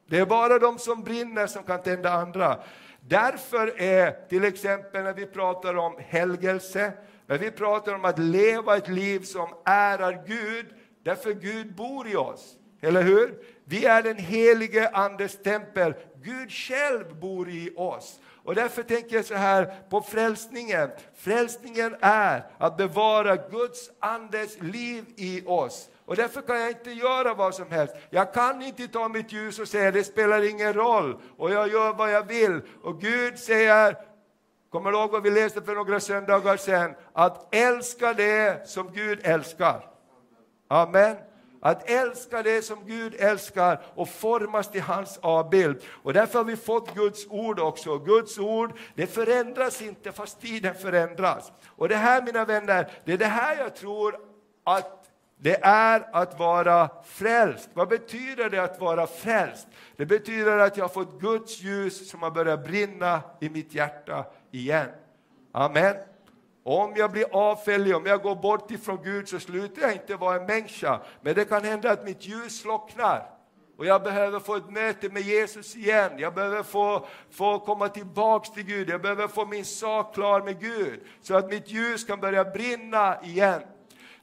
Det 0.10 0.20
är 0.20 0.26
bara 0.26 0.60
de 0.60 0.80
som 0.80 1.04
brinner 1.04 1.48
som 1.48 1.64
kan 1.64 1.82
tända 1.82 2.12
andra. 2.12 2.60
Därför 3.00 3.82
är 3.82 4.28
till 4.30 4.44
exempel 4.44 5.04
när 5.04 5.14
vi 5.14 5.26
pratar 5.26 5.78
om 5.78 5.96
helgelse, 6.00 6.94
när 7.28 7.38
vi 7.38 7.52
pratar 7.52 7.94
om 7.94 8.06
att 8.06 8.20
leva 8.20 8.78
ett 8.78 8.90
liv 8.90 9.20
som 9.20 9.48
ärar 9.66 10.24
Gud, 10.28 10.66
därför 11.04 11.34
Gud 11.34 11.76
bor 11.76 12.08
i 12.08 12.16
oss. 12.16 12.56
Eller 12.82 13.04
hur? 13.04 13.44
Vi 13.66 13.86
är 13.86 14.04
den 14.04 14.18
helige 14.18 14.90
Andes 14.90 15.44
tempel. 15.44 15.94
Gud 16.16 16.52
själv 16.52 17.16
bor 17.20 17.50
i 17.50 17.74
oss. 17.76 18.20
Och 18.46 18.56
därför 18.56 18.84
tänker 18.84 19.16
jag 19.16 19.26
så 19.26 19.36
här 19.36 19.76
på 19.90 20.02
frälsningen. 20.02 20.90
Frälsningen 21.16 21.96
är 22.02 22.44
att 22.58 22.78
bevara 22.78 23.36
Guds 23.36 23.92
andes 24.00 24.62
liv 24.62 25.06
i 25.16 25.44
oss. 25.46 25.90
Och 26.06 26.16
därför 26.16 26.42
kan 26.42 26.60
jag 26.60 26.70
inte 26.70 26.92
göra 26.92 27.34
vad 27.34 27.56
som 27.56 27.72
helst. 27.72 27.96
Jag 28.10 28.34
kan 28.34 28.62
inte 28.62 28.88
ta 28.88 29.10
mitt 29.10 29.32
ljus 29.32 29.60
och 29.60 29.68
säga 29.68 29.92
det 29.92 30.04
spelar 30.04 30.50
ingen 30.50 30.74
roll 30.74 31.22
och 31.38 31.52
jag 31.52 31.68
gör 31.72 31.94
vad 31.94 32.12
jag 32.12 32.28
vill. 32.28 32.62
Och 32.84 33.02
Gud 33.02 33.40
säger, 33.40 33.98
kommer 34.70 34.92
du 34.92 34.98
ihåg 34.98 35.12
vad 35.12 35.24
vi 35.24 35.32
läste 35.32 35.62
för 35.62 35.76
några 35.76 36.00
söndagar 36.00 36.58
sedan? 36.58 36.96
Att 37.14 37.56
älska 37.56 38.14
det 38.14 38.70
som 38.70 38.94
Gud 38.94 39.20
älskar. 39.24 39.90
Amen. 40.68 41.16
Att 41.66 41.90
älska 41.90 42.44
det 42.44 42.62
som 42.62 42.86
Gud 42.86 43.16
älskar 43.20 43.82
och 43.96 44.10
formas 44.10 44.72
till 44.72 44.82
hans 44.82 45.20
avbild. 45.22 45.84
Och 46.04 46.14
därför 46.14 46.40
har 46.40 46.46
vi 46.46 46.56
fått 46.56 46.96
Guds 46.96 47.28
ord 47.30 47.60
också. 47.60 47.98
Guds 47.98 48.38
ord, 48.38 48.72
det 48.96 49.08
förändras 49.08 49.82
inte 49.82 50.12
fast 50.12 50.42
tiden 50.42 50.76
förändras. 50.76 51.52
Och 51.66 51.90
det 51.90 51.96
här 51.96 52.22
mina 52.22 52.46
vänner, 52.46 52.92
det 53.06 53.14
är 53.14 53.18
det 53.18 53.26
här 53.26 53.58
jag 53.58 53.76
tror 53.76 54.16
att 54.64 55.10
det 55.38 55.64
är 55.64 56.10
att 56.14 56.40
vara 56.40 56.90
frälst. 57.06 57.70
Vad 57.74 57.88
betyder 57.88 58.50
det 58.50 58.64
att 58.64 58.80
vara 58.82 59.08
frälst? 59.08 59.68
Det 59.98 60.06
betyder 60.06 60.58
att 60.58 60.78
jag 60.78 60.84
har 60.84 60.90
fått 60.90 61.20
Guds 61.20 61.62
ljus 61.62 62.10
som 62.10 62.24
har 62.24 62.32
börjat 62.32 62.64
brinna 62.64 63.22
i 63.42 63.50
mitt 63.50 63.76
hjärta 63.76 64.26
igen. 64.52 64.88
Amen. 65.52 65.96
Om 66.64 66.94
jag 66.96 67.12
blir 67.12 67.26
avfällig, 67.32 67.96
om 67.96 68.06
jag 68.06 68.22
går 68.22 68.36
bort 68.36 68.72
ifrån 68.72 69.04
Gud 69.04 69.30
så 69.30 69.40
slutar 69.40 69.82
jag 69.82 69.94
inte 69.94 70.16
vara 70.16 70.36
en 70.36 70.46
människa. 70.46 71.00
Men 71.22 71.36
det 71.36 71.46
kan 71.46 71.64
hända 71.64 71.92
att 71.92 72.06
mitt 72.06 72.26
ljus 72.26 72.62
slocknar. 72.62 73.30
Och 73.78 73.86
jag 73.86 74.04
behöver 74.04 74.40
få 74.40 74.56
ett 74.56 74.70
möte 74.70 75.10
med 75.10 75.22
Jesus 75.22 75.76
igen. 75.76 76.12
Jag 76.18 76.34
behöver 76.34 76.64
få, 76.64 77.06
få 77.32 77.60
komma 77.60 77.90
tillbaks 77.90 78.52
till 78.52 78.64
Gud. 78.64 78.90
Jag 78.90 79.02
behöver 79.02 79.28
få 79.28 79.46
min 79.46 79.66
sak 79.66 80.14
klar 80.14 80.42
med 80.42 80.60
Gud. 80.60 81.02
Så 81.22 81.36
att 81.36 81.50
mitt 81.50 81.70
ljus 81.72 82.04
kan 82.04 82.20
börja 82.20 82.44
brinna 82.44 83.24
igen. 83.24 83.62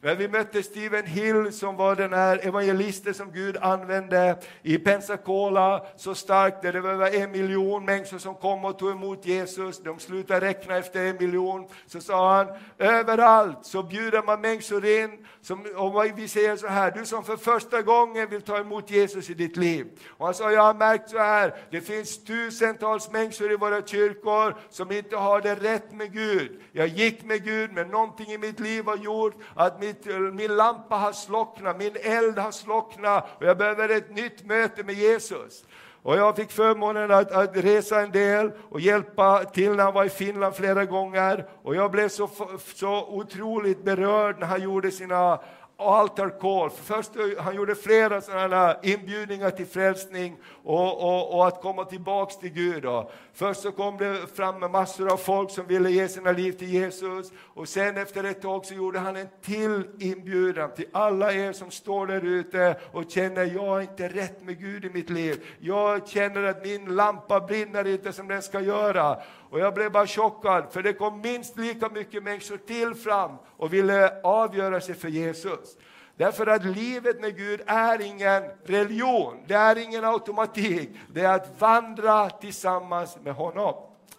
När 0.02 0.14
vi 0.14 0.28
mötte 0.28 0.62
Stephen 0.62 1.06
Hill 1.06 1.52
som 1.52 1.76
var 1.76 1.96
den 1.96 2.12
här 2.12 2.46
evangelisten 2.46 3.14
som 3.14 3.32
Gud 3.32 3.56
använde 3.56 4.38
i 4.62 4.78
Pensacola 4.78 5.86
så 5.96 6.14
starkt, 6.14 6.62
där 6.62 6.72
det 6.72 6.80
var 6.80 6.90
över 6.90 7.14
en 7.14 7.30
miljon 7.30 7.84
människor 7.84 8.18
som 8.18 8.34
kom 8.34 8.64
och 8.64 8.78
tog 8.78 8.90
emot 8.90 9.26
Jesus. 9.26 9.82
De 9.82 9.98
slutade 9.98 10.46
räkna 10.46 10.76
efter 10.76 11.06
en 11.06 11.16
miljon. 11.16 11.68
Så 11.86 12.00
sa 12.00 12.36
han, 12.36 12.46
överallt 12.78 13.58
så 13.62 13.82
bjuder 13.82 14.22
man 14.22 14.40
människor 14.40 14.86
in. 14.86 15.26
Som, 15.42 15.66
och 15.76 16.04
vi 16.16 16.28
säger 16.28 16.56
så 16.56 16.66
här, 16.66 16.90
du 16.90 17.06
som 17.06 17.24
för 17.24 17.36
första 17.36 17.82
gången 17.82 18.30
vill 18.30 18.42
ta 18.42 18.58
emot 18.58 18.90
Jesus 18.90 19.30
i 19.30 19.34
ditt 19.34 19.56
liv. 19.56 19.86
Och 20.08 20.26
han 20.26 20.34
sa, 20.34 20.52
jag 20.52 20.62
har 20.62 20.74
märkt 20.74 21.10
så 21.10 21.18
här, 21.18 21.54
det 21.70 21.80
finns 21.80 22.24
tusentals 22.24 23.10
människor 23.10 23.52
i 23.52 23.56
våra 23.56 23.82
kyrkor 23.82 24.56
som 24.70 24.92
inte 24.92 25.16
har 25.16 25.40
det 25.40 25.54
rätt 25.54 25.92
med 25.92 26.12
Gud. 26.12 26.60
Jag 26.72 26.88
gick 26.88 27.24
med 27.24 27.44
Gud, 27.44 27.72
men 27.72 27.88
någonting 27.88 28.32
i 28.32 28.38
mitt 28.38 28.60
liv 28.60 28.84
har 28.84 28.96
gjort 28.96 29.34
att 29.54 29.80
mitt, 29.90 30.34
min 30.34 30.56
lampa 30.56 30.96
har 30.96 31.12
slocknat, 31.12 31.78
min 31.78 31.96
eld 32.02 32.38
har 32.38 32.50
slocknat 32.50 33.26
och 33.38 33.46
jag 33.46 33.58
behöver 33.58 33.88
ett 33.88 34.14
nytt 34.14 34.46
möte 34.46 34.82
med 34.84 34.94
Jesus. 34.94 35.64
Och 36.02 36.16
jag 36.16 36.36
fick 36.36 36.50
förmånen 36.50 37.10
att, 37.10 37.32
att, 37.32 37.56
resa 37.56 38.00
en 38.00 38.10
del 38.10 38.52
och 38.70 38.80
hjälpa 38.80 39.44
till 39.44 39.72
när 39.72 39.84
han 39.84 39.94
var 39.94 40.04
i 40.04 40.08
Finland 40.08 40.54
flera 40.54 40.84
gånger. 40.84 41.46
Och 41.62 41.74
jag 41.74 41.90
blev 41.90 42.08
så, 42.08 42.30
så 42.74 43.06
otroligt 43.08 43.84
berörd 43.84 44.38
när 44.38 44.46
han 44.46 44.62
gjorde 44.62 44.90
sina 44.90 45.40
altar 45.80 46.40
call. 46.40 46.70
Först, 46.70 47.16
eh, 47.16 47.42
han 47.42 47.56
gjorde 47.56 47.74
flera 47.74 48.20
sådana 48.20 48.76
inbjudningar 48.82 49.50
till 49.50 49.66
frälsning 49.66 50.36
och, 50.64 51.02
och, 51.02 51.34
och, 51.34 51.48
att 51.48 51.62
komma 51.62 51.84
tillbaks 51.84 52.38
till 52.38 52.50
Gud. 52.50 52.82
Då. 52.82 53.10
Först 53.34 53.60
så 53.60 53.72
kom 53.72 53.96
det 53.96 54.36
fram 54.36 54.72
massor 54.72 55.12
av 55.12 55.16
folk 55.16 55.50
som 55.50 55.66
ville 55.66 55.90
ge 55.90 56.08
sina 56.08 56.32
liv 56.32 56.52
till 56.52 56.68
Jesus 56.68 57.32
och 57.54 57.68
sen 57.68 57.96
efter 57.96 58.24
ett 58.24 58.42
tag 58.42 58.66
så 58.66 58.74
gjorde 58.74 58.98
han 58.98 59.16
en 59.16 59.28
till 59.42 59.82
inbjudan 59.98 60.70
till 60.70 60.86
alla 60.92 61.32
er 61.32 61.52
som 61.52 61.70
står 61.70 62.06
där 62.06 62.24
ute 62.24 62.76
och 62.92 63.10
känner 63.10 63.44
jag 63.44 63.66
har 63.66 63.80
inte 63.80 64.08
rätt 64.08 64.42
med 64.42 64.58
Gud 64.58 64.84
i 64.84 64.90
mitt 64.90 65.10
liv. 65.10 65.44
Jag 65.58 66.08
känner 66.08 66.42
att 66.42 66.64
min 66.64 66.96
lampa 66.96 67.40
brinner 67.40 67.86
inte 67.86 68.12
som 68.12 68.28
den 68.28 68.42
ska 68.42 68.60
göra. 68.60 69.16
Och 69.50 69.60
jag 69.60 69.74
blev 69.74 69.92
bara 69.92 70.06
chockad, 70.06 70.64
för 70.70 70.82
det 70.82 70.92
kom 70.92 71.20
minst 71.20 71.56
lika 71.56 71.88
mycket 71.88 72.22
människor 72.22 72.56
till 72.56 72.94
fram 72.94 73.36
och 73.56 73.72
ville 73.72 74.22
avgöra 74.22 74.80
sig 74.80 74.94
för 74.94 75.08
Jesus. 75.08 75.76
Därför 76.16 76.46
att 76.46 76.64
livet 76.64 77.20
med 77.20 77.36
Gud 77.36 77.60
är 77.66 78.00
ingen 78.00 78.42
religion, 78.64 79.36
det 79.46 79.54
är 79.54 79.78
ingen 79.78 80.04
automatik. 80.04 80.90
Det 81.12 81.20
är 81.20 81.34
att 81.34 81.60
vandra 81.60 82.30
tillsammans 82.30 83.18
med 83.24 83.34
honom. 83.34 83.74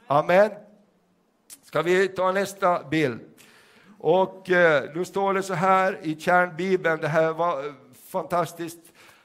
Amen. 0.08 0.52
Ska 1.64 1.82
vi 1.82 2.08
ta 2.08 2.32
nästa 2.32 2.84
bild? 2.84 3.20
Och 4.00 4.50
eh, 4.50 4.84
då 4.94 5.06
står 5.06 5.34
det 5.34 5.44
så 5.44 5.54
här 5.54 6.00
i 6.02 6.20
kärnbibeln, 6.20 7.02
det 7.02 7.08
här 7.08 7.34
var 7.34 7.66
eh, 7.66 7.74
fantastiskt, 8.10 8.80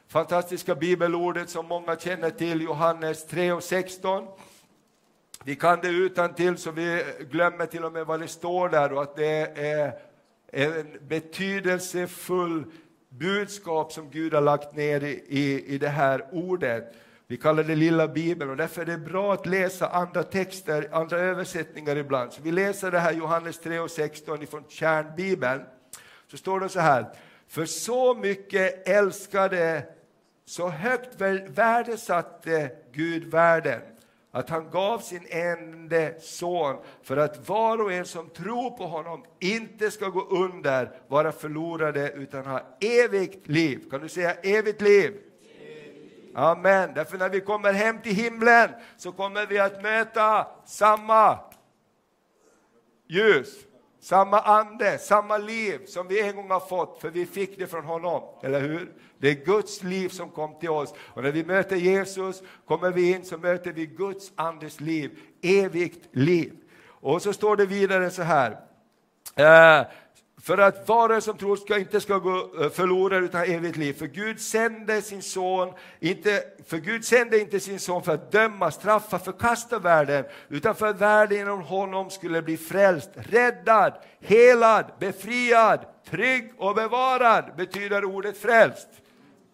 fantastiska 0.08 0.74
bibelordet 0.74 1.50
som 1.50 1.66
många 1.66 1.96
känner 1.96 2.30
till, 2.30 2.62
Johannes 2.62 3.26
3 3.26 3.52
och 3.52 3.62
16. 3.62 4.26
Vi 5.46 5.56
kan 5.56 5.80
det 5.80 5.88
utan 5.88 6.34
till 6.34 6.56
så 6.56 6.70
vi 6.70 7.04
glömmer 7.30 7.66
till 7.66 7.84
och 7.84 7.92
med 7.92 8.06
vad 8.06 8.20
det 8.20 8.28
står 8.28 8.68
där 8.68 8.92
och 8.92 9.02
att 9.02 9.16
det 9.16 9.58
är 9.58 9.92
en 10.50 10.98
betydelsefull 11.08 12.64
budskap 13.08 13.92
som 13.92 14.10
Gud 14.10 14.34
har 14.34 14.40
lagt 14.40 14.76
ner 14.76 15.04
i, 15.04 15.24
i, 15.28 15.74
i 15.74 15.78
det 15.78 15.88
här 15.88 16.26
ordet. 16.32 16.94
Vi 17.26 17.36
kallar 17.36 17.62
det 17.62 17.74
lilla 17.74 18.08
bibeln 18.08 18.50
och 18.50 18.56
därför 18.56 18.82
är 18.82 18.86
det 18.86 18.98
bra 18.98 19.32
att 19.32 19.46
läsa 19.46 19.88
andra 19.88 20.22
texter, 20.22 20.88
andra 20.92 21.18
översättningar 21.18 21.96
ibland. 21.96 22.32
Så 22.32 22.42
vi 22.42 22.52
läser 22.52 22.90
det 22.90 22.98
här 22.98 23.12
Johannes 23.12 23.58
3 23.58 23.78
och 23.78 23.90
16 23.90 24.42
ifrån 24.42 24.64
kärnbibeln. 24.68 25.62
Så 26.30 26.36
står 26.36 26.60
det 26.60 26.68
så 26.68 26.80
här. 26.80 27.06
För 27.48 27.64
så 27.64 28.14
mycket 28.14 28.88
älskade, 28.88 29.82
så 30.44 30.68
högt 30.68 31.20
värdesatte 31.48 32.70
Gud 32.92 33.24
världen 33.24 33.80
att 34.36 34.50
han 34.50 34.70
gav 34.70 34.98
sin 34.98 35.26
enda 35.30 36.20
son 36.20 36.76
för 37.02 37.16
att 37.16 37.48
var 37.48 37.80
och 37.80 37.92
en 37.92 38.04
som 38.04 38.28
tror 38.28 38.70
på 38.70 38.86
honom 38.86 39.24
inte 39.40 39.90
ska 39.90 40.08
gå 40.08 40.20
under, 40.20 40.90
vara 41.08 41.32
förlorade, 41.32 42.12
utan 42.12 42.46
ha 42.46 42.60
evigt 42.80 43.48
liv. 43.48 43.90
Kan 43.90 44.00
du 44.00 44.08
säga 44.08 44.34
evigt 44.34 44.80
liv? 44.80 45.20
Amen. 46.34 46.90
Därför 46.94 47.18
när 47.18 47.28
vi 47.28 47.40
kommer 47.40 47.72
hem 47.72 48.02
till 48.02 48.14
himlen 48.14 48.70
så 48.96 49.12
kommer 49.12 49.46
vi 49.46 49.58
att 49.58 49.82
möta 49.82 50.46
samma 50.66 51.38
ljus, 53.08 53.54
samma 54.06 54.40
ande, 54.40 54.98
samma 54.98 55.38
liv 55.38 55.86
som 55.86 56.08
vi 56.08 56.20
en 56.20 56.36
gång 56.36 56.50
har 56.50 56.60
fått, 56.60 57.00
för 57.00 57.10
vi 57.10 57.26
fick 57.26 57.58
det 57.58 57.66
från 57.66 57.84
honom. 57.84 58.22
Eller 58.42 58.60
hur? 58.60 58.92
Det 59.18 59.28
är 59.28 59.44
Guds 59.44 59.82
liv 59.82 60.08
som 60.08 60.30
kom 60.30 60.58
till 60.58 60.70
oss. 60.70 60.94
Och 60.98 61.22
när 61.22 61.32
vi 61.32 61.44
möter 61.44 61.76
Jesus 61.76 62.42
kommer 62.66 62.90
vi 62.90 63.12
in 63.12 63.24
så 63.24 63.38
möter 63.38 63.72
vi 63.72 63.86
Guds 63.86 64.32
andes 64.36 64.80
liv, 64.80 65.18
evigt 65.42 66.08
liv. 66.12 66.52
Och 66.86 67.22
så 67.22 67.32
står 67.32 67.56
det 67.56 67.66
vidare 67.66 68.10
så 68.10 68.22
här. 68.22 68.50
Eh, 69.34 69.86
för 70.46 70.58
att 70.58 70.88
var 70.88 71.08
och 71.08 71.14
en 71.14 71.22
som 71.22 71.38
tror 71.38 71.56
ska, 71.56 71.78
inte 71.78 72.00
ska 72.00 72.18
gå 72.18 72.50
eh, 72.60 72.70
förlorad 72.70 73.24
utan 73.24 73.40
ha 73.40 73.46
evigt 73.46 73.76
liv. 73.76 73.92
För 73.92 74.06
Gud 74.06 74.40
sände 74.40 75.02
sin 75.02 75.22
son, 75.22 75.72
inte, 76.00 76.42
för 76.66 76.76
Gud 76.76 77.04
sände 77.04 77.38
inte 77.38 77.60
sin 77.60 77.80
son 77.80 78.02
för 78.02 78.14
att 78.14 78.32
döma, 78.32 78.70
straffa, 78.70 79.18
förkasta 79.18 79.78
världen, 79.78 80.24
utan 80.48 80.74
för 80.74 80.86
att 80.86 81.00
världen 81.00 81.38
genom 81.38 81.62
honom 81.62 82.10
skulle 82.10 82.42
bli 82.42 82.56
frälst, 82.56 83.10
räddad, 83.14 83.92
helad, 84.20 84.84
befriad, 84.98 85.80
trygg 86.10 86.52
och 86.58 86.74
bevarad, 86.74 87.44
betyder 87.56 88.04
ordet 88.04 88.38
frälst. 88.38 88.88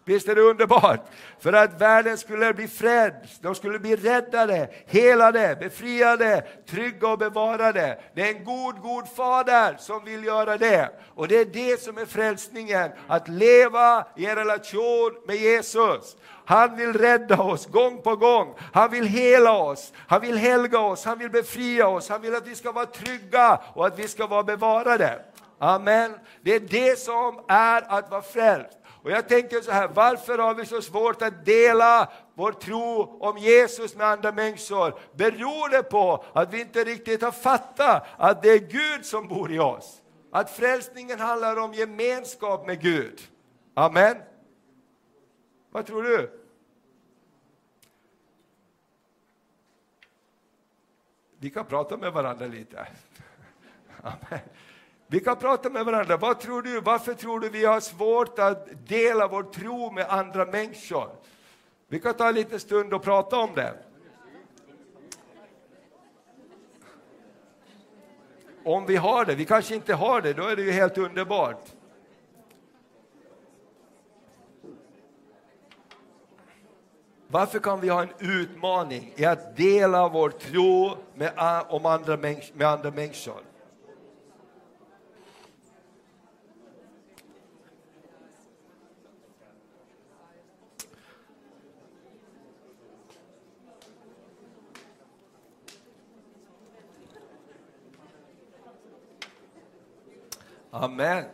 Visst 0.05 0.29
är 0.29 0.35
det 0.35 0.41
underbart? 0.41 1.01
För 1.41 1.53
att 1.53 1.81
världen 1.81 2.19
skulle 2.19 2.55
bli 2.55 2.69
frälst, 2.69 3.43
de 3.43 3.55
skulle 3.55 3.79
bli 3.79 3.97
räddade, 3.97 4.69
helade, 4.87 5.57
befriade, 5.61 6.45
trygga 6.71 7.09
och 7.09 7.19
bevarade. 7.19 7.99
Det 8.15 8.23
är 8.23 8.35
en 8.35 8.45
god, 8.45 8.81
god 8.81 9.09
fader 9.09 9.77
som 9.79 10.05
vill 10.05 10.25
göra 10.25 10.57
det. 10.57 10.91
Och 11.15 11.29
det 11.29 11.37
är 11.37 11.45
det 11.45 11.83
som 11.83 11.99
är 11.99 12.07
frälsningen, 12.07 12.91
att 13.07 13.29
leva 13.29 14.07
i 14.17 14.27
en 14.27 14.37
relation 14.37 15.13
med 15.27 15.37
Jesus. 15.37 16.17
Han 16.45 16.77
vill 16.77 16.93
rädda 16.93 17.43
oss 17.43 17.67
gång 17.67 18.03
på 18.03 18.17
gång. 18.17 18.55
Han 18.73 18.91
vill 18.91 19.07
hela 19.07 19.53
oss, 19.53 19.93
han 19.97 20.21
vill 20.21 20.37
helga 20.37 20.79
oss, 20.79 21.05
han 21.05 21.19
vill 21.19 21.31
befria 21.31 21.89
oss, 21.89 22.09
han 22.09 22.23
vill 22.23 22.35
att 22.35 22.47
vi 22.47 22.55
ska 22.55 22.73
vara 22.73 22.87
trygga 22.87 23.61
och 23.75 23.87
att 23.87 23.99
vi 23.99 24.09
ska 24.09 24.27
vara 24.27 24.43
bevarade. 24.43 25.23
Amen. 25.59 26.19
Det 26.41 26.55
är 26.55 26.61
det 26.61 26.99
som 26.99 27.41
är 27.49 27.99
att 27.99 28.11
vara 28.11 28.23
frälst. 28.23 28.79
Och 29.03 29.11
jag 29.11 29.29
tänker 29.29 29.61
så 29.61 29.71
här, 29.71 29.89
varför 29.89 30.39
har 30.39 30.55
vi 30.55 30.67
så 30.67 30.83
svårt 30.83 31.23
att 31.23 31.45
dela 31.45 32.13
vår 32.35 32.53
tro 32.53 33.19
om 33.21 33.39
Jesus 33.39 33.97
med 33.97 34.07
andra 34.07 34.33
människor? 34.33 34.99
Beror 35.15 35.69
det 35.69 35.83
på 35.83 36.25
att 36.33 36.55
vi 36.55 36.61
inte 36.61 36.85
riktigt 36.85 37.23
har 37.23 37.33
fattat 37.33 38.07
att 38.17 38.43
det 38.43 38.49
är 38.49 38.59
Gud 38.59 39.07
som 39.07 39.29
bor 39.29 39.53
i 39.53 39.59
oss? 39.59 40.03
Att 40.31 40.51
frälsningen 40.51 41.21
handlar 41.21 41.57
om 41.57 41.75
gemenskap 41.75 42.67
med 42.67 42.81
Gud. 42.81 43.21
Amen. 43.75 44.17
Vad 45.71 45.87
tror 45.87 46.03
du? 46.03 46.39
Vi 51.39 51.51
kan 51.51 51.65
prata 51.65 51.97
med 51.97 52.13
varandra 52.13 52.47
lite. 52.47 52.87
Amen. 54.03 54.41
Vi 55.13 55.21
kan 55.21 55.37
prata 55.37 55.71
med 55.71 55.85
varandra. 55.85 56.17
Vad 56.17 56.41
tror 56.41 56.63
du? 56.63 56.81
Varför 56.81 57.15
tror 57.15 57.41
du 57.41 57.49
vi 57.49 57.65
har 57.65 57.81
svårt 57.81 58.39
att 58.39 58.89
dela 58.89 59.29
vår 59.29 59.43
tro 59.43 59.91
med 59.91 60.07
andra 60.09 60.47
människor? 60.47 61.09
Vi 61.89 62.01
kan 62.01 62.15
ta 62.15 62.29
en 62.29 62.35
liten 62.35 62.61
stund 62.61 62.95
och 62.95 63.03
prata 63.03 63.37
om 63.37 63.51
det. 63.55 63.75
Om 68.65 68.87
vi 68.87 68.97
har 68.97 69.25
det. 69.25 69.35
Vi 69.35 69.45
kanske 69.45 69.75
inte 69.75 69.95
har 69.95 70.21
det, 70.21 70.33
då 70.33 70.47
är 70.47 70.57
det 70.57 70.63
ju 70.63 70.73
helt 70.73 70.99
underbart. 70.99 71.65
Varför 77.27 77.59
kan 77.59 77.81
vi 77.81 77.89
ha 77.89 78.03
en 78.03 78.13
utmaning 78.19 79.13
i 79.17 79.25
att 79.25 79.57
dela 79.57 80.09
vår 80.09 80.31
tro 80.31 80.97
med, 81.15 81.33
om 81.69 81.87
andra, 81.87 82.17
med 82.17 82.69
andra 82.69 82.91
människor? 82.91 83.52
Amen. 100.75 101.25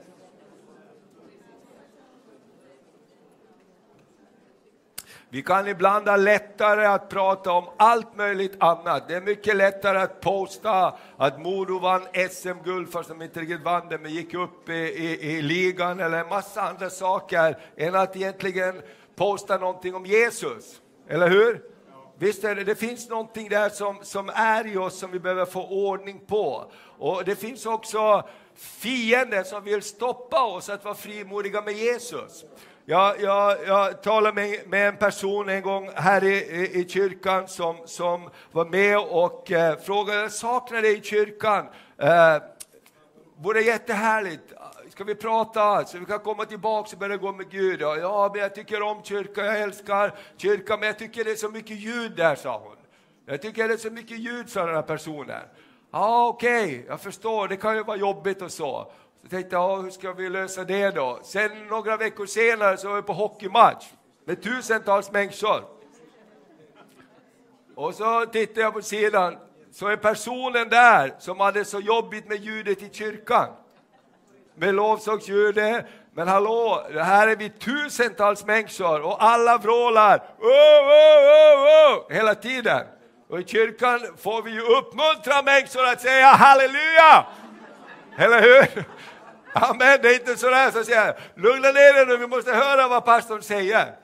Vi 5.28 5.43
kan 5.43 5.68
ibland 5.68 6.09
ha 6.09 6.16
lättare 6.16 6.86
att 6.86 7.09
prata 7.09 7.53
om 7.53 7.64
allt 7.76 8.16
möjligt 8.16 8.57
annat. 8.59 9.09
Det 9.09 9.14
är 9.14 9.20
mycket 9.20 9.57
lättare 9.57 9.99
att 9.99 10.20
posta 10.20 10.99
att 11.16 11.41
Modo 11.41 11.78
vann 11.78 12.03
SM-guld 12.30 12.93
fast 12.93 13.09
de 13.09 13.22
inte 13.22 13.41
riktigt 13.41 13.62
vann 13.62 13.89
det, 13.89 13.99
men 13.99 14.12
gick 14.12 14.34
upp 14.34 14.68
i, 14.68 14.72
i, 14.72 15.36
i 15.36 15.43
ligan 15.43 16.01
eller 16.01 16.20
en 16.20 16.28
massa 16.28 16.62
andra 16.62 16.91
saker 16.91 17.59
än 17.76 17.95
att 17.95 18.16
egentligen 18.16 18.82
posta 19.16 19.59
någonting 19.59 19.95
om 19.95 20.07
Jesus. 20.07 20.80
Eller 21.09 21.28
hur? 21.28 21.62
Visst 22.18 22.45
är 22.45 22.55
det, 22.55 22.64
det 22.64 22.74
finns 22.74 23.09
någonting 23.09 23.49
där 23.49 23.68
som, 23.68 23.99
som 24.03 24.30
är 24.34 24.66
i 24.66 24.76
oss 24.76 24.99
som 24.99 25.11
vi 25.11 25.20
behöver 25.20 25.47
få 25.47 25.68
ordning 25.68 26.20
på. 26.26 26.72
Och 26.99 27.24
det 27.24 27.36
finns 27.36 27.66
också 27.66 28.24
fiender 28.59 29.43
som 29.43 29.65
vill 29.65 29.83
stoppa 29.83 30.45
oss 30.45 30.69
att 30.69 30.85
vara 30.85 30.95
frimodiga 30.95 31.63
med 31.63 31.75
Jesus. 31.75 32.45
Jag, 32.85 33.21
jag, 33.21 33.57
jag 33.67 34.03
talade 34.03 34.35
med, 34.35 34.69
med 34.69 34.89
en 34.89 34.97
person 34.97 35.49
en 35.49 35.63
gång 35.63 35.91
här 35.95 36.25
i, 36.25 36.35
i, 36.35 36.81
i 36.81 36.89
kyrkan 36.89 37.49
som, 37.49 37.77
som 37.85 38.31
var 38.53 38.65
med 38.65 38.99
och 38.99 39.53
eh, 39.53 39.79
frågade, 39.79 40.21
jag 40.21 40.33
saknar 40.33 40.83
dig 40.83 40.99
i 40.99 41.03
kyrkan. 41.03 41.67
Eh, 41.99 42.37
vore 43.37 43.61
jättehärligt. 43.61 44.53
Ska 44.89 45.05
vi 45.05 45.15
prata 45.15 45.85
så 45.85 45.99
vi 45.99 46.05
kan 46.05 46.19
komma 46.19 46.45
tillbaka 46.45 46.89
och 46.93 46.99
börja 46.99 47.17
gå 47.17 47.33
med 47.33 47.51
Gud? 47.51 47.81
Ja, 47.81 47.97
ja, 47.97 48.31
men 48.33 48.43
jag 48.43 48.55
tycker 48.55 48.83
om 48.83 49.03
kyrkan, 49.05 49.47
jag 49.47 49.61
älskar 49.61 50.15
kyrkan, 50.37 50.81
men 50.81 50.87
jag 50.87 50.99
tycker 50.99 51.25
det 51.25 51.31
är 51.31 51.37
så 51.37 51.49
mycket 51.49 51.77
ljud 51.77 52.13
där, 52.17 52.35
sa 52.35 52.59
hon. 52.59 52.77
Jag 53.27 53.43
tycker 53.43 53.69
det 53.69 53.75
är 53.75 53.79
så 53.79 53.91
mycket 53.91 54.19
ljud, 54.19 54.51
sa 54.51 54.67
den 54.67 54.75
här 54.75 54.83
personen. 54.83 55.43
Ja, 55.91 56.28
okej, 56.28 56.64
okay, 56.64 56.84
jag 56.89 57.01
förstår, 57.01 57.49
det 57.49 57.57
kan 57.57 57.76
ju 57.76 57.82
vara 57.82 57.97
jobbigt 57.97 58.43
och 58.43 58.53
så. 58.53 58.93
Så 59.22 59.28
tänkte 59.28 59.57
jag, 59.57 59.70
ah, 59.70 59.76
hur 59.76 59.91
ska 59.91 60.12
vi 60.12 60.28
lösa 60.28 60.64
det 60.64 60.91
då? 60.91 61.20
Sen 61.22 61.66
några 61.68 61.97
veckor 61.97 62.26
senare 62.26 62.76
så 62.76 62.89
var 62.89 62.97
vi 62.97 63.03
på 63.03 63.12
hockeymatch 63.12 63.86
med 64.24 64.43
tusentals 64.43 65.12
människor. 65.12 65.64
Och 67.74 67.95
så 67.95 68.26
tittade 68.26 68.61
jag 68.61 68.74
på 68.74 68.82
sidan, 68.82 69.36
så 69.72 69.86
är 69.86 69.97
personen 69.97 70.68
där 70.68 71.14
som 71.18 71.41
hade 71.41 71.64
så 71.64 71.80
jobbigt 71.80 72.28
med 72.28 72.41
ljudet 72.41 72.82
i 72.82 72.91
kyrkan. 72.93 73.49
Med 74.55 74.74
lovsångsljudet, 74.74 75.86
men 76.12 76.28
hallå, 76.28 76.86
det 76.93 77.03
här 77.03 77.28
är 77.28 77.36
vi 77.36 77.51
tusentals 77.51 78.47
människor 78.47 79.03
och 79.03 79.24
alla 79.24 79.59
vrålar 79.59 80.16
oh, 80.39 80.49
oh, 80.49 81.24
oh, 81.55 81.99
oh, 81.99 82.12
hela 82.12 82.34
tiden. 82.34 82.86
Och 83.29 83.41
i 83.41 83.45
kyrkan 83.45 84.01
får 84.18 84.43
vi 84.43 84.51
ju 84.51 84.61
uppmuntra 84.61 85.43
människor 85.43 85.87
att 85.87 86.01
säga 86.01 86.26
halleluja! 86.26 87.26
Eller 88.16 88.43
hur? 88.43 88.85
Amen, 89.53 89.99
det 90.03 90.09
är 90.09 90.14
inte 90.14 90.37
sådär 90.37 90.70
så 90.70 90.85
säger 90.85 91.18
lugna 91.35 91.68
ner 91.68 92.01
er 92.01 92.07
nu, 92.07 92.16
vi 92.16 92.26
måste 92.26 92.53
höra 92.53 92.89
vad 92.89 93.05
pastorn 93.05 93.43
säger. 93.43 93.95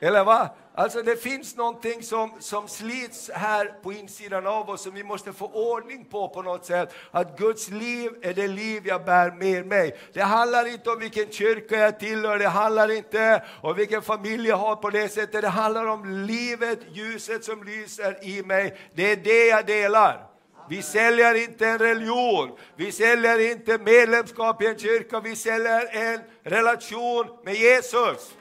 Eller 0.00 0.24
vad? 0.24 0.48
Alltså 0.74 1.02
det 1.02 1.16
finns 1.16 1.56
någonting 1.56 2.02
som, 2.02 2.30
som 2.38 2.68
slits 2.68 3.30
här 3.34 3.74
på 3.82 3.92
insidan 3.92 4.46
av 4.46 4.70
oss 4.70 4.82
som 4.82 4.94
vi 4.94 5.04
måste 5.04 5.32
få 5.32 5.46
ordning 5.46 6.04
på 6.04 6.28
på 6.28 6.42
något 6.42 6.66
sätt. 6.66 6.94
Att 7.10 7.38
Guds 7.38 7.68
liv 7.68 8.10
är 8.22 8.34
det 8.34 8.48
liv 8.48 8.86
jag 8.86 9.04
bär 9.04 9.30
med 9.30 9.66
mig. 9.66 9.96
Det 10.12 10.20
handlar 10.20 10.66
inte 10.66 10.90
om 10.90 10.98
vilken 10.98 11.30
kyrka 11.30 11.76
jag 11.76 12.00
tillhör, 12.00 12.38
det 12.38 12.48
handlar 12.48 12.90
inte 12.90 13.42
om 13.62 13.76
vilken 13.76 14.02
familj 14.02 14.48
jag 14.48 14.56
har 14.56 14.76
på 14.76 14.90
det 14.90 15.08
sättet. 15.08 15.42
Det 15.42 15.48
handlar 15.48 15.86
om 15.86 16.26
livet, 16.26 16.78
ljuset 16.92 17.44
som 17.44 17.64
lyser 17.64 18.24
i 18.24 18.42
mig. 18.42 18.76
Det 18.94 19.12
är 19.12 19.16
det 19.16 19.46
jag 19.46 19.66
delar. 19.66 20.26
Vi 20.68 20.82
säljer 20.82 21.34
inte 21.34 21.66
en 21.66 21.78
religion, 21.78 22.58
vi 22.76 22.92
säljer 22.92 23.50
inte 23.50 23.78
medlemskap 23.78 24.62
i 24.62 24.66
en 24.66 24.78
kyrka, 24.78 25.20
vi 25.20 25.36
säljer 25.36 25.96
en 25.96 26.20
relation 26.42 27.26
med 27.44 27.54
Jesus. 27.54 28.34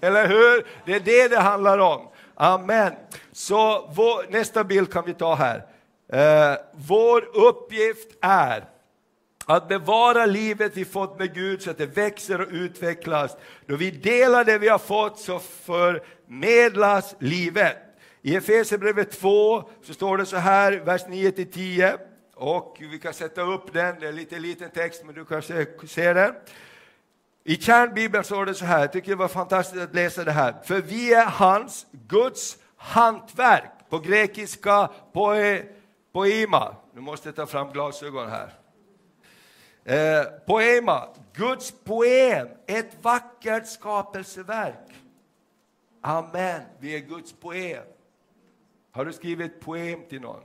Eller 0.00 0.28
hur? 0.28 0.66
Det 0.86 0.94
är 0.94 1.00
det 1.00 1.28
det 1.28 1.38
handlar 1.38 1.78
om. 1.78 2.08
Amen. 2.34 2.92
Så 3.32 3.90
vår, 3.94 4.30
nästa 4.30 4.64
bild 4.64 4.92
kan 4.92 5.04
vi 5.04 5.14
ta 5.14 5.34
här. 5.34 5.66
Eh, 6.12 6.58
vår 6.72 7.28
uppgift 7.36 8.08
är 8.20 8.64
att 9.46 9.68
bevara 9.68 10.26
livet 10.26 10.76
vi 10.76 10.84
fått 10.84 11.18
med 11.18 11.34
Gud 11.34 11.62
så 11.62 11.70
att 11.70 11.78
det 11.78 11.86
växer 11.86 12.40
och 12.40 12.48
utvecklas. 12.50 13.36
Då 13.66 13.76
vi 13.76 13.90
delar 13.90 14.44
det 14.44 14.58
vi 14.58 14.68
har 14.68 14.78
fått 14.78 15.18
så 15.18 15.38
förmedlas 15.38 17.14
livet. 17.18 17.76
I 18.22 18.36
Efesierbrevet 18.36 19.10
2 19.10 19.64
så 19.82 19.94
står 19.94 20.16
det 20.16 20.26
så 20.26 20.36
här, 20.36 20.72
vers 20.72 21.04
9-10, 21.06 21.98
och 22.34 22.76
vi 22.80 22.98
kan 22.98 23.14
sätta 23.14 23.42
upp 23.42 23.72
den, 23.72 24.00
det 24.00 24.08
är 24.08 24.12
lite 24.12 24.38
liten 24.38 24.70
text 24.70 25.02
men 25.04 25.14
du 25.14 25.24
kanske 25.24 25.66
ser 25.86 26.14
den. 26.14 26.34
I 27.44 27.56
kärnbibeln 27.56 28.24
står 28.24 28.46
det 28.46 28.54
så 28.54 28.64
här, 28.64 28.80
jag 28.80 28.92
tycker 28.92 29.10
det 29.10 29.16
var 29.16 29.28
fantastiskt 29.28 29.82
att 29.82 29.94
läsa 29.94 30.24
det 30.24 30.32
här. 30.32 30.54
För 30.64 30.80
vi 30.80 31.14
är 31.14 31.26
hans, 31.26 31.86
Guds 31.92 32.58
hantverk, 32.76 33.70
på 33.88 33.98
grekiska 33.98 34.90
poe, 35.12 35.62
poema. 36.12 36.76
Nu 36.94 37.00
måste 37.00 37.28
jag 37.28 37.36
ta 37.36 37.46
fram 37.46 37.72
glasögon 37.72 38.28
här. 38.28 38.54
Eh, 39.84 40.24
poema, 40.46 41.08
Guds 41.32 41.72
poem, 41.84 42.48
ett 42.66 42.96
vackert 43.02 43.66
skapelseverk. 43.66 44.94
Amen, 46.00 46.62
vi 46.78 46.94
är 46.94 46.98
Guds 46.98 47.32
poem. 47.32 47.84
Har 48.92 49.04
du 49.04 49.12
skrivit 49.12 49.60
poem 49.60 50.00
till 50.08 50.20
någon? 50.20 50.42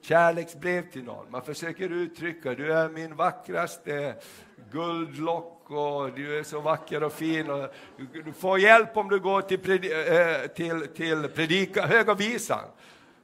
Kärleksbrev 0.00 0.90
till 0.90 1.04
någon? 1.04 1.30
Man 1.30 1.42
försöker 1.42 1.92
uttrycka, 1.92 2.54
du 2.54 2.72
är 2.72 2.88
min 2.88 3.16
vackraste 3.16 4.14
guldlock 4.70 5.59
och 5.70 6.12
du 6.12 6.38
är 6.38 6.42
så 6.42 6.60
vacker 6.60 7.02
och 7.02 7.12
fin. 7.12 7.50
Och 7.50 7.68
du 8.24 8.32
får 8.32 8.58
hjälp 8.58 8.96
om 8.96 9.08
du 9.08 9.20
går 9.20 9.40
till, 9.42 9.58
predi 9.58 9.92
eh, 9.92 10.46
till, 10.46 10.86
till 10.86 11.28
predika, 11.28 11.86
Höga 11.86 12.14
visan. 12.14 12.64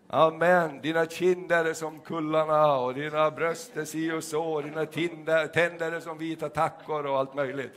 Amen. 0.09 0.81
Dina 0.81 1.07
kinder 1.07 1.65
är 1.65 1.75
som 1.75 2.01
kullarna 2.01 2.77
och 2.77 2.95
dina 2.95 3.31
bröst 3.31 3.77
är 3.77 3.85
si 3.85 4.13
och 4.13 4.25
så, 4.25 4.45
och 4.45 4.63
dina 4.63 4.87
tinder, 4.87 5.47
tänder 5.47 5.93
är 5.93 6.01
som 6.01 6.19
vita 6.19 6.49
tackor 6.49 7.07
och 7.07 7.19
allt 7.19 7.35
möjligt. 7.35 7.73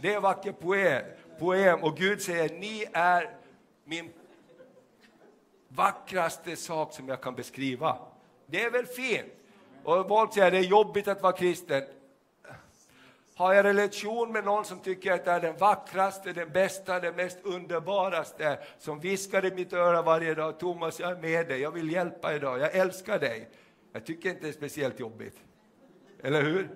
Det 0.00 0.14
är 0.14 0.20
vacker 0.20 0.52
poem, 0.52 1.02
poem 1.38 1.82
och 1.82 1.96
Gud 1.96 2.22
säger, 2.22 2.48
ni 2.58 2.84
är 2.92 3.30
min 3.84 4.10
vackraste 5.68 6.56
sak 6.56 6.92
som 6.92 7.08
jag 7.08 7.20
kan 7.20 7.34
beskriva. 7.34 7.96
Det 8.46 8.62
är 8.62 8.70
väl 8.70 8.86
fint? 8.86 9.32
Och 9.84 10.08
folk 10.08 10.34
säger 10.34 10.50
det 10.50 10.58
är 10.58 10.62
jobbigt 10.62 11.08
att 11.08 11.22
vara 11.22 11.32
kristen. 11.32 11.82
Har 13.38 13.54
jag 13.54 13.64
relation 13.64 14.32
med 14.32 14.44
någon 14.44 14.64
som 14.64 14.78
tycker 14.78 15.12
att 15.12 15.24
det 15.24 15.30
är 15.30 15.40
den 15.40 15.56
vackraste, 15.56 16.32
den 16.32 16.52
bästa, 16.52 17.00
den 17.00 17.16
mest 17.16 17.38
underbaraste, 17.42 18.58
som 18.78 19.00
viskar 19.00 19.44
i 19.44 19.50
mitt 19.50 19.72
öra 19.72 20.02
varje 20.02 20.34
dag, 20.34 20.58
Thomas, 20.58 21.00
jag 21.00 21.10
är 21.10 21.16
med 21.16 21.48
dig, 21.48 21.60
jag 21.60 21.70
vill 21.70 21.92
hjälpa 21.92 22.34
idag, 22.34 22.58
jag 22.58 22.76
älskar 22.76 23.18
dig. 23.18 23.48
Jag 23.92 24.06
tycker 24.06 24.28
inte 24.28 24.42
det 24.42 24.48
är 24.48 24.52
speciellt 24.52 25.00
jobbigt. 25.00 25.36
Eller 26.22 26.42
hur? 26.42 26.68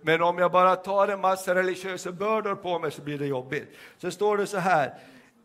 Men 0.00 0.22
om 0.22 0.38
jag 0.38 0.52
bara 0.52 0.76
tar 0.76 1.08
en 1.08 1.20
massa 1.20 1.54
religiösa 1.54 2.12
bördor 2.12 2.54
på 2.54 2.78
mig 2.78 2.90
så 2.90 3.02
blir 3.02 3.18
det 3.18 3.26
jobbigt. 3.26 3.68
Så 3.98 4.10
står 4.10 4.36
det 4.36 4.46
så 4.46 4.58
här, 4.58 4.94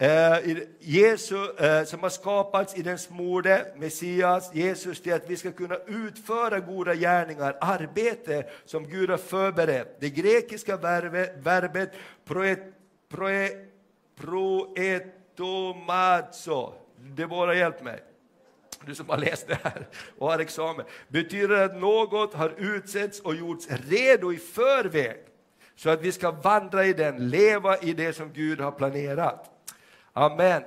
Eh, 0.01 0.57
Jesu, 0.79 1.35
eh, 1.57 1.83
som 1.83 1.99
har 1.99 2.09
skapats 2.09 2.77
i 2.77 2.81
den 2.81 2.97
smorde, 2.97 3.65
Messias, 3.75 4.53
Jesus, 4.53 5.01
till 5.01 5.13
att 5.13 5.29
vi 5.29 5.37
ska 5.37 5.51
kunna 5.51 5.75
utföra 5.87 6.59
goda 6.59 6.95
gärningar, 6.95 7.57
arbete 7.61 8.45
som 8.65 8.87
Gud 8.87 9.09
har 9.09 9.17
förberett. 9.17 9.99
Det 9.99 10.09
grekiska 10.09 10.77
verbet, 10.77 11.33
verbet 11.37 11.91
proet, 12.25 12.59
proe, 13.09 13.49
proetomazo, 15.35 16.73
det 16.97 17.27
bara 17.27 17.55
hjälp 17.55 17.83
mig 17.83 18.03
du 18.85 18.95
som 18.95 19.09
har 19.09 19.17
läst 19.17 19.47
det 19.47 19.59
här 19.63 19.87
och 20.17 20.31
har 20.31 20.39
examen, 20.39 20.85
betyder 21.07 21.65
att 21.65 21.75
något 21.75 22.33
har 22.33 22.53
utsetts 22.57 23.19
och 23.19 23.35
gjorts 23.35 23.67
redo 23.69 24.33
i 24.33 24.37
förväg 24.37 25.17
så 25.75 25.89
att 25.89 26.01
vi 26.01 26.11
ska 26.11 26.31
vandra 26.31 26.85
i 26.85 26.93
den, 26.93 27.29
leva 27.29 27.77
i 27.77 27.93
det 27.93 28.13
som 28.13 28.33
Gud 28.33 28.59
har 28.59 28.71
planerat. 28.71 29.58
Amen. 30.13 30.63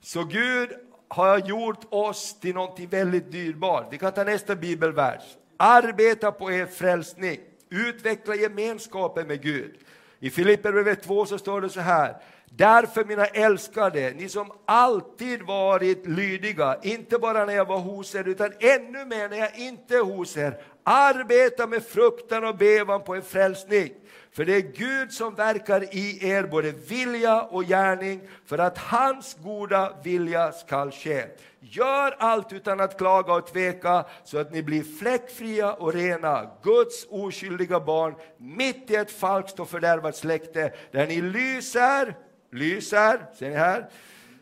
Så 0.00 0.24
Gud 0.24 0.70
har 1.08 1.38
gjort 1.38 1.86
oss 1.90 2.40
till 2.40 2.54
någonting 2.54 2.88
väldigt 2.88 3.32
dyrbart. 3.32 3.86
Vi 3.90 3.98
kan 3.98 4.12
ta 4.12 4.24
nästa 4.24 4.56
bibelvers. 4.56 5.22
Arbeta 5.56 6.32
på 6.32 6.52
er 6.52 6.66
frälsning, 6.66 7.40
utveckla 7.70 8.34
gemenskapen 8.34 9.26
med 9.26 9.42
Gud. 9.42 9.74
I 10.18 10.30
Filipperbrevet 10.30 11.02
2 11.02 11.26
så 11.26 11.38
står 11.38 11.60
det 11.60 11.68
så 11.68 11.80
här. 11.80 12.16
Därför 12.50 13.04
mina 13.04 13.26
älskade, 13.26 14.12
ni 14.16 14.28
som 14.28 14.52
alltid 14.64 15.42
varit 15.42 16.06
lydiga, 16.06 16.78
inte 16.82 17.18
bara 17.18 17.44
när 17.44 17.54
jag 17.54 17.64
var 17.64 17.78
hos 17.78 18.14
er, 18.14 18.28
utan 18.28 18.52
ännu 18.60 19.04
mer 19.04 19.28
när 19.28 19.36
jag 19.36 19.58
inte 19.58 19.96
är 19.96 20.02
hos 20.02 20.36
er, 20.36 20.60
arbeta 20.82 21.66
med 21.66 21.82
fruktan 21.82 22.44
och 22.44 22.56
bevan 22.56 23.02
på 23.02 23.14
en 23.14 23.22
frälsning. 23.22 23.92
För 24.36 24.44
det 24.44 24.56
är 24.56 24.60
Gud 24.60 25.12
som 25.12 25.34
verkar 25.34 25.94
i 25.94 26.28
er 26.28 26.42
både 26.42 26.72
vilja 26.72 27.42
och 27.42 27.64
gärning 27.64 28.20
för 28.46 28.58
att 28.58 28.78
hans 28.78 29.36
goda 29.42 29.92
vilja 30.02 30.52
skall 30.52 30.90
ske. 30.90 31.24
Gör 31.60 32.16
allt 32.18 32.52
utan 32.52 32.80
att 32.80 32.98
klaga 32.98 33.32
och 33.34 33.46
tveka 33.46 34.04
så 34.24 34.38
att 34.38 34.52
ni 34.52 34.62
blir 34.62 34.98
fläckfria 34.98 35.72
och 35.72 35.92
rena, 35.92 36.50
Guds 36.62 37.06
oskyldiga 37.10 37.80
barn 37.80 38.14
mitt 38.38 38.90
i 38.90 38.94
ett 38.94 39.10
falskt 39.10 39.60
och 39.60 39.68
fördärvat 39.68 40.16
släkte 40.16 40.72
där 40.92 41.06
ni 41.06 41.20
lyser, 41.20 42.14
lyser, 42.52 43.34
ser 43.38 43.50
ni 43.50 43.56
här? 43.56 43.88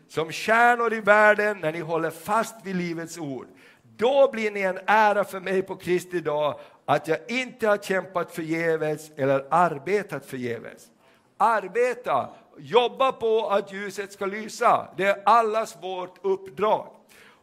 som 0.07 0.31
kärnor 0.31 0.93
i 0.93 0.99
världen 0.99 1.59
när 1.59 1.71
ni 1.71 1.79
håller 1.79 2.11
fast 2.11 2.55
vid 2.63 2.75
livets 2.75 3.17
ord. 3.17 3.47
Då 3.97 4.29
blir 4.31 4.51
ni 4.51 4.61
en 4.61 4.79
ära 4.85 5.23
för 5.23 5.39
mig 5.39 5.61
på 5.61 5.75
Kristi 5.75 6.19
dag 6.19 6.59
att 6.85 7.07
jag 7.07 7.17
inte 7.27 7.67
har 7.67 7.77
kämpat 7.77 8.31
förgäves 8.31 9.11
eller 9.15 9.45
arbetat 9.49 10.25
förgäves. 10.25 10.87
Arbeta, 11.37 12.29
jobba 12.57 13.11
på 13.11 13.49
att 13.49 13.73
ljuset 13.73 14.11
ska 14.11 14.25
lysa. 14.25 14.87
Det 14.97 15.05
är 15.05 15.21
allas 15.25 15.77
vårt 15.81 16.25
uppdrag. 16.25 16.87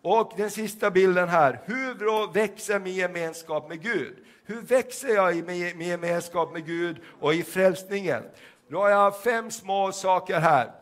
Och 0.03 0.33
den 0.37 0.51
sista 0.51 0.91
bilden 0.91 1.29
här, 1.29 1.61
hur 1.65 2.33
växer 2.33 2.79
min 2.79 2.95
gemenskap 2.95 3.69
med 3.69 3.83
Gud? 3.83 4.17
Hur 4.45 4.63
växer 4.63 5.09
jag 5.09 5.37
i 5.37 5.43
min 5.43 5.79
min 5.79 5.89
gemenskap 5.89 6.53
med 6.53 6.67
Gud 6.67 6.97
och 7.21 7.35
i 7.35 7.43
frälsningen? 7.43 8.23
Då 8.69 8.79
har 8.79 8.91
jag 8.91 9.23
fem 9.23 9.51
små 9.51 9.93
saker 9.93 10.41
här. 10.41 10.73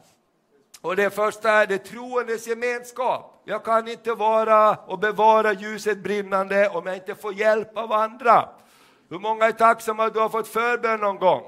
Och 0.80 0.96
det 0.96 1.10
första 1.10 1.50
är 1.50 1.66
det 1.66 1.78
troendes 1.78 2.46
gemenskap. 2.46 3.39
Jag 3.50 3.64
kan 3.64 3.88
inte 3.88 4.14
vara 4.14 4.76
och 4.76 4.98
bevara 4.98 5.52
ljuset 5.52 5.98
brinnande 5.98 6.68
om 6.68 6.86
jag 6.86 6.96
inte 6.96 7.14
får 7.14 7.34
hjälp 7.34 7.76
av 7.78 7.92
andra. 7.92 8.48
Hur 9.08 9.18
många 9.18 9.44
är 9.44 9.52
tacksamma 9.52 10.04
att 10.04 10.14
du 10.14 10.20
har 10.20 10.28
fått 10.28 10.48
förbön 10.48 11.00
någon 11.00 11.18
gång? 11.18 11.42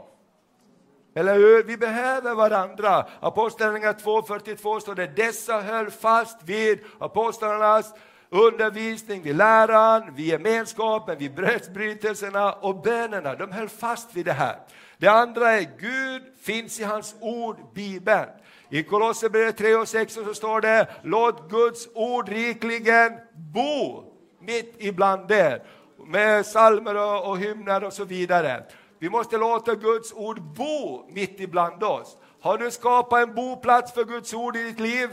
Eller 1.15 1.35
hur? 1.35 1.63
Vi 1.63 1.77
behöver 1.77 2.35
varandra. 2.35 3.07
Apostlagärningarna 3.21 3.93
2.42 3.93 4.81
står 4.81 4.95
det, 4.95 5.07
dessa 5.07 5.61
höll 5.61 5.91
fast 5.91 6.43
vid 6.43 6.81
apostlarnas 6.99 7.95
undervisning, 8.33 9.23
vid 9.23 9.37
läran, 9.37 10.15
vid 10.15 10.27
gemenskapen, 10.27 11.19
vid 11.19 11.35
brödsbrytelserna 11.35 12.53
och 12.53 12.83
bönerna. 12.83 13.35
De 13.35 13.53
höll 13.53 13.69
fast 13.69 14.15
vid 14.17 14.25
det 14.25 14.33
här. 14.33 14.57
Det 14.99 15.09
andra 15.09 15.51
är 15.51 15.67
Gud 15.79 16.23
finns 16.43 16.81
i 16.81 16.85
hans 16.85 17.15
ord, 17.21 17.57
Bibeln. 17.75 18.29
I 18.71 18.83
Kolosserbrevet 18.83 19.57
3 19.57 19.75
och 19.75 19.89
6 19.89 20.15
så 20.15 20.35
står 20.35 20.61
det, 20.61 20.87
låt 21.03 21.51
Guds 21.51 21.89
ord 21.95 22.29
rikligen 22.29 23.13
bo 23.35 24.05
mitt 24.41 24.75
ibland 24.79 25.31
er. 25.31 25.63
Med 26.07 26.45
psalmer 26.45 27.27
och 27.29 27.39
hymner 27.39 27.85
och 27.85 27.93
så 27.93 28.05
vidare. 28.05 28.65
Vi 28.99 29.11
måste 29.11 29.37
låta 29.37 29.75
Guds 29.75 30.13
ord 30.13 30.43
bo 30.43 31.07
mitt 31.09 31.41
ibland 31.41 31.85
oss. 31.85 32.17
Har 32.41 32.59
du 32.59 32.71
skapat 32.71 33.23
en 33.23 33.35
boplats 33.35 33.93
för 33.93 34.05
Guds 34.05 34.35
ord 34.35 34.57
i 34.57 34.63
ditt 34.63 34.81
liv? 34.81 35.09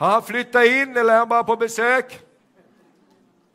Har 0.00 0.10
han 0.10 0.22
flyttat 0.22 0.66
in 0.66 0.96
eller 0.96 1.14
är 1.14 1.18
han 1.18 1.28
bara 1.28 1.44
på 1.44 1.56
besök? 1.56 2.20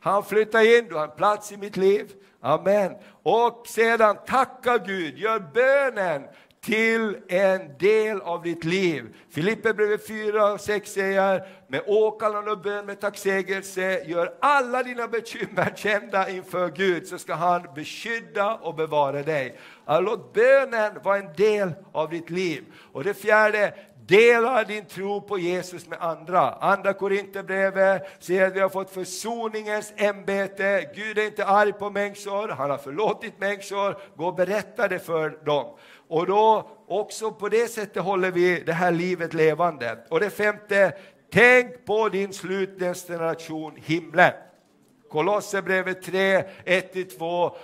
Han 0.00 0.24
flyttar 0.24 0.78
in, 0.78 0.88
du 0.88 0.94
har 0.94 1.04
en 1.04 1.16
plats 1.16 1.52
i 1.52 1.56
mitt 1.56 1.76
liv. 1.76 2.12
Amen. 2.40 2.94
Och 3.22 3.66
sedan 3.66 4.16
tacka 4.26 4.78
Gud, 4.78 5.18
gör 5.18 5.38
bönen 5.54 6.22
till 6.60 7.16
en 7.28 7.78
del 7.78 8.20
av 8.20 8.42
ditt 8.42 8.64
liv. 8.64 9.16
Filippe 9.30 9.74
brevet 9.74 10.06
4 10.06 10.52
och 10.52 10.60
6 10.60 10.92
säger, 10.92 11.48
med 11.68 11.82
åkallan 11.86 12.48
och 12.48 12.58
bön 12.58 12.86
med 12.86 13.00
tacksägelse, 13.00 14.04
gör 14.04 14.34
alla 14.40 14.82
dina 14.82 15.08
bekymmer 15.08 15.72
kända 15.76 16.30
inför 16.30 16.68
Gud, 16.68 17.06
så 17.06 17.18
ska 17.18 17.34
han 17.34 17.66
beskydda 17.74 18.54
och 18.54 18.74
bevara 18.74 19.22
dig. 19.22 19.58
Låt 19.86 20.32
bönen 20.32 20.92
vara 21.02 21.18
en 21.18 21.32
del 21.36 21.72
av 21.92 22.10
ditt 22.10 22.30
liv. 22.30 22.64
Och 22.92 23.04
det 23.04 23.14
fjärde, 23.14 23.74
Dela 24.06 24.64
din 24.64 24.84
tro 24.84 25.20
på 25.20 25.38
Jesus 25.38 25.88
med 25.88 25.98
andra. 26.00 26.50
Andra 26.50 26.92
Korinthierbrevet 26.92 28.02
säger 28.18 28.46
att 28.46 28.56
vi 28.56 28.60
har 28.60 28.68
fått 28.68 28.90
försoningens 28.90 29.92
ämbete. 29.96 30.90
Gud 30.94 31.18
är 31.18 31.26
inte 31.26 31.46
arg 31.46 31.72
på 31.72 31.90
människor, 31.90 32.48
han 32.48 32.70
har 32.70 32.78
förlåtit 32.78 33.38
människor. 33.38 33.98
Gå 34.16 34.26
och 34.26 34.34
berätta 34.34 34.88
det 34.88 34.98
för 34.98 35.44
dem. 35.44 35.76
Och 36.08 36.26
då 36.26 36.70
också 36.88 37.32
på 37.32 37.48
det 37.48 37.68
sättet 37.70 38.02
håller 38.02 38.30
vi 38.30 38.62
det 38.66 38.72
här 38.72 38.92
livet 38.92 39.34
levande. 39.34 39.98
Och 40.10 40.20
det 40.20 40.30
femte, 40.30 40.92
tänk 41.32 41.84
på 41.84 42.08
din 42.08 42.32
slutdestination 42.32 43.72
himlen. 43.76 44.32
Kolosserbrevet 45.10 46.02
3, 46.02 46.42
1-2. 46.64 47.56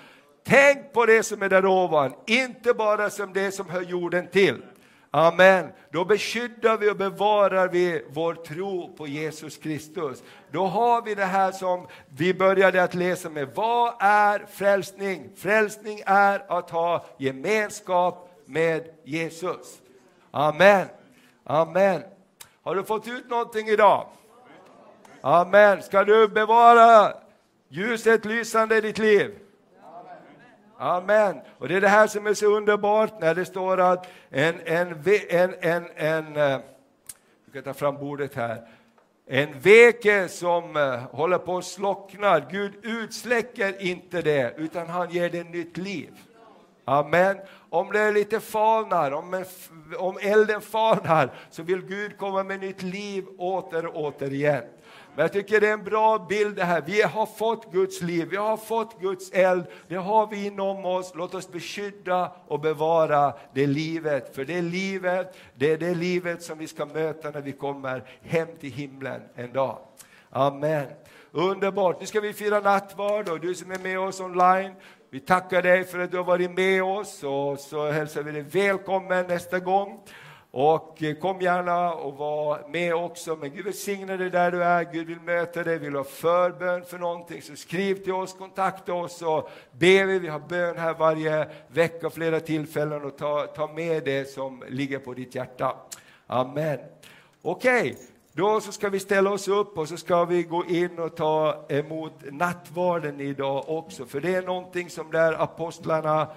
Tänk 0.46 0.92
på 0.92 1.06
det 1.06 1.22
som 1.22 1.42
är 1.42 1.48
där 1.48 1.66
ovan, 1.66 2.14
inte 2.26 2.74
bara 2.74 3.10
som 3.10 3.32
det 3.32 3.52
som 3.52 3.70
hör 3.70 3.82
jorden 3.82 4.28
till. 4.28 4.62
Amen. 5.14 5.72
Då 5.90 6.04
beskyddar 6.04 6.76
vi 6.76 6.90
och 6.90 6.96
bevarar 6.96 7.68
vi 7.68 8.04
vår 8.08 8.34
tro 8.34 8.94
på 8.96 9.06
Jesus 9.06 9.56
Kristus. 9.56 10.22
Då 10.50 10.66
har 10.66 11.02
vi 11.02 11.14
det 11.14 11.24
här 11.24 11.52
som 11.52 11.86
vi 12.08 12.34
började 12.34 12.82
att 12.82 12.94
läsa 12.94 13.30
med. 13.30 13.48
Vad 13.54 13.94
är 14.00 14.46
frälsning? 14.50 15.30
Frälsning 15.36 16.02
är 16.06 16.58
att 16.58 16.70
ha 16.70 17.04
gemenskap 17.18 18.30
med 18.44 18.84
Jesus. 19.04 19.80
Amen. 20.30 20.86
Amen. 21.44 22.02
Har 22.62 22.74
du 22.74 22.84
fått 22.84 23.08
ut 23.08 23.30
någonting 23.30 23.68
idag? 23.68 24.06
Amen. 25.20 25.82
Ska 25.82 26.04
du 26.04 26.28
bevara 26.28 27.14
ljuset 27.68 28.24
lysande 28.24 28.76
i 28.76 28.80
ditt 28.80 28.98
liv? 28.98 29.41
Amen. 30.82 31.40
Och 31.58 31.68
det 31.68 31.76
är 31.76 31.80
det 31.80 31.88
här 31.88 32.06
som 32.06 32.26
är 32.26 32.34
så 32.34 32.46
underbart 32.46 33.20
när 33.20 33.34
det 33.34 33.44
står 33.44 33.80
att 33.80 34.06
en, 34.30 34.54
en, 34.64 35.04
en, 35.28 35.54
en, 35.60 35.84
en 35.96 36.36
eh, 36.36 36.60
jag 37.44 37.52
kan 37.52 37.62
ta 37.62 37.74
fram 37.74 37.96
bordet 37.96 38.34
här, 38.34 38.68
en 39.26 39.60
veke 39.60 40.28
som 40.28 40.76
eh, 40.76 40.98
håller 40.98 41.38
på 41.38 41.58
att 41.58 41.64
slockna, 41.64 42.40
Gud 42.40 42.72
utsläcker 42.82 43.82
inte 43.82 44.22
det, 44.22 44.54
utan 44.56 44.86
han 44.86 45.10
ger 45.10 45.30
det 45.30 45.44
nytt 45.44 45.76
liv. 45.76 46.10
Amen. 46.84 47.36
Om 47.70 47.92
det 47.92 48.00
är 48.00 48.12
lite 48.12 48.40
falnar, 48.40 49.12
om, 49.12 49.34
en, 49.34 49.44
om 49.98 50.18
elden 50.20 50.60
falnar, 50.60 51.30
så 51.50 51.62
vill 51.62 51.82
Gud 51.82 52.18
komma 52.18 52.42
med 52.42 52.60
nytt 52.60 52.82
liv 52.82 53.24
åter 53.38 53.86
och 53.86 54.04
åter 54.04 54.32
igen. 54.32 54.64
Men 55.14 55.22
jag 55.22 55.32
tycker 55.32 55.60
det 55.60 55.68
är 55.68 55.72
en 55.72 55.84
bra 55.84 56.26
bild 56.28 56.56
det 56.56 56.64
här. 56.64 56.82
Vi 56.86 57.02
har 57.02 57.26
fått 57.26 57.72
Guds 57.72 58.02
liv, 58.02 58.28
vi 58.30 58.36
har 58.36 58.56
fått 58.56 59.00
Guds 59.00 59.30
eld. 59.32 59.64
Det 59.88 59.96
har 59.96 60.26
vi 60.26 60.46
inom 60.46 60.84
oss. 60.84 61.12
Låt 61.14 61.34
oss 61.34 61.52
beskydda 61.52 62.32
och 62.46 62.60
bevara 62.60 63.34
det 63.54 63.66
livet. 63.66 64.34
För 64.34 64.44
det 64.44 64.62
livet, 64.62 65.36
det 65.54 65.72
är 65.72 65.78
det 65.78 65.94
livet 65.94 66.42
som 66.42 66.58
vi 66.58 66.66
ska 66.66 66.86
möta 66.86 67.30
när 67.30 67.40
vi 67.40 67.52
kommer 67.52 68.04
hem 68.22 68.48
till 68.60 68.72
himlen 68.72 69.20
en 69.34 69.52
dag. 69.52 69.78
Amen. 70.30 70.86
Underbart. 71.30 72.00
Nu 72.00 72.06
ska 72.06 72.20
vi 72.20 72.32
fira 72.32 72.60
nattvard 72.60 73.28
och 73.28 73.40
du 73.40 73.54
som 73.54 73.70
är 73.70 73.78
med 73.78 73.98
oss 73.98 74.20
online, 74.20 74.74
vi 75.10 75.20
tackar 75.20 75.62
dig 75.62 75.84
för 75.84 75.98
att 75.98 76.10
du 76.10 76.16
har 76.16 76.24
varit 76.24 76.50
med 76.50 76.82
oss 76.82 77.24
och 77.24 77.58
så 77.58 77.90
hälsar 77.90 78.22
vi 78.22 78.32
dig 78.32 78.42
välkommen 78.42 79.26
nästa 79.26 79.58
gång. 79.58 80.00
Och 80.54 81.02
eh, 81.02 81.14
kom 81.14 81.40
gärna 81.40 81.92
och 81.92 82.16
var 82.16 82.68
med 82.68 82.94
också. 82.94 83.36
Men 83.36 83.54
Gud 83.54 83.64
välsigne 83.64 84.16
dig 84.16 84.30
där 84.30 84.50
du 84.50 84.64
är. 84.64 84.92
Gud 84.92 85.06
vill 85.06 85.20
möta 85.20 85.64
dig. 85.64 85.78
Vill 85.78 85.92
du 85.92 85.98
ha 85.98 86.04
förbön 86.04 86.84
för 86.84 86.98
någonting 86.98 87.42
så 87.42 87.56
skriv 87.56 87.94
till 87.94 88.12
oss, 88.12 88.34
kontakta 88.34 88.92
oss 88.94 89.22
och 89.22 89.50
be 89.70 90.04
vi. 90.04 90.18
Vi 90.18 90.28
har 90.28 90.38
bön 90.38 90.78
här 90.78 90.94
varje 90.94 91.48
vecka, 91.68 92.10
flera 92.10 92.40
tillfällen 92.40 93.04
och 93.04 93.18
ta, 93.18 93.46
ta 93.46 93.66
med 93.66 94.04
det 94.04 94.30
som 94.30 94.64
ligger 94.68 94.98
på 94.98 95.14
ditt 95.14 95.34
hjärta. 95.34 95.76
Amen. 96.26 96.78
Okej, 97.42 97.80
okay. 97.80 97.94
då 98.32 98.60
så 98.60 98.72
ska 98.72 98.88
vi 98.88 98.98
ställa 98.98 99.30
oss 99.30 99.48
upp 99.48 99.78
och 99.78 99.88
så 99.88 99.96
ska 99.96 100.24
vi 100.24 100.42
gå 100.42 100.64
in 100.64 100.98
och 100.98 101.16
ta 101.16 101.66
emot 101.68 102.12
nattvarden 102.30 103.20
idag 103.20 103.64
också. 103.68 104.06
För 104.06 104.20
det 104.20 104.34
är 104.34 104.42
någonting 104.42 104.90
som 104.90 105.10
där 105.10 105.42
apostlarna 105.42 106.28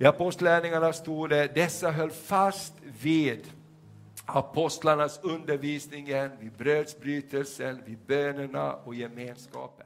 i 0.00 0.04
apostlärningarna 0.04 0.92
stod 0.92 1.30
det, 1.30 1.54
dessa 1.54 1.90
höll 1.90 2.10
fast 2.10 2.74
vid 3.02 3.40
apostlarnas 4.26 5.20
undervisningen, 5.22 6.30
vid 6.40 6.52
brödsbrytelsen, 6.52 7.82
vid 7.86 7.98
bönerna 7.98 8.72
och 8.74 8.94
gemenskapen. 8.94 9.83